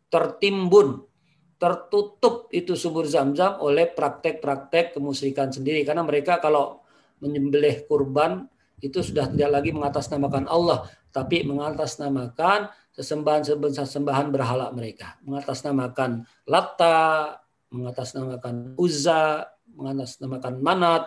Tertimbun 0.09 1.05
tertutup 1.61 2.49
itu 2.51 2.73
sumur 2.75 3.07
zam-zam 3.07 3.61
oleh 3.63 3.87
praktek-praktek 3.87 4.97
kemusyrikan 4.97 5.53
sendiri 5.53 5.87
karena 5.87 6.03
mereka 6.03 6.41
kalau 6.43 6.83
menyembelih 7.23 7.87
kurban 7.87 8.49
itu 8.83 8.99
sudah 8.99 9.31
tidak 9.31 9.61
lagi 9.61 9.71
mengatasnamakan 9.71 10.51
Allah 10.51 10.83
tapi 11.15 11.47
mengatasnamakan 11.47 12.67
sesembahan-sesembahan 12.91 14.27
berhala 14.35 14.67
mereka 14.75 15.15
mengatasnamakan 15.23 16.27
Latta 16.43 17.39
mengatasnamakan 17.71 18.75
Uzza 18.75 19.54
mengatasnamakan 19.75 20.55
Manat 20.63 21.03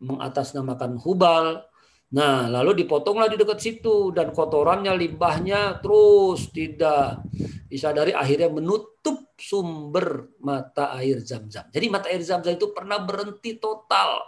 mengatasnamakan 0.00 0.96
Hubal 1.00 1.70
Nah, 2.10 2.50
lalu 2.50 2.82
dipotonglah 2.82 3.30
di 3.30 3.38
dekat 3.38 3.62
situ 3.62 4.10
dan 4.10 4.34
kotorannya, 4.34 4.98
limbahnya 4.98 5.78
terus 5.78 6.50
tidak 6.50 7.22
disadari 7.70 8.10
akhirnya 8.10 8.50
menutup 8.50 9.30
sumber 9.38 10.34
mata 10.42 10.90
air 10.98 11.22
zam-zam. 11.22 11.70
Jadi 11.70 11.86
mata 11.86 12.10
air 12.10 12.18
zam-zam 12.26 12.58
itu 12.58 12.74
pernah 12.74 12.98
berhenti 12.98 13.62
total. 13.62 14.26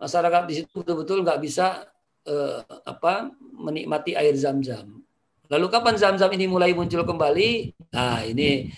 Masyarakat 0.00 0.42
di 0.48 0.54
situ 0.64 0.72
betul-betul 0.80 1.20
nggak 1.20 1.40
bisa 1.44 1.84
eh, 2.24 2.64
apa 2.88 3.28
menikmati 3.60 4.16
air 4.16 4.32
zam-zam. 4.40 5.04
Lalu 5.52 5.66
kapan 5.68 6.00
zam-zam 6.00 6.32
ini 6.32 6.48
mulai 6.48 6.72
muncul 6.72 7.04
kembali? 7.04 7.76
Nah, 7.92 8.24
ini 8.24 8.72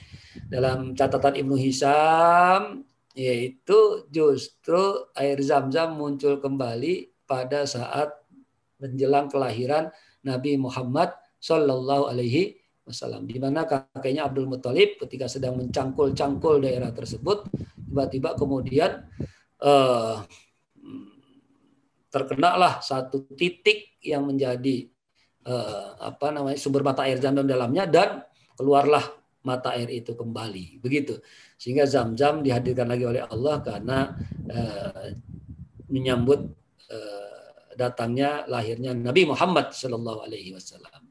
dalam 0.50 0.98
catatan 0.98 1.38
Ibnu 1.38 1.54
Hisam 1.54 2.82
yaitu 3.12 4.08
justru 4.08 5.08
air 5.16 5.38
zam-zam 5.44 5.96
muncul 5.96 6.40
kembali 6.40 7.12
pada 7.28 7.64
saat 7.68 8.12
menjelang 8.80 9.28
kelahiran 9.30 9.92
Nabi 10.24 10.58
Muhammad 10.58 11.14
Shallallahu 11.38 12.10
Alaihi 12.10 12.58
Wasallam. 12.82 13.30
Di 13.30 13.38
mana 13.38 13.62
kakeknya 13.62 14.26
Abdul 14.26 14.50
Muthalib 14.50 14.98
ketika 14.98 15.30
sedang 15.30 15.54
mencangkul-cangkul 15.60 16.66
daerah 16.66 16.90
tersebut, 16.90 17.46
tiba-tiba 17.86 18.34
kemudian 18.34 19.06
uh, 19.62 20.24
terkenalah 22.12 22.82
satu 22.82 23.24
titik 23.38 23.96
yang 24.04 24.26
menjadi 24.26 24.90
uh, 25.46 25.96
apa 26.12 26.34
namanya 26.34 26.58
sumber 26.58 26.82
mata 26.84 27.06
air 27.06 27.16
zam-zam 27.22 27.46
dalamnya 27.46 27.86
dan 27.88 28.08
keluarlah 28.58 29.02
mata 29.42 29.74
air 29.74 29.90
itu 29.90 30.14
kembali 30.14 30.78
begitu 30.78 31.18
sehingga 31.62 31.86
zam-zam 31.86 32.42
dihadirkan 32.42 32.90
lagi 32.90 33.06
oleh 33.06 33.22
Allah 33.22 33.62
karena 33.62 34.18
uh, 34.50 35.06
menyambut 35.86 36.50
datangnya 37.72 38.44
lahirnya 38.52 38.92
Nabi 38.92 39.24
Muhammad 39.24 39.72
Shallallahu 39.72 40.28
Alaihi 40.28 40.52
Wasallam. 40.52 41.08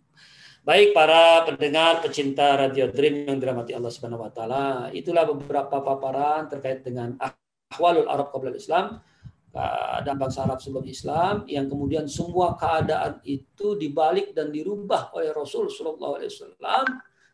Baik 0.61 0.93
para 0.93 1.41
pendengar 1.49 2.05
pecinta 2.05 2.53
Radio 2.53 2.85
Dream 2.93 3.25
yang 3.25 3.41
dirahmati 3.41 3.73
Allah 3.73 3.89
Subhanahu 3.89 4.29
Wa 4.29 4.31
Taala, 4.31 4.65
itulah 4.93 5.25
beberapa 5.25 5.81
paparan 5.81 6.45
terkait 6.53 6.85
dengan 6.85 7.17
ahwalul 7.17 8.05
Arab 8.05 8.29
qabla 8.29 8.53
Islam, 8.53 9.01
keadaan 9.49 10.17
bangsa 10.21 10.45
Arab 10.45 10.61
sebelum 10.61 10.85
Islam, 10.85 11.49
yang 11.49 11.65
kemudian 11.65 12.05
semua 12.05 12.53
keadaan 12.53 13.25
itu 13.25 13.73
dibalik 13.73 14.37
dan 14.37 14.53
dirubah 14.53 15.09
oleh 15.17 15.33
Rasul 15.33 15.65
Shallallahu 15.65 16.21
Alaihi 16.21 16.29
Wasallam 16.29 16.85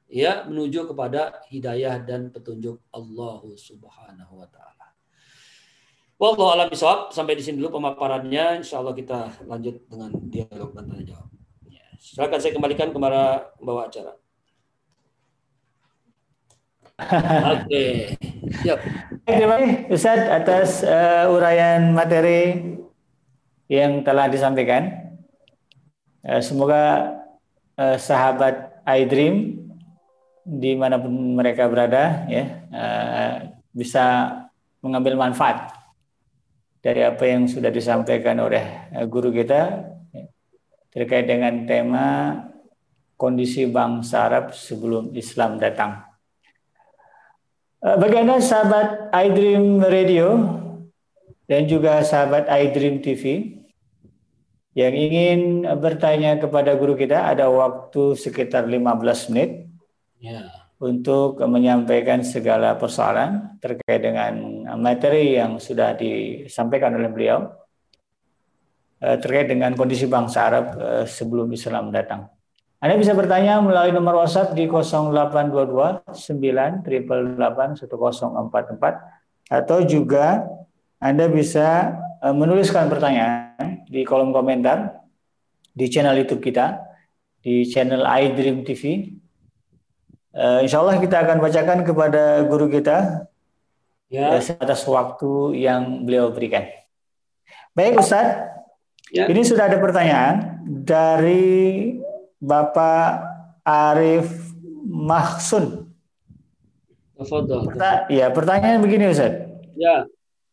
ya 0.08 0.48
menuju 0.48 0.88
kepada 0.88 1.44
hidayah 1.52 2.00
dan 2.00 2.32
petunjuk 2.32 2.80
Allah 2.92 3.44
Subhanahu 3.56 4.34
wa 4.40 4.48
taala. 4.48 4.88
Wallahu 6.18 6.50
alam 6.50 6.68
bisawab. 6.72 7.14
Sampai 7.14 7.38
di 7.38 7.46
sini 7.46 7.62
dulu 7.62 7.78
pemaparannya. 7.78 8.66
Insya 8.66 8.82
Allah 8.82 8.98
kita 8.98 9.30
lanjut 9.46 9.86
dengan 9.86 10.10
dialog 10.32 10.74
dan 10.74 10.90
tanya 10.90 11.06
jawab. 11.14 11.30
Ya. 11.70 11.86
Silakan 12.02 12.40
saya 12.42 12.54
kembalikan 12.58 12.90
kepada 12.90 13.54
bawa 13.62 13.86
acara. 13.86 14.18
Oke, 16.98 17.62
okay. 17.70 17.94
siap. 18.66 18.82
Terima 19.22 19.62
kasih 19.62 19.86
Ustaz 19.94 20.18
atas 20.18 20.70
uh, 20.82 21.30
uraian 21.30 21.94
materi 21.94 22.74
yang 23.70 24.02
telah 24.02 24.26
disampaikan. 24.26 25.14
Uh, 26.26 26.42
semoga 26.42 27.14
uh, 27.78 28.02
sahabat 28.02 28.82
iDream 28.90 29.57
di 30.48 30.80
mana 30.80 30.96
pun 30.96 31.12
mereka 31.12 31.68
berada 31.68 32.24
ya 32.32 32.44
uh, 32.72 33.36
bisa 33.76 34.06
mengambil 34.80 35.20
manfaat 35.20 35.76
dari 36.80 37.04
apa 37.04 37.28
yang 37.28 37.52
sudah 37.52 37.68
disampaikan 37.68 38.40
oleh 38.40 38.64
guru 39.12 39.28
kita 39.36 39.92
ya, 40.16 40.24
terkait 40.96 41.28
dengan 41.28 41.68
tema 41.68 42.08
kondisi 43.20 43.68
bangsa 43.68 44.32
Arab 44.32 44.56
sebelum 44.56 45.12
Islam 45.12 45.60
datang. 45.60 46.08
Eh, 47.84 47.98
bagi 48.00 48.18
Anda 48.24 48.40
sahabat 48.40 49.12
iDream 49.12 49.84
Radio 49.84 50.28
dan 51.50 51.68
juga 51.68 52.00
sahabat 52.08 52.48
iDream 52.48 53.04
TV 53.04 53.58
yang 54.78 54.94
ingin 54.94 55.66
bertanya 55.82 56.40
kepada 56.40 56.78
guru 56.78 56.94
kita 56.94 57.36
ada 57.36 57.50
waktu 57.50 58.16
sekitar 58.16 58.64
15 58.70 59.34
menit 59.34 59.67
ya. 60.22 60.70
untuk 60.78 61.42
menyampaikan 61.42 62.22
segala 62.22 62.78
persoalan 62.78 63.58
terkait 63.58 64.02
dengan 64.02 64.34
materi 64.78 65.38
yang 65.38 65.58
sudah 65.58 65.98
disampaikan 65.98 66.94
oleh 66.98 67.10
beliau 67.10 67.50
eh, 69.02 69.18
terkait 69.18 69.50
dengan 69.50 69.74
kondisi 69.74 70.06
bangsa 70.06 70.50
Arab 70.50 70.66
eh, 70.78 71.06
sebelum 71.10 71.50
Islam 71.54 71.90
datang. 71.90 72.30
Anda 72.78 72.94
bisa 72.94 73.18
bertanya 73.18 73.58
melalui 73.58 73.90
nomor 73.90 74.22
WhatsApp 74.22 74.54
di 74.54 74.70
0822 74.70 76.14
988 76.14 77.90
1044 77.90 79.50
atau 79.50 79.78
juga 79.82 80.46
Anda 81.02 81.26
bisa 81.26 81.98
eh, 82.22 82.36
menuliskan 82.36 82.86
pertanyaan 82.86 83.82
di 83.90 84.06
kolom 84.06 84.30
komentar 84.30 84.94
di 85.74 85.86
channel 85.90 86.18
YouTube 86.22 86.42
kita 86.42 86.82
di 87.42 87.66
channel 87.66 88.06
iDream 88.06 88.66
TV. 88.66 89.14
Uh, 90.38 90.62
insya 90.62 90.86
Allah 90.86 91.02
kita 91.02 91.18
akan 91.26 91.42
bacakan 91.42 91.82
kepada 91.82 92.46
guru 92.46 92.70
kita 92.70 93.26
ya. 94.06 94.38
atas 94.38 94.86
waktu 94.86 95.58
yang 95.58 96.06
beliau 96.06 96.30
berikan. 96.30 96.70
Baik 97.74 97.98
Ustadz, 97.98 98.46
ya. 99.10 99.26
ini 99.26 99.42
sudah 99.42 99.66
ada 99.66 99.82
pertanyaan 99.82 100.62
dari 100.62 101.98
Bapak 102.38 103.26
Arif 103.66 104.54
Mahsun. 104.86 105.90
Perta 107.18 108.06
ya, 108.14 108.30
pertanyaan 108.30 108.78
begini 108.78 109.10
Ustaz. 109.10 109.42
Ya. 109.74 110.06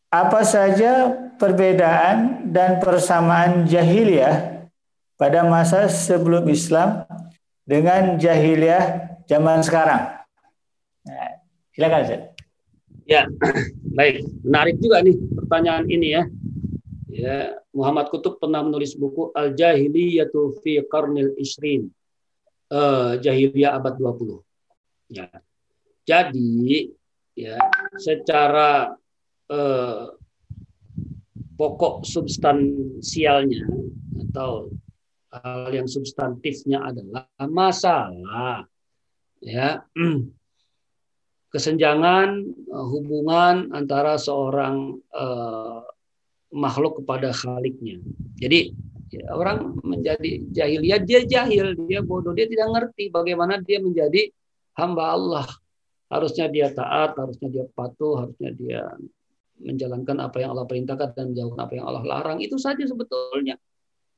Apa 0.09 0.41
saja 0.41 1.13
perbedaan 1.37 2.49
dan 2.49 2.81
persamaan 2.81 3.69
jahiliyah 3.69 4.65
pada 5.13 5.45
masa 5.45 5.85
sebelum 5.85 6.49
Islam 6.49 7.05
dengan 7.69 8.17
jahiliyah 8.17 9.14
zaman 9.25 9.61
sekarang? 9.61 10.21
Nah, 11.05 11.33
silakan 11.73 12.01
Ustaz. 12.05 12.21
Ya, 13.05 13.29
baik. 13.97 14.25
Menarik 14.41 14.81
juga 14.81 15.05
nih 15.05 15.15
pertanyaan 15.37 15.85
ini 15.85 16.07
ya. 16.17 16.23
Ya, 17.15 17.37
Muhammad 17.71 18.11
Kutub 18.11 18.41
pernah 18.41 18.59
menulis 18.65 18.97
buku 18.97 19.31
Al 19.31 19.55
Jahiliyatu 19.55 20.59
fi 20.65 20.83
Qarnil 20.83 21.37
Isrin. 21.37 21.87
Uh, 22.65 23.15
Jahiliyah 23.21 23.77
abad 23.77 23.93
20. 23.95 24.41
Ya. 25.13 25.29
Jadi 26.05 26.89
ya, 27.37 27.61
secara 28.01 28.97
uh, 29.53 30.05
pokok 31.55 32.03
substansialnya 32.03 33.63
atau 34.27 34.73
hal 35.31 35.71
yang 35.71 35.87
substantifnya 35.87 36.83
adalah 36.83 37.29
masalah 37.47 38.67
ya 39.43 39.83
kesenjangan 41.55 42.43
hubungan 42.67 43.71
antara 43.71 44.19
seorang 44.19 44.99
uh, 45.15 45.87
makhluk 46.51 47.03
kepada 47.03 47.31
khaliknya. 47.31 47.99
Jadi 48.35 48.75
ya, 49.11 49.31
orang 49.31 49.79
menjadi 49.83 50.43
jahiliyah 50.51 50.99
dia 51.03 51.21
jahil, 51.23 51.75
dia 51.87 52.03
bodoh, 52.03 52.35
dia 52.35 52.47
tidak 52.47 52.71
ngerti 52.75 53.07
bagaimana 53.07 53.63
dia 53.63 53.79
menjadi 53.79 54.31
hamba 54.75 55.15
Allah. 55.15 55.47
Harusnya 56.11 56.51
dia 56.51 56.69
taat, 56.71 57.15
harusnya 57.15 57.47
dia 57.49 57.65
patuh, 57.71 58.27
harusnya 58.27 58.51
dia 58.55 58.81
menjalankan 59.59 60.19
apa 60.19 60.43
yang 60.43 60.51
Allah 60.55 60.67
perintahkan 60.67 61.15
dan 61.15 61.31
menjauhkan 61.31 61.59
apa 61.63 61.73
yang 61.79 61.85
Allah 61.87 62.03
larang. 62.03 62.37
Itu 62.43 62.59
saja 62.59 62.83
sebetulnya. 62.83 63.55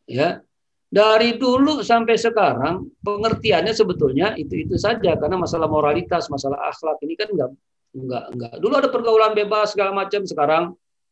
Ya. 0.09 0.41
Dari 0.88 1.35
dulu 1.35 1.83
sampai 1.83 2.15
sekarang 2.15 2.88
pengertiannya 3.03 3.75
sebetulnya 3.75 4.31
itu-itu 4.39 4.79
saja 4.79 5.19
karena 5.19 5.35
masalah 5.35 5.67
moralitas, 5.67 6.31
masalah 6.31 6.71
akhlak 6.71 6.95
ini 7.03 7.19
kan 7.19 7.27
enggak 7.35 7.49
enggak 7.91 8.23
enggak. 8.31 8.53
Dulu 8.63 8.73
ada 8.79 8.89
pergaulan 8.89 9.35
bebas 9.35 9.75
segala 9.75 9.91
macam, 9.91 10.23
sekarang 10.23 10.63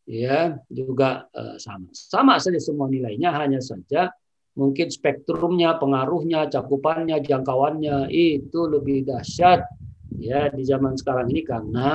ya 0.07 0.55
juga 0.71 1.27
uh, 1.35 1.59
sama. 1.59 1.91
Sama 1.91 2.39
saja 2.39 2.55
semua 2.63 2.87
nilainya, 2.87 3.35
hanya 3.35 3.59
saja 3.59 4.15
mungkin 4.55 4.87
spektrumnya, 4.87 5.75
pengaruhnya, 5.75 6.47
cakupannya, 6.47 7.19
jangkauannya 7.19 8.07
itu 8.07 8.59
lebih 8.71 9.03
dahsyat 9.03 9.67
ya 10.15 10.47
di 10.47 10.63
zaman 10.63 10.95
sekarang 10.95 11.27
ini 11.35 11.43
karena 11.43 11.91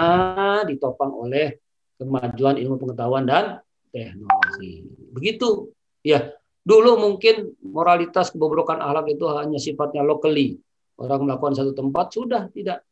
ditopang 0.69 1.17
oleh 1.17 1.57
kemajuan 1.97 2.61
ilmu 2.61 2.77
pengetahuan 2.77 3.25
dan 3.25 3.65
teknologi. 3.89 4.85
Begitu. 5.17 5.73
Ya, 6.01 6.33
dulu 6.61 7.01
mungkin 7.01 7.57
moralitas 7.65 8.31
kebobrokan 8.33 8.81
akhlak 8.85 9.17
itu 9.17 9.25
hanya 9.33 9.59
sifatnya 9.59 10.05
locally. 10.05 10.61
Orang 11.01 11.25
melakukan 11.25 11.57
satu 11.57 11.73
tempat 11.73 12.13
sudah 12.13 12.43
tidak 12.53 12.85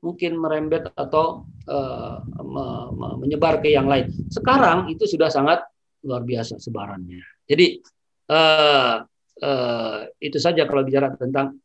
mungkin 0.00 0.38
merembet 0.38 0.88
atau 0.94 1.44
uh, 1.66 2.22
me, 2.40 2.64
me, 2.94 3.08
menyebar 3.26 3.58
ke 3.60 3.74
yang 3.74 3.90
lain. 3.90 4.08
Sekarang 4.30 4.88
itu 4.88 5.04
sudah 5.04 5.28
sangat 5.28 5.66
luar 6.06 6.24
biasa 6.24 6.56
sebarannya. 6.56 7.20
Jadi 7.44 7.82
uh, 8.30 9.04
uh, 9.42 9.98
itu 10.22 10.38
saja 10.40 10.64
kalau 10.64 10.86
bicara 10.86 11.12
tentang 11.18 11.58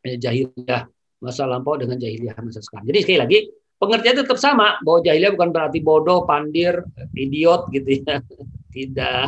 jahiliyah 0.00 0.88
masa 1.20 1.44
lampau 1.44 1.76
dengan 1.76 2.00
jahiliyah 2.00 2.38
masa 2.40 2.64
sekarang. 2.64 2.88
Jadi 2.88 2.98
sekali 3.04 3.18
lagi 3.20 3.38
pengertian 3.76 4.16
tetap 4.24 4.38
sama 4.40 4.80
bahwa 4.80 5.04
jahiliyah 5.04 5.32
bukan 5.36 5.50
berarti 5.52 5.78
bodoh, 5.84 6.24
pandir, 6.24 6.80
idiot 7.12 7.68
gitu 7.74 8.00
ya. 8.00 8.24
Tidak 8.70 9.26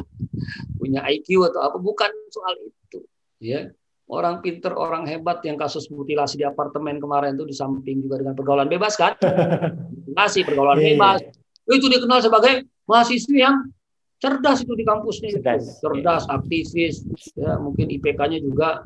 punya 0.78 1.03
IQ 1.11 1.51
atau 1.51 1.61
apa 1.66 1.78
bukan 1.82 2.11
soal 2.30 2.55
itu 2.62 3.03
ya 3.43 3.70
orang 4.12 4.45
pinter, 4.45 4.76
orang 4.76 5.09
hebat 5.09 5.40
yang 5.49 5.57
kasus 5.57 5.88
mutilasi 5.88 6.36
di 6.36 6.45
apartemen 6.45 7.01
kemarin 7.01 7.32
itu 7.32 7.49
di 7.49 7.57
samping 7.57 8.05
juga 8.05 8.20
dengan 8.20 8.36
pergaulan 8.36 8.68
bebas 8.68 8.93
kan? 9.01 9.16
Mutilasi, 9.97 10.45
pergaulan 10.45 10.76
yeah, 10.76 10.84
iya. 10.84 10.90
bebas. 10.93 11.18
Itu 11.64 11.86
dikenal 11.88 12.20
sebagai 12.20 12.68
mahasiswi 12.84 13.40
yang 13.40 13.72
cerdas 14.20 14.61
itu 14.61 14.76
di 14.76 14.84
kampusnya. 14.84 15.40
Cerdas, 15.40 15.80
cerdas 15.80 16.28
yeah. 16.28 16.36
aktivis, 16.36 16.95
ya 17.32 17.57
mungkin 17.57 17.88
IPK-nya 17.88 18.45
juga 18.45 18.84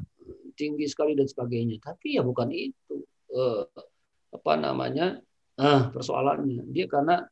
tinggi 0.54 0.86
sekali 0.86 1.18
dan 1.18 1.26
sebagainya. 1.26 1.82
Tapi 1.82 2.16
ya 2.16 2.22
bukan 2.22 2.48
itu. 2.54 3.02
Uh, 3.34 3.66
apa 4.30 4.52
namanya? 4.54 5.18
Uh, 5.58 5.90
persoalannya. 5.90 6.68
Dia 6.70 6.86
karena 6.86 7.26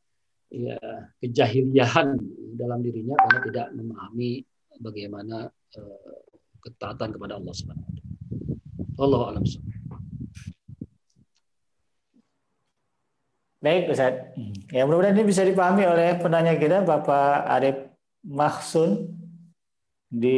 ya 0.51 0.77
kejahiliahan 1.19 2.15
dalam 2.55 2.79
dirinya 2.79 3.15
karena 3.19 3.39
tidak 3.43 3.67
memahami 3.75 4.31
bagaimana 4.79 5.49
uh, 5.77 6.19
ketaatan 6.63 7.09
kepada 7.13 7.37
Allah 7.37 7.53
Subhanahu 7.53 7.85
wa 7.85 7.93
taala. 7.93 8.13
Allah 8.95 9.21
alam 9.35 9.43
Baik 13.65 13.89
Ustaz. 13.89 14.13
Ya 14.69 14.85
mudah-mudahan 14.85 15.17
ini 15.17 15.25
bisa 15.25 15.41
dipahami 15.41 15.89
oleh 15.89 16.21
penanya 16.21 16.53
kita 16.53 16.85
Bapak 16.85 17.49
Arif 17.49 17.77
Mahsun 18.21 19.09
di 20.05 20.37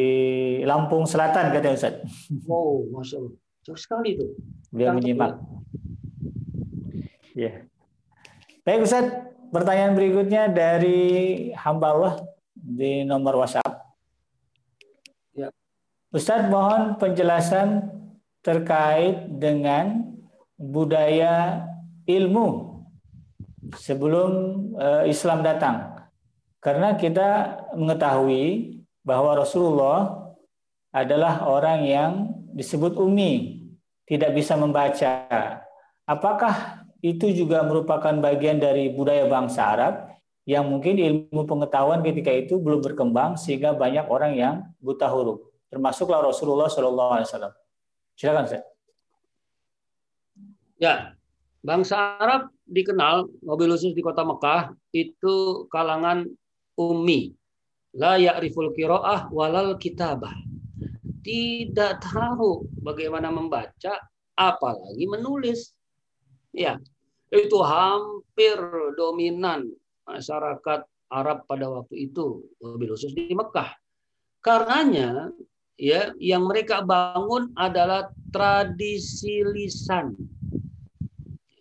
Lampung 0.64 1.03
Selatan 1.03 1.51
katanya 1.51 1.76
Ustaz. 1.76 2.08
Oh, 2.47 2.88
Masya 2.88 3.20
Allah. 3.20 3.36
Jauh 3.68 3.76
sekali 3.76 4.16
itu. 4.16 4.32
Dia 4.72 4.95
menyimak. 4.95 5.43
Ya. 7.36 7.68
Baik 8.64 8.88
Ustaz, 8.88 9.12
pertanyaan 9.54 9.95
berikutnya 9.95 10.52
dari 10.52 11.50
hamba 11.56 11.88
Allah 11.93 12.14
di 12.54 13.04
nomor 13.08 13.43
WhatsApp. 13.43 13.88
Ustadz 16.08 16.48
mohon 16.48 16.95
penjelasan 16.95 17.91
terkait 18.39 19.28
dengan 19.28 20.08
budaya 20.56 21.68
ilmu 22.08 22.80
sebelum 23.76 24.32
uh, 24.80 25.04
Islam 25.04 25.43
datang. 25.43 26.00
Karena 26.64 26.95
kita 26.95 27.60
mengetahui 27.76 28.80
bahwa 29.04 29.36
Rasulullah 29.36 30.32
adalah 30.95 31.43
orang 31.43 31.84
yang 31.84 32.12
disebut 32.56 32.95
umi, 32.98 33.64
tidak 34.08 34.32
bisa 34.32 34.56
membaca. 34.56 35.28
Apakah 36.08 36.76
itu 37.02 37.30
juga 37.34 37.62
merupakan 37.66 38.14
bagian 38.18 38.58
dari 38.58 38.89
budaya 38.89 39.30
bangsa 39.30 39.62
Arab 39.78 39.93
yang 40.48 40.66
mungkin 40.66 40.95
ilmu 40.95 41.43
pengetahuan 41.43 42.00
ketika 42.02 42.32
itu 42.32 42.56
belum 42.58 42.80
berkembang 42.80 43.36
sehingga 43.36 43.76
banyak 43.76 44.08
orang 44.08 44.34
yang 44.34 44.56
buta 44.80 45.06
huruf, 45.12 45.43
termasuklah 45.68 46.24
Rasulullah 46.24 46.72
Shallallahu 46.72 47.12
Alaihi 47.20 47.28
Wasallam. 47.28 47.54
Silakan, 48.18 48.45
saya. 48.50 48.64
Ya, 50.82 51.14
bangsa 51.62 52.18
Arab 52.18 52.50
dikenal 52.66 53.30
mobil 53.43 53.70
khusus 53.76 53.91
di 53.93 54.02
kota 54.02 54.24
Mekah 54.24 54.74
itu 54.95 55.68
kalangan 55.70 56.26
ummi, 56.80 57.36
la 57.93 58.18
ya'riful 58.18 58.72
qiraah 58.74 59.30
walal 59.30 59.76
kitabah. 59.78 60.34
Tidak 61.22 62.00
tahu 62.00 62.66
bagaimana 62.82 63.28
membaca 63.30 64.00
apalagi 64.34 65.06
menulis. 65.06 65.76
Ya, 66.58 66.82
itu 67.30 67.58
hampir 67.62 68.58
dominan 68.97 69.70
masyarakat 70.10 70.89
Arab 71.05 71.45
pada 71.45 71.70
waktu 71.70 72.10
itu, 72.10 72.49
mobil 72.58 72.97
khusus 72.97 73.14
di 73.14 73.30
Mekah. 73.30 73.78
Karenanya 74.41 75.30
ya 75.78 76.10
yang 76.18 76.49
mereka 76.49 76.82
bangun 76.82 77.53
adalah 77.53 78.10
tradisi 78.34 79.45
lisan. 79.45 80.18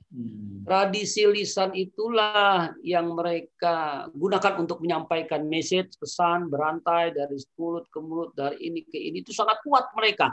Hmm. 0.08 0.64
Tradisi 0.64 1.28
lisan 1.28 1.76
itulah 1.76 2.72
yang 2.80 3.12
mereka 3.12 4.08
gunakan 4.16 4.64
untuk 4.64 4.80
menyampaikan 4.80 5.44
message, 5.44 5.94
pesan, 6.00 6.48
berantai 6.48 7.12
dari 7.12 7.36
mulut 7.60 7.84
ke 7.92 8.00
mulut, 8.00 8.32
dari 8.32 8.64
ini 8.64 8.80
ke 8.80 8.96
ini 8.96 9.20
itu 9.20 9.36
sangat 9.36 9.60
kuat 9.60 9.92
mereka. 9.92 10.32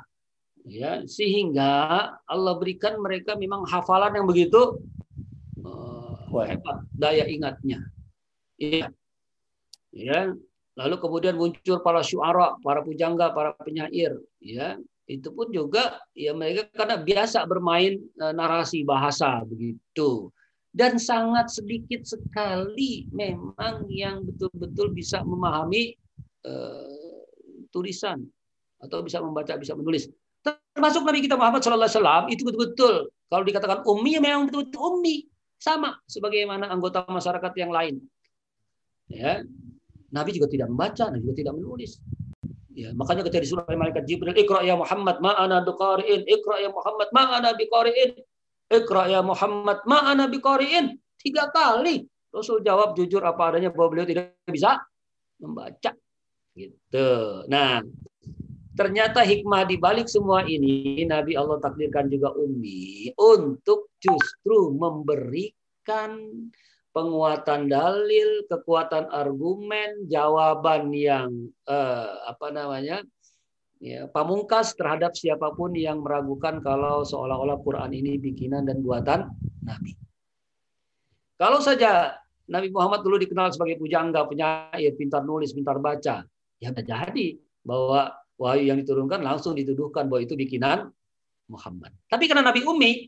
Ya, 0.64 1.04
sehingga 1.04 1.72
Allah 2.24 2.54
berikan 2.56 2.96
mereka 3.04 3.36
memang 3.36 3.68
hafalan 3.68 4.16
yang 4.16 4.24
begitu 4.24 4.80
uh, 5.60 6.44
hebat 6.48 6.88
daya 6.96 7.28
ingatnya. 7.28 7.84
Ya. 8.56 8.88
Ya, 9.94 10.34
Lalu 10.74 10.96
kemudian 10.98 11.38
muncul 11.38 11.78
para 11.86 12.02
syuara, 12.02 12.58
para 12.66 12.82
pujangga, 12.82 13.30
para 13.30 13.54
penyair, 13.62 14.18
ya. 14.42 14.78
Itu 15.06 15.36
pun 15.36 15.52
juga 15.52 16.00
ya 16.16 16.32
mereka 16.32 16.72
karena 16.72 16.96
biasa 16.96 17.44
bermain 17.44 18.00
e, 18.00 18.26
narasi 18.32 18.88
bahasa 18.88 19.44
begitu. 19.44 20.32
Dan 20.74 20.98
sangat 20.98 21.54
sedikit 21.54 22.02
sekali 22.08 23.06
memang 23.14 23.86
yang 23.94 24.26
betul-betul 24.26 24.90
bisa 24.90 25.22
memahami 25.22 25.94
uh, 26.50 27.22
tulisan 27.70 28.26
atau 28.82 29.06
bisa 29.06 29.22
membaca, 29.22 29.54
bisa 29.54 29.78
menulis. 29.78 30.10
Termasuk 30.44 31.02
Nabi 31.08 31.24
kita 31.24 31.40
Muhammad 31.40 31.64
SAW 31.64 32.28
itu 32.28 32.44
betul-betul 32.44 33.08
kalau 33.32 33.44
dikatakan 33.48 33.82
ummi 33.88 34.20
memang 34.20 34.52
betul-betul 34.52 35.00
ummi 35.00 35.26
sama 35.56 35.96
sebagaimana 36.06 36.68
anggota 36.68 37.08
masyarakat 37.08 37.54
yang 37.56 37.72
lain. 37.72 38.04
Ya, 39.08 39.48
Nabi 40.12 40.36
juga 40.36 40.52
tidak 40.52 40.68
membaca, 40.68 41.08
Nabi 41.08 41.24
juga 41.24 41.38
tidak 41.40 41.54
menulis. 41.56 42.04
Ya, 42.74 42.90
makanya 42.98 43.22
ketika 43.24 43.46
disuruh 43.46 43.64
oleh 43.70 43.78
malaikat 43.78 44.04
Jibril, 44.10 44.34
"Iqra 44.34 44.66
ya 44.66 44.74
Muhammad, 44.74 45.22
ma 45.22 45.38
ana 45.38 45.62
biqari'in. 45.62 46.26
Iqra 46.26 46.58
ya 46.58 46.70
Muhammad, 46.74 47.08
ma 47.14 47.24
ana 47.38 47.54
biqari'in. 47.54 48.12
Iqra 48.74 49.04
ya 49.08 49.22
Muhammad, 49.22 49.86
ma 49.86 50.10
ana 50.10 50.26
biqari'in." 50.26 50.98
Tiga 51.22 51.48
kali 51.54 52.04
Rasul 52.34 52.66
jawab 52.66 52.98
jujur 52.98 53.22
apa 53.22 53.54
adanya 53.54 53.70
bahwa 53.70 53.94
beliau 53.94 54.10
tidak 54.10 54.42
bisa 54.50 54.82
membaca. 55.38 55.94
Gitu. 56.58 57.10
Nah, 57.46 57.86
ternyata 58.74 59.22
hikmah 59.22 59.70
di 59.70 59.78
balik 59.78 60.10
semua 60.10 60.42
ini 60.46 61.06
Nabi 61.06 61.38
Allah 61.38 61.62
takdirkan 61.62 62.10
juga 62.10 62.34
ummi 62.34 63.14
untuk 63.18 63.94
justru 64.02 64.74
memberikan 64.74 66.18
penguatan 66.94 67.68
dalil, 67.68 68.46
kekuatan 68.46 69.10
argumen, 69.10 70.06
jawaban 70.06 70.94
yang 70.94 71.30
eh, 71.66 72.12
apa 72.30 72.54
namanya 72.54 73.02
ya, 73.82 74.06
pamungkas 74.08 74.78
terhadap 74.78 75.18
siapa 75.18 75.52
pun 75.58 75.74
yang 75.74 76.06
meragukan 76.06 76.62
kalau 76.62 77.02
seolah-olah 77.02 77.60
Quran 77.66 77.92
ini 77.92 78.22
bikinan 78.22 78.64
dan 78.70 78.80
buatan 78.86 79.28
Nabi. 79.66 79.98
Kalau 81.36 81.60
saja 81.60 82.14
Nabi 82.48 82.70
Muhammad 82.70 83.02
dulu 83.02 83.18
dikenal 83.18 83.50
sebagai 83.52 83.82
pujangga, 83.82 84.30
penyair, 84.30 84.94
pintar 84.94 85.26
nulis, 85.26 85.52
pintar 85.52 85.82
baca, 85.82 86.24
ya 86.62 86.70
jadi 86.72 87.28
bahwa 87.66 88.23
wahyu 88.44 88.68
yang 88.68 88.78
diturunkan 88.84 89.24
langsung 89.24 89.56
dituduhkan 89.56 90.12
bahwa 90.12 90.22
itu 90.28 90.36
bikinan 90.36 90.92
Muhammad. 91.48 91.96
Tapi 92.12 92.28
karena 92.28 92.44
Nabi 92.44 92.68
Umi, 92.68 93.08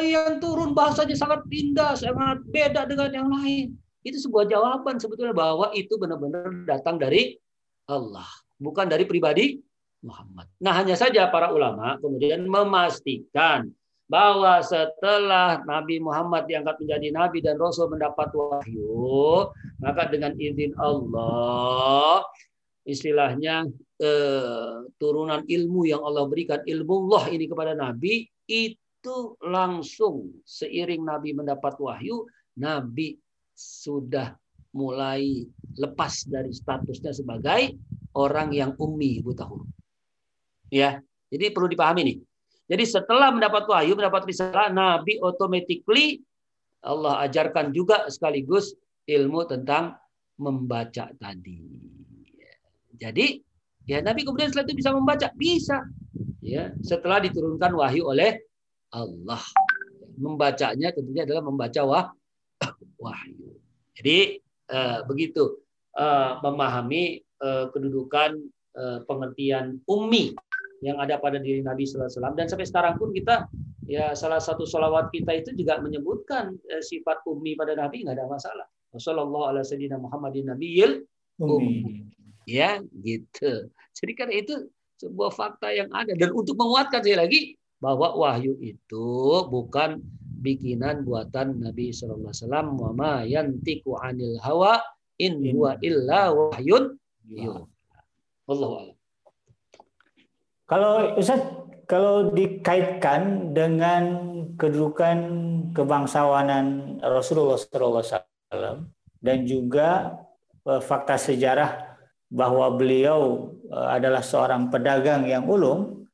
yang 0.00 0.40
turun 0.40 0.72
bahasanya 0.72 1.12
sangat 1.12 1.44
indah, 1.52 1.92
sangat 1.98 2.40
beda 2.48 2.88
dengan 2.88 3.10
yang 3.12 3.28
lain. 3.28 3.76
Itu 4.00 4.16
sebuah 4.22 4.48
jawaban 4.48 4.96
sebetulnya 4.96 5.36
bahwa 5.36 5.68
itu 5.76 6.00
benar-benar 6.00 6.48
datang 6.64 6.96
dari 6.96 7.36
Allah, 7.84 8.26
bukan 8.56 8.88
dari 8.88 9.04
pribadi 9.04 9.60
Muhammad. 10.00 10.48
Nah, 10.64 10.72
hanya 10.80 10.96
saja 10.96 11.28
para 11.28 11.52
ulama 11.52 12.00
kemudian 12.00 12.42
memastikan 12.48 13.70
bahwa 14.10 14.60
setelah 14.60 15.62
Nabi 15.64 16.02
Muhammad 16.02 16.44
diangkat 16.44 16.76
menjadi 16.84 17.08
nabi 17.14 17.38
dan 17.40 17.56
rasul 17.56 17.88
mendapat 17.88 18.28
wahyu, 18.34 19.48
maka 19.80 20.10
dengan 20.10 20.36
izin 20.36 20.74
Allah 20.76 22.26
istilahnya 22.82 23.66
eh, 24.02 24.76
turunan 24.98 25.46
ilmu 25.46 25.86
yang 25.86 26.02
Allah 26.02 26.26
berikan 26.26 26.60
ilmu 26.66 27.10
Allah 27.10 27.24
ini 27.30 27.46
kepada 27.46 27.72
nabi 27.78 28.26
itu 28.46 29.34
langsung 29.42 30.30
seiring 30.46 31.02
Nabi 31.02 31.34
mendapat 31.34 31.74
wahyu, 31.78 32.26
Nabi 32.58 33.18
sudah 33.54 34.34
mulai 34.72 35.44
lepas 35.76 36.24
dari 36.26 36.54
statusnya 36.54 37.12
sebagai 37.12 37.76
orang 38.16 38.54
yang 38.54 38.72
ummi 38.78 39.20
buta 39.20 39.44
huruf. 39.44 39.68
Ya, 40.72 41.02
jadi 41.28 41.52
perlu 41.52 41.68
dipahami 41.68 42.02
nih. 42.08 42.18
Jadi 42.72 42.84
setelah 42.88 43.28
mendapat 43.28 43.68
wahyu, 43.68 43.92
mendapat 43.92 44.24
risalah, 44.24 44.72
Nabi 44.72 45.20
automatically 45.20 46.24
Allah 46.80 47.20
ajarkan 47.28 47.70
juga 47.70 48.08
sekaligus 48.08 48.72
ilmu 49.04 49.44
tentang 49.44 49.98
membaca 50.40 51.12
tadi. 51.20 51.60
Jadi 52.96 53.40
ya 53.88 53.98
Nabi 54.00 54.22
kemudian 54.26 54.50
setelah 54.52 54.66
itu 54.68 54.76
bisa 54.78 54.90
membaca, 54.94 55.28
bisa. 55.34 55.78
Ya, 56.42 56.74
setelah 56.82 57.22
diturunkan 57.22 57.70
wahyu 57.78 58.10
oleh 58.10 58.42
Allah. 58.92 59.40
Membacanya 60.18 60.92
tentunya 60.92 61.24
adalah 61.24 61.40
membaca 61.40 61.80
wah, 61.86 62.06
wahyu. 63.00 63.56
Jadi 63.96 64.42
uh, 64.72 65.06
begitu 65.08 65.62
uh, 65.96 66.40
memahami 66.44 67.20
uh, 67.40 67.72
kedudukan 67.72 68.36
uh, 68.76 68.98
pengertian 69.08 69.80
ummi 69.88 70.32
yang 70.82 70.98
ada 70.98 71.16
pada 71.22 71.38
diri 71.38 71.62
Nabi 71.62 71.86
Sallallahu 71.86 72.10
Alaihi 72.10 72.18
Wasallam 72.18 72.36
dan 72.36 72.46
sampai 72.50 72.66
sekarang 72.66 72.94
pun 72.98 73.14
kita 73.14 73.46
ya 73.86 74.18
salah 74.18 74.42
satu 74.42 74.66
sholawat 74.66 75.14
kita 75.14 75.30
itu 75.30 75.54
juga 75.54 75.78
menyebutkan 75.78 76.58
uh, 76.72 76.82
sifat 76.82 77.22
ummi 77.28 77.54
pada 77.54 77.78
Nabi 77.78 78.02
nggak 78.02 78.18
ada 78.18 78.26
masalah. 78.26 78.66
Wassalamualaikum 78.92 79.62
warahmatullahi 79.62 80.04
Muhammadin 80.04 80.44
Nabiyil 80.52 80.90
ummi. 81.40 82.12
Ya 82.48 82.82
gitu. 82.82 83.70
Jadi 83.92 84.12
karena 84.16 84.34
itu 84.40 84.54
sebuah 85.02 85.30
fakta 85.34 85.74
yang 85.74 85.90
ada 85.90 86.14
dan 86.14 86.30
untuk 86.30 86.54
menguatkan 86.54 87.02
sekali 87.02 87.18
lagi 87.18 87.40
bahwa 87.82 88.14
wahyu 88.14 88.54
itu 88.62 89.08
bukan 89.50 89.98
bikinan 90.42 91.02
buatan 91.02 91.58
Nabi 91.58 91.90
Shallallahu 91.90 92.30
Alaihi 92.30 92.42
Wasallam. 92.42 92.66
Wa 92.78 92.90
ma 92.94 93.12
anil 94.06 94.36
hawa 94.42 94.78
in 95.18 95.42
huwa 95.54 95.78
illa 95.82 96.30
wahyun 96.30 96.98
Allah 98.50 98.94
Kalau 100.66 100.92
Ustaz, 101.20 101.42
kalau 101.84 102.32
dikaitkan 102.32 103.52
dengan 103.52 104.02
kedudukan 104.56 105.18
kebangsawanan 105.76 106.98
Rasulullah 107.04 107.60
SAW 107.60 108.88
dan 109.20 109.38
juga 109.44 110.16
eh, 110.64 110.80
fakta 110.80 111.20
sejarah 111.20 111.91
bahwa 112.32 112.72
beliau 112.72 113.52
eh, 113.68 113.88
adalah 114.00 114.24
seorang 114.24 114.72
pedagang 114.72 115.28
yang 115.28 115.44
ulung, 115.44 116.08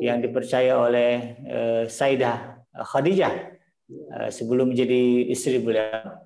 yang 0.00 0.18
dipercaya 0.24 0.80
oleh 0.80 1.36
uh, 1.44 1.82
Saidah 1.84 2.64
Khadijah 2.72 3.52
uh, 4.16 4.28
sebelum 4.32 4.72
menjadi 4.72 5.28
istri 5.28 5.60
beliau. 5.60 6.24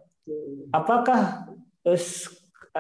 Apakah 0.71 1.51
uh, 1.83 2.01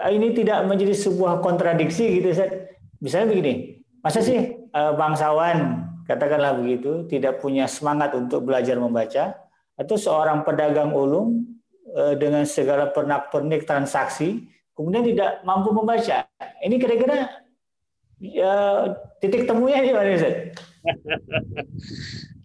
ini 0.08 0.32
tidak 0.38 0.64
menjadi 0.70 0.94
sebuah 0.94 1.42
kontradiksi 1.42 2.22
gitu 2.22 2.30
Ustaz? 2.30 2.70
Misalnya 3.02 3.26
begini, 3.34 3.54
masa 4.00 4.22
sih 4.22 4.54
bangsawan 4.72 5.88
katakanlah 6.08 6.56
begitu, 6.56 7.04
tidak 7.04 7.44
punya 7.44 7.68
semangat 7.68 8.16
untuk 8.16 8.48
belajar 8.48 8.80
membaca, 8.80 9.36
atau 9.76 9.94
seorang 10.00 10.42
pedagang 10.42 10.90
ulung 10.96 11.44
eh, 11.92 12.16
dengan 12.16 12.48
segala 12.48 12.88
pernak-pernik 12.88 13.68
transaksi, 13.68 14.48
kemudian 14.78 15.02
tidak 15.02 15.42
mampu 15.42 15.74
membaca. 15.74 16.30
Ini 16.62 16.78
kira-kira 16.78 17.26
ya, 18.22 18.54
titik 19.18 19.50
temunya 19.50 19.82
di 19.82 19.90
mana, 19.90 20.14
Ustaz? 20.14 20.54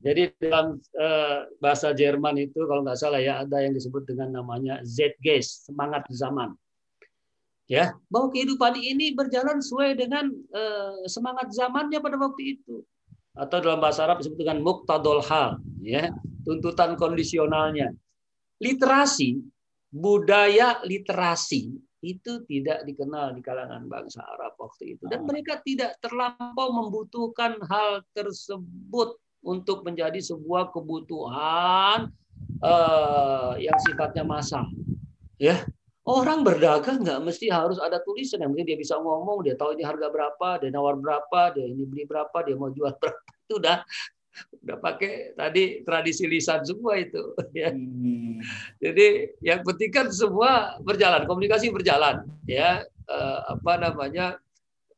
Jadi 0.03 0.33
dalam 0.41 0.81
uh, 0.97 1.47
bahasa 1.61 1.93
Jerman 1.93 2.41
itu 2.41 2.65
kalau 2.65 2.81
nggak 2.81 2.97
salah 2.97 3.21
ya 3.21 3.45
ada 3.45 3.61
yang 3.61 3.77
disebut 3.77 4.09
dengan 4.09 4.41
namanya 4.41 4.81
Zeitgeist, 4.81 5.69
semangat 5.69 6.09
zaman. 6.09 6.57
Ya, 7.69 7.95
bahwa 8.11 8.27
kehidupan 8.27 8.75
ini 8.75 9.15
berjalan 9.15 9.63
sesuai 9.63 9.95
dengan 9.95 10.27
uh, 10.51 11.07
semangat 11.07 11.53
zamannya 11.55 12.01
pada 12.03 12.19
waktu 12.19 12.59
itu. 12.59 12.83
Atau 13.37 13.63
dalam 13.63 13.79
bahasa 13.79 14.03
Arab 14.03 14.19
disebut 14.19 14.43
dengan 14.43 14.59
muktadol 14.59 15.23
hal, 15.23 15.63
ya, 15.79 16.11
tuntutan 16.43 16.99
kondisionalnya. 16.99 17.95
Literasi, 18.59 19.39
budaya 19.95 20.83
literasi 20.83 21.71
itu 22.03 22.43
tidak 22.51 22.83
dikenal 22.83 23.31
di 23.31 23.39
kalangan 23.39 23.87
bangsa 23.87 24.19
Arab 24.35 24.59
waktu 24.59 24.99
itu 24.99 25.07
dan 25.07 25.23
ah. 25.23 25.27
mereka 25.31 25.63
tidak 25.63 25.95
terlampau 26.03 26.67
membutuhkan 26.75 27.55
hal 27.71 28.03
tersebut 28.11 29.15
untuk 29.43 29.83
menjadi 29.83 30.19
sebuah 30.19 30.71
kebutuhan 30.71 32.11
uh, 32.63 33.53
yang 33.59 33.75
sifatnya 33.83 34.23
massal. 34.23 34.67
Ya, 35.35 35.67
orang 36.07 36.47
berdagang 36.47 37.03
nggak 37.03 37.19
mesti 37.19 37.51
harus 37.51 37.75
ada 37.79 37.99
tulisan 37.99 38.39
yang 38.39 38.55
penting 38.55 38.75
dia 38.75 38.79
bisa 38.79 38.95
ngomong, 38.95 39.43
dia 39.43 39.59
tahu 39.59 39.75
ini 39.75 39.83
harga 39.83 40.07
berapa, 40.07 40.49
dia 40.63 40.69
nawar 40.71 40.95
berapa, 40.95 41.51
dia 41.55 41.67
ini 41.67 41.83
beli 41.83 42.07
berapa, 42.07 42.35
dia 42.43 42.55
mau 42.55 42.71
jual 42.71 42.95
berapa 42.95 43.21
itu 43.47 43.59
udah 43.59 43.83
udah 44.63 44.77
pakai 44.79 45.35
tadi 45.37 45.83
tradisi 45.85 46.25
lisan 46.25 46.63
semua 46.65 46.97
itu 46.97 47.35
ya. 47.57 47.69
Hmm. 47.69 48.41
Jadi 48.81 49.37
yang 49.43 49.61
penting 49.61 49.91
kan 49.93 50.07
semua 50.09 50.79
berjalan, 50.81 51.27
komunikasi 51.27 51.69
berjalan 51.69 52.25
ya 52.49 52.81
uh, 53.09 53.39
apa 53.53 53.73
namanya 53.79 54.39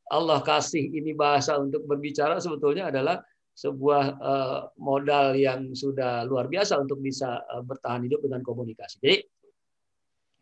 Allah 0.09 0.39
kasih 0.45 0.85
ini 0.93 1.17
bahasa 1.17 1.57
untuk 1.57 1.83
berbicara 1.89 2.37
sebetulnya 2.37 2.93
adalah 2.93 3.25
sebuah 3.55 4.05
uh, 4.19 4.59
modal 4.77 5.33
yang 5.33 5.71
sudah 5.71 6.27
luar 6.27 6.51
biasa 6.51 6.75
untuk 6.75 6.99
bisa 6.99 7.41
uh, 7.47 7.63
bertahan 7.63 8.03
hidup 8.03 8.21
dengan 8.21 8.43
komunikasi. 8.43 8.99
Jadi 9.01 9.17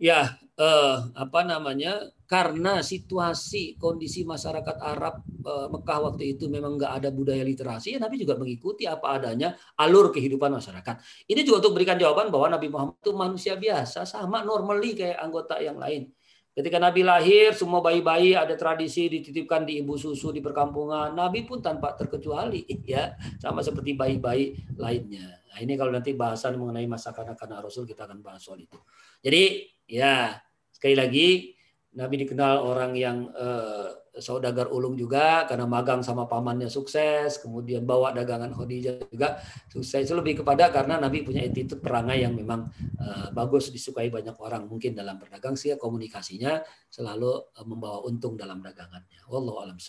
ya 0.01 0.33
uh, 0.59 0.97
apa 1.15 1.45
namanya 1.45 2.09
karena 2.33 2.81
situasi 2.81 3.77
kondisi 3.77 4.25
masyarakat 4.25 4.81
Arab 4.81 5.21
uh, 5.45 5.69
Mekah 5.69 5.99
waktu 6.09 6.33
itu 6.33 6.49
memang 6.49 6.81
nggak 6.81 6.93
ada 6.97 7.13
budaya 7.13 7.45
literasi 7.45 7.93
ya 7.93 7.99
Nabi 8.01 8.17
juga 8.17 8.33
mengikuti 8.41 8.89
apa 8.89 9.21
adanya 9.21 9.53
alur 9.77 10.09
kehidupan 10.09 10.49
masyarakat. 10.57 10.97
Ini 11.29 11.45
juga 11.45 11.61
untuk 11.61 11.77
berikan 11.77 12.01
jawaban 12.01 12.33
bahwa 12.33 12.57
Nabi 12.57 12.73
Muhammad 12.73 12.97
itu 12.97 13.13
manusia 13.13 13.53
biasa 13.53 14.09
sama 14.09 14.41
normally 14.41 14.97
kayak 14.97 15.21
anggota 15.21 15.61
yang 15.61 15.77
lain 15.77 16.09
Ketika 16.53 16.77
Nabi 16.77 17.01
lahir, 17.01 17.57
semua 17.57 17.81
bayi-bayi 17.81 18.37
ada 18.37 18.53
tradisi 18.53 19.09
dititipkan 19.09 19.65
di 19.65 19.81
ibu 19.81 19.97
susu 19.97 20.29
di 20.29 20.37
perkampungan. 20.37 21.09
Nabi 21.09 21.49
pun 21.49 21.65
tanpa 21.65 21.97
terkecuali, 21.97 22.61
ya, 22.85 23.17
sama 23.41 23.65
seperti 23.65 23.97
bayi-bayi 23.97 24.53
lainnya. 24.77 25.41
Nah, 25.49 25.57
ini 25.57 25.73
kalau 25.73 25.89
nanti 25.89 26.13
bahasan 26.13 26.61
mengenai 26.61 26.85
masa 26.85 27.09
kanak-kanak 27.09 27.65
Rasul 27.65 27.89
kita 27.89 28.05
akan 28.05 28.21
bahas 28.21 28.45
soal 28.45 28.61
itu. 28.61 28.77
Jadi, 29.25 29.65
ya 29.89 30.37
sekali 30.69 30.93
lagi 30.93 31.57
Nabi 31.93 32.25
dikenal 32.25 32.65
orang 32.65 32.97
yang 32.97 33.29
eh, 33.33 34.03
saudagar 34.21 34.69
ulung 34.69 34.93
juga 34.93 35.49
karena 35.49 35.65
magang 35.65 36.05
sama 36.05 36.29
pamannya 36.29 36.69
sukses, 36.69 37.41
kemudian 37.41 37.81
bawa 37.81 38.13
dagangan 38.13 38.53
Khadijah 38.53 39.09
juga 39.09 39.41
sukses. 39.73 40.05
Itu 40.05 40.13
lebih 40.13 40.45
kepada 40.45 40.69
karena 40.69 41.01
Nabi 41.01 41.25
punya 41.25 41.41
attitude 41.41 41.81
perangai 41.81 42.21
yang 42.21 42.37
memang 42.37 42.69
uh, 43.01 43.33
bagus 43.33 43.73
disukai 43.73 44.13
banyak 44.13 44.37
orang. 44.37 44.69
Mungkin 44.69 44.93
dalam 44.93 45.17
berdagang 45.17 45.57
sih 45.57 45.73
komunikasinya 45.73 46.61
selalu 46.93 47.41
uh, 47.57 47.65
membawa 47.65 48.05
untung 48.05 48.37
dalam 48.37 48.61
dagangannya. 48.61 49.25
Wallahu 49.25 49.65
a'lam 49.65 49.81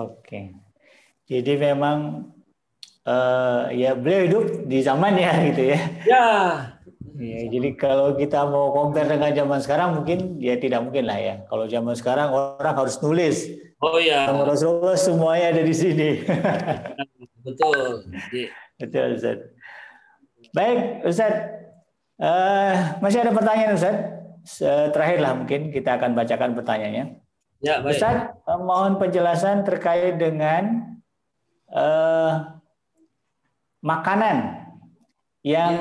Oke. 0.00 0.56
Jadi 1.28 1.52
memang 1.60 2.32
uh, 3.04 3.68
ya 3.68 3.92
beliau 3.92 4.20
hidup 4.24 4.44
di 4.64 4.78
zamannya 4.80 5.30
gitu 5.52 5.62
ya. 5.76 5.80
Ya, 6.08 6.26
Ya, 7.16 7.48
jadi 7.48 7.72
kalau 7.80 8.12
kita 8.12 8.44
mau 8.44 8.76
compare 8.76 9.08
dengan 9.08 9.32
zaman 9.32 9.60
sekarang 9.64 9.88
mungkin 9.96 10.36
ya 10.36 10.60
tidak 10.60 10.84
mungkin 10.84 11.08
lah 11.08 11.16
ya. 11.16 11.34
Kalau 11.48 11.64
zaman 11.64 11.96
sekarang 11.96 12.28
orang 12.28 12.76
harus 12.76 13.00
nulis. 13.00 13.48
Oh 13.80 13.96
iya. 13.96 14.28
Rasulullah 14.28 15.00
semuanya 15.00 15.56
ada 15.56 15.62
di 15.64 15.72
sini. 15.72 16.20
Betul. 17.46 18.04
Betul 18.76 19.08
Ustaz. 19.16 19.38
Baik 20.52 20.78
Ustaz. 21.08 21.34
Uh, 22.20 23.00
masih 23.00 23.24
ada 23.24 23.32
pertanyaan 23.32 23.76
Ustaz? 23.76 23.96
Terakhir 24.92 25.18
lah 25.24 25.32
mungkin 25.40 25.72
kita 25.72 25.96
akan 25.96 26.12
bacakan 26.12 26.52
pertanyaannya. 26.52 27.16
Ya, 27.64 27.80
baik. 27.80 27.96
Ustaz, 27.96 28.36
uh, 28.44 28.60
mohon 28.60 29.00
penjelasan 29.00 29.64
terkait 29.64 30.20
dengan 30.20 30.92
uh, 31.72 32.60
makanan 33.80 34.68
yang 35.40 35.72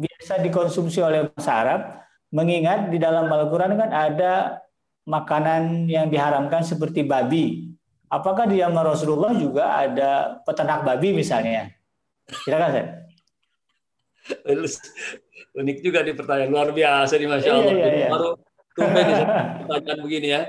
ya 0.00 0.09
bisa 0.20 0.36
dikonsumsi 0.36 1.00
oleh 1.00 1.32
bangsa 1.32 1.52
Arab, 1.64 1.80
mengingat 2.28 2.92
di 2.92 3.00
dalam 3.00 3.32
Al-Quran 3.32 3.80
kan 3.80 3.88
ada 3.88 4.60
makanan 5.08 5.88
yang 5.88 6.12
diharamkan 6.12 6.60
seperti 6.60 7.08
babi. 7.08 7.72
Apakah 8.12 8.44
di 8.44 8.60
zaman 8.60 8.84
Rasulullah 8.84 9.32
juga 9.32 9.80
ada 9.80 10.42
peternak 10.44 10.84
babi 10.84 11.16
misalnya? 11.16 11.72
Silakan 12.44 12.70
saya. 12.70 12.86
Unik 15.56 15.78
juga 15.82 16.04
di 16.04 16.12
pertanyaan 16.14 16.50
luar 16.52 16.68
biasa 16.70 17.16
nih 17.16 17.26
Masya 17.26 17.50
Allah. 17.50 17.72
Iya, 17.72 17.74
iya, 17.74 17.88
iya. 17.90 18.08
Baru 18.12 18.30
tumben 18.76 19.06
pertanyaan 19.66 20.00
begini 20.04 20.28
ya. 20.30 20.42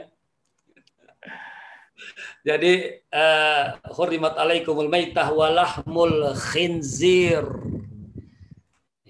Jadi 2.42 2.74
uh, 3.14 3.78
hurrimat 3.94 4.34
alaikumul 4.34 4.90
maitah 4.90 5.30
walahmul 5.30 6.34
khinzir 6.34 7.46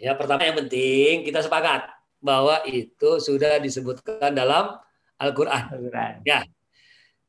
Ya, 0.02 0.18
pertama 0.18 0.42
yang 0.42 0.58
penting 0.66 1.22
kita 1.22 1.46
sepakat 1.46 1.86
bahwa 2.18 2.66
itu 2.66 3.22
sudah 3.22 3.62
disebutkan 3.62 4.34
dalam 4.34 4.82
Al-Qur'an. 5.22 5.70
ya. 6.26 6.42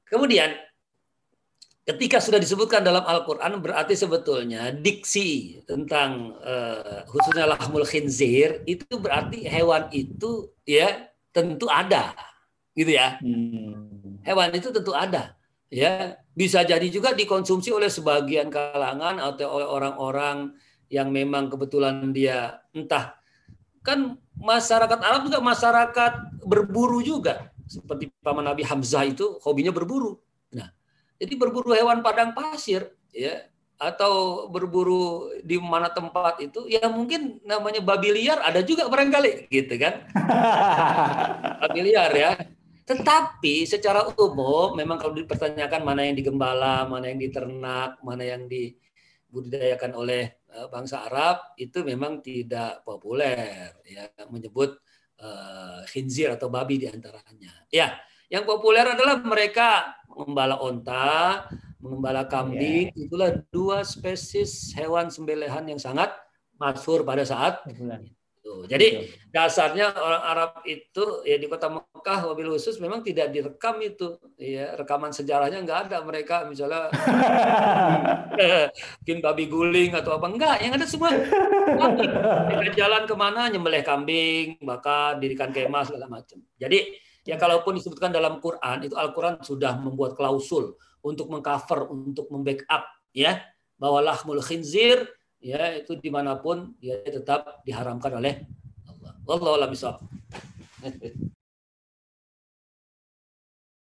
Kemudian 0.09 0.57
ketika 1.85 2.17
sudah 2.17 2.41
disebutkan 2.41 2.81
dalam 2.81 3.05
Al-Qur'an 3.05 3.61
berarti 3.61 3.93
sebetulnya 3.93 4.73
diksi 4.73 5.61
tentang 5.69 6.33
uh, 6.41 7.05
khususnya 7.13 7.45
lahmul 7.45 7.85
khinzir 7.85 8.65
itu 8.65 8.97
berarti 8.97 9.45
hewan 9.45 9.93
itu 9.93 10.49
ya 10.65 11.13
tentu 11.29 11.69
ada. 11.69 12.17
Gitu 12.73 12.97
ya. 12.97 13.21
Hmm. 13.21 14.17
Hewan 14.25 14.49
itu 14.57 14.73
tentu 14.73 14.97
ada. 14.97 15.37
Ya, 15.73 16.21
bisa 16.37 16.65
jadi 16.65 16.85
juga 16.93 17.17
dikonsumsi 17.17 17.73
oleh 17.73 17.89
sebagian 17.89 18.53
kalangan 18.53 19.17
atau 19.17 19.61
oleh 19.61 19.69
orang-orang 19.69 20.53
yang 20.93 21.09
memang 21.09 21.49
kebetulan 21.49 22.13
dia 22.13 22.61
entah 22.77 23.17
kan 23.81 24.15
masyarakat 24.37 25.01
Arab 25.01 25.25
juga 25.25 25.41
masyarakat 25.41 26.13
berburu 26.45 27.01
juga 27.01 27.49
seperti 27.65 28.13
paman 28.21 28.45
Nabi 28.45 28.63
Hamzah 28.63 29.09
itu 29.09 29.41
hobinya 29.41 29.73
berburu. 29.73 30.21
Nah, 30.53 30.69
jadi 31.17 31.33
berburu 31.41 31.73
hewan 31.73 32.05
padang 32.05 32.37
pasir 32.37 32.93
ya 33.09 33.49
atau 33.81 34.47
berburu 34.53 35.33
di 35.43 35.59
mana 35.59 35.91
tempat 35.91 36.39
itu 36.39 36.71
ya 36.71 36.87
mungkin 36.87 37.43
namanya 37.43 37.83
babi 37.83 38.15
liar 38.15 38.39
ada 38.45 38.61
juga 38.63 38.87
barangkali 38.87 39.49
gitu 39.49 39.75
kan. 39.81 40.05
babi 41.65 41.81
liar 41.81 42.13
ya. 42.13 42.31
Tetapi 42.85 43.65
secara 43.65 44.05
umum 44.15 44.77
memang 44.77 45.01
kalau 45.01 45.17
dipertanyakan 45.17 45.81
mana 45.81 46.05
yang 46.05 46.15
digembala, 46.19 46.85
mana 46.85 47.09
yang 47.09 47.19
diternak, 47.19 47.97
mana 48.05 48.23
yang 48.27 48.45
dibudidayakan 48.47 49.97
oleh 49.97 50.42
Eh, 50.42 50.42
bangsa 50.69 51.09
Arab 51.09 51.57
itu 51.57 51.81
memang 51.81 52.21
tidak 52.21 52.85
populer 52.85 53.73
ya 53.89 54.09
menyebut 54.29 54.77
uh, 55.23 55.81
khinzir 55.89 56.33
atau 56.35 56.53
babi 56.53 56.83
di 56.83 56.87
antaranya. 56.91 57.53
Ya, 57.73 57.97
yang 58.33 58.49
populer 58.49 58.85
adalah 58.85 59.21
mereka 59.21 59.97
mengembala 60.09 60.61
onta, 60.61 61.47
mengembala 61.81 62.25
kambing. 62.29 62.93
Yeah. 62.93 63.05
Itulah 63.09 63.31
dua 63.53 63.85
spesies 63.85 64.73
hewan 64.73 65.09
sembelihan 65.13 65.65
yang 65.69 65.81
sangat 65.81 66.13
masyhur 66.57 67.03
pada 67.03 67.27
saat 67.27 67.61
Gitu. 68.43 68.67
Jadi 68.67 68.87
dasarnya 69.31 69.95
orang 69.95 70.23
Arab 70.27 70.51
itu 70.67 71.23
ya 71.23 71.39
di 71.39 71.47
kota 71.47 71.71
Mekah 71.71 72.27
mobil 72.27 72.51
khusus 72.51 72.83
memang 72.83 72.99
tidak 73.07 73.31
direkam 73.31 73.79
itu, 73.79 74.19
ya 74.35 74.75
rekaman 74.75 75.15
sejarahnya 75.15 75.63
nggak 75.63 75.81
ada 75.87 76.03
mereka. 76.03 76.43
Misalnya 76.51 76.91
bikin 79.07 79.23
babi 79.23 79.47
guling 79.47 79.95
atau 79.95 80.19
apa. 80.19 80.27
Enggak, 80.27 80.59
yang 80.59 80.75
ada 80.75 80.83
semua. 80.91 81.15
Mereka 81.15 82.75
jalan 82.75 83.07
ke 83.07 83.15
mana 83.15 83.47
nyembelih 83.47 83.87
kambing, 83.87 84.59
bahkan 84.59 85.23
dirikan 85.23 85.55
kemah 85.55 85.87
segala 85.87 86.11
macam. 86.11 86.43
Jadi 86.59 86.99
ya 87.23 87.39
kalaupun 87.39 87.79
disebutkan 87.79 88.11
dalam 88.11 88.43
Quran 88.43 88.91
itu 88.91 88.99
Al 88.99 89.15
Quran 89.15 89.39
sudah 89.39 89.79
membuat 89.79 90.19
klausul 90.19 90.75
untuk 90.99 91.31
mengcover, 91.31 91.87
untuk 91.95 92.27
membackup 92.27 92.91
ya 93.15 93.39
bahwa 93.79 94.03
lahmul 94.03 94.43
khinzir 94.43 95.07
ya 95.43 95.75
itu 95.75 95.99
di 95.99 96.09
mana 96.09 96.39
pun 96.39 96.73
dia 96.79 97.03
tetap 97.03 97.67
diharamkan 97.67 98.23
oleh 98.23 98.47
Allah. 98.87 99.13
Wallahu 99.27 99.59
a'lam 99.59 99.75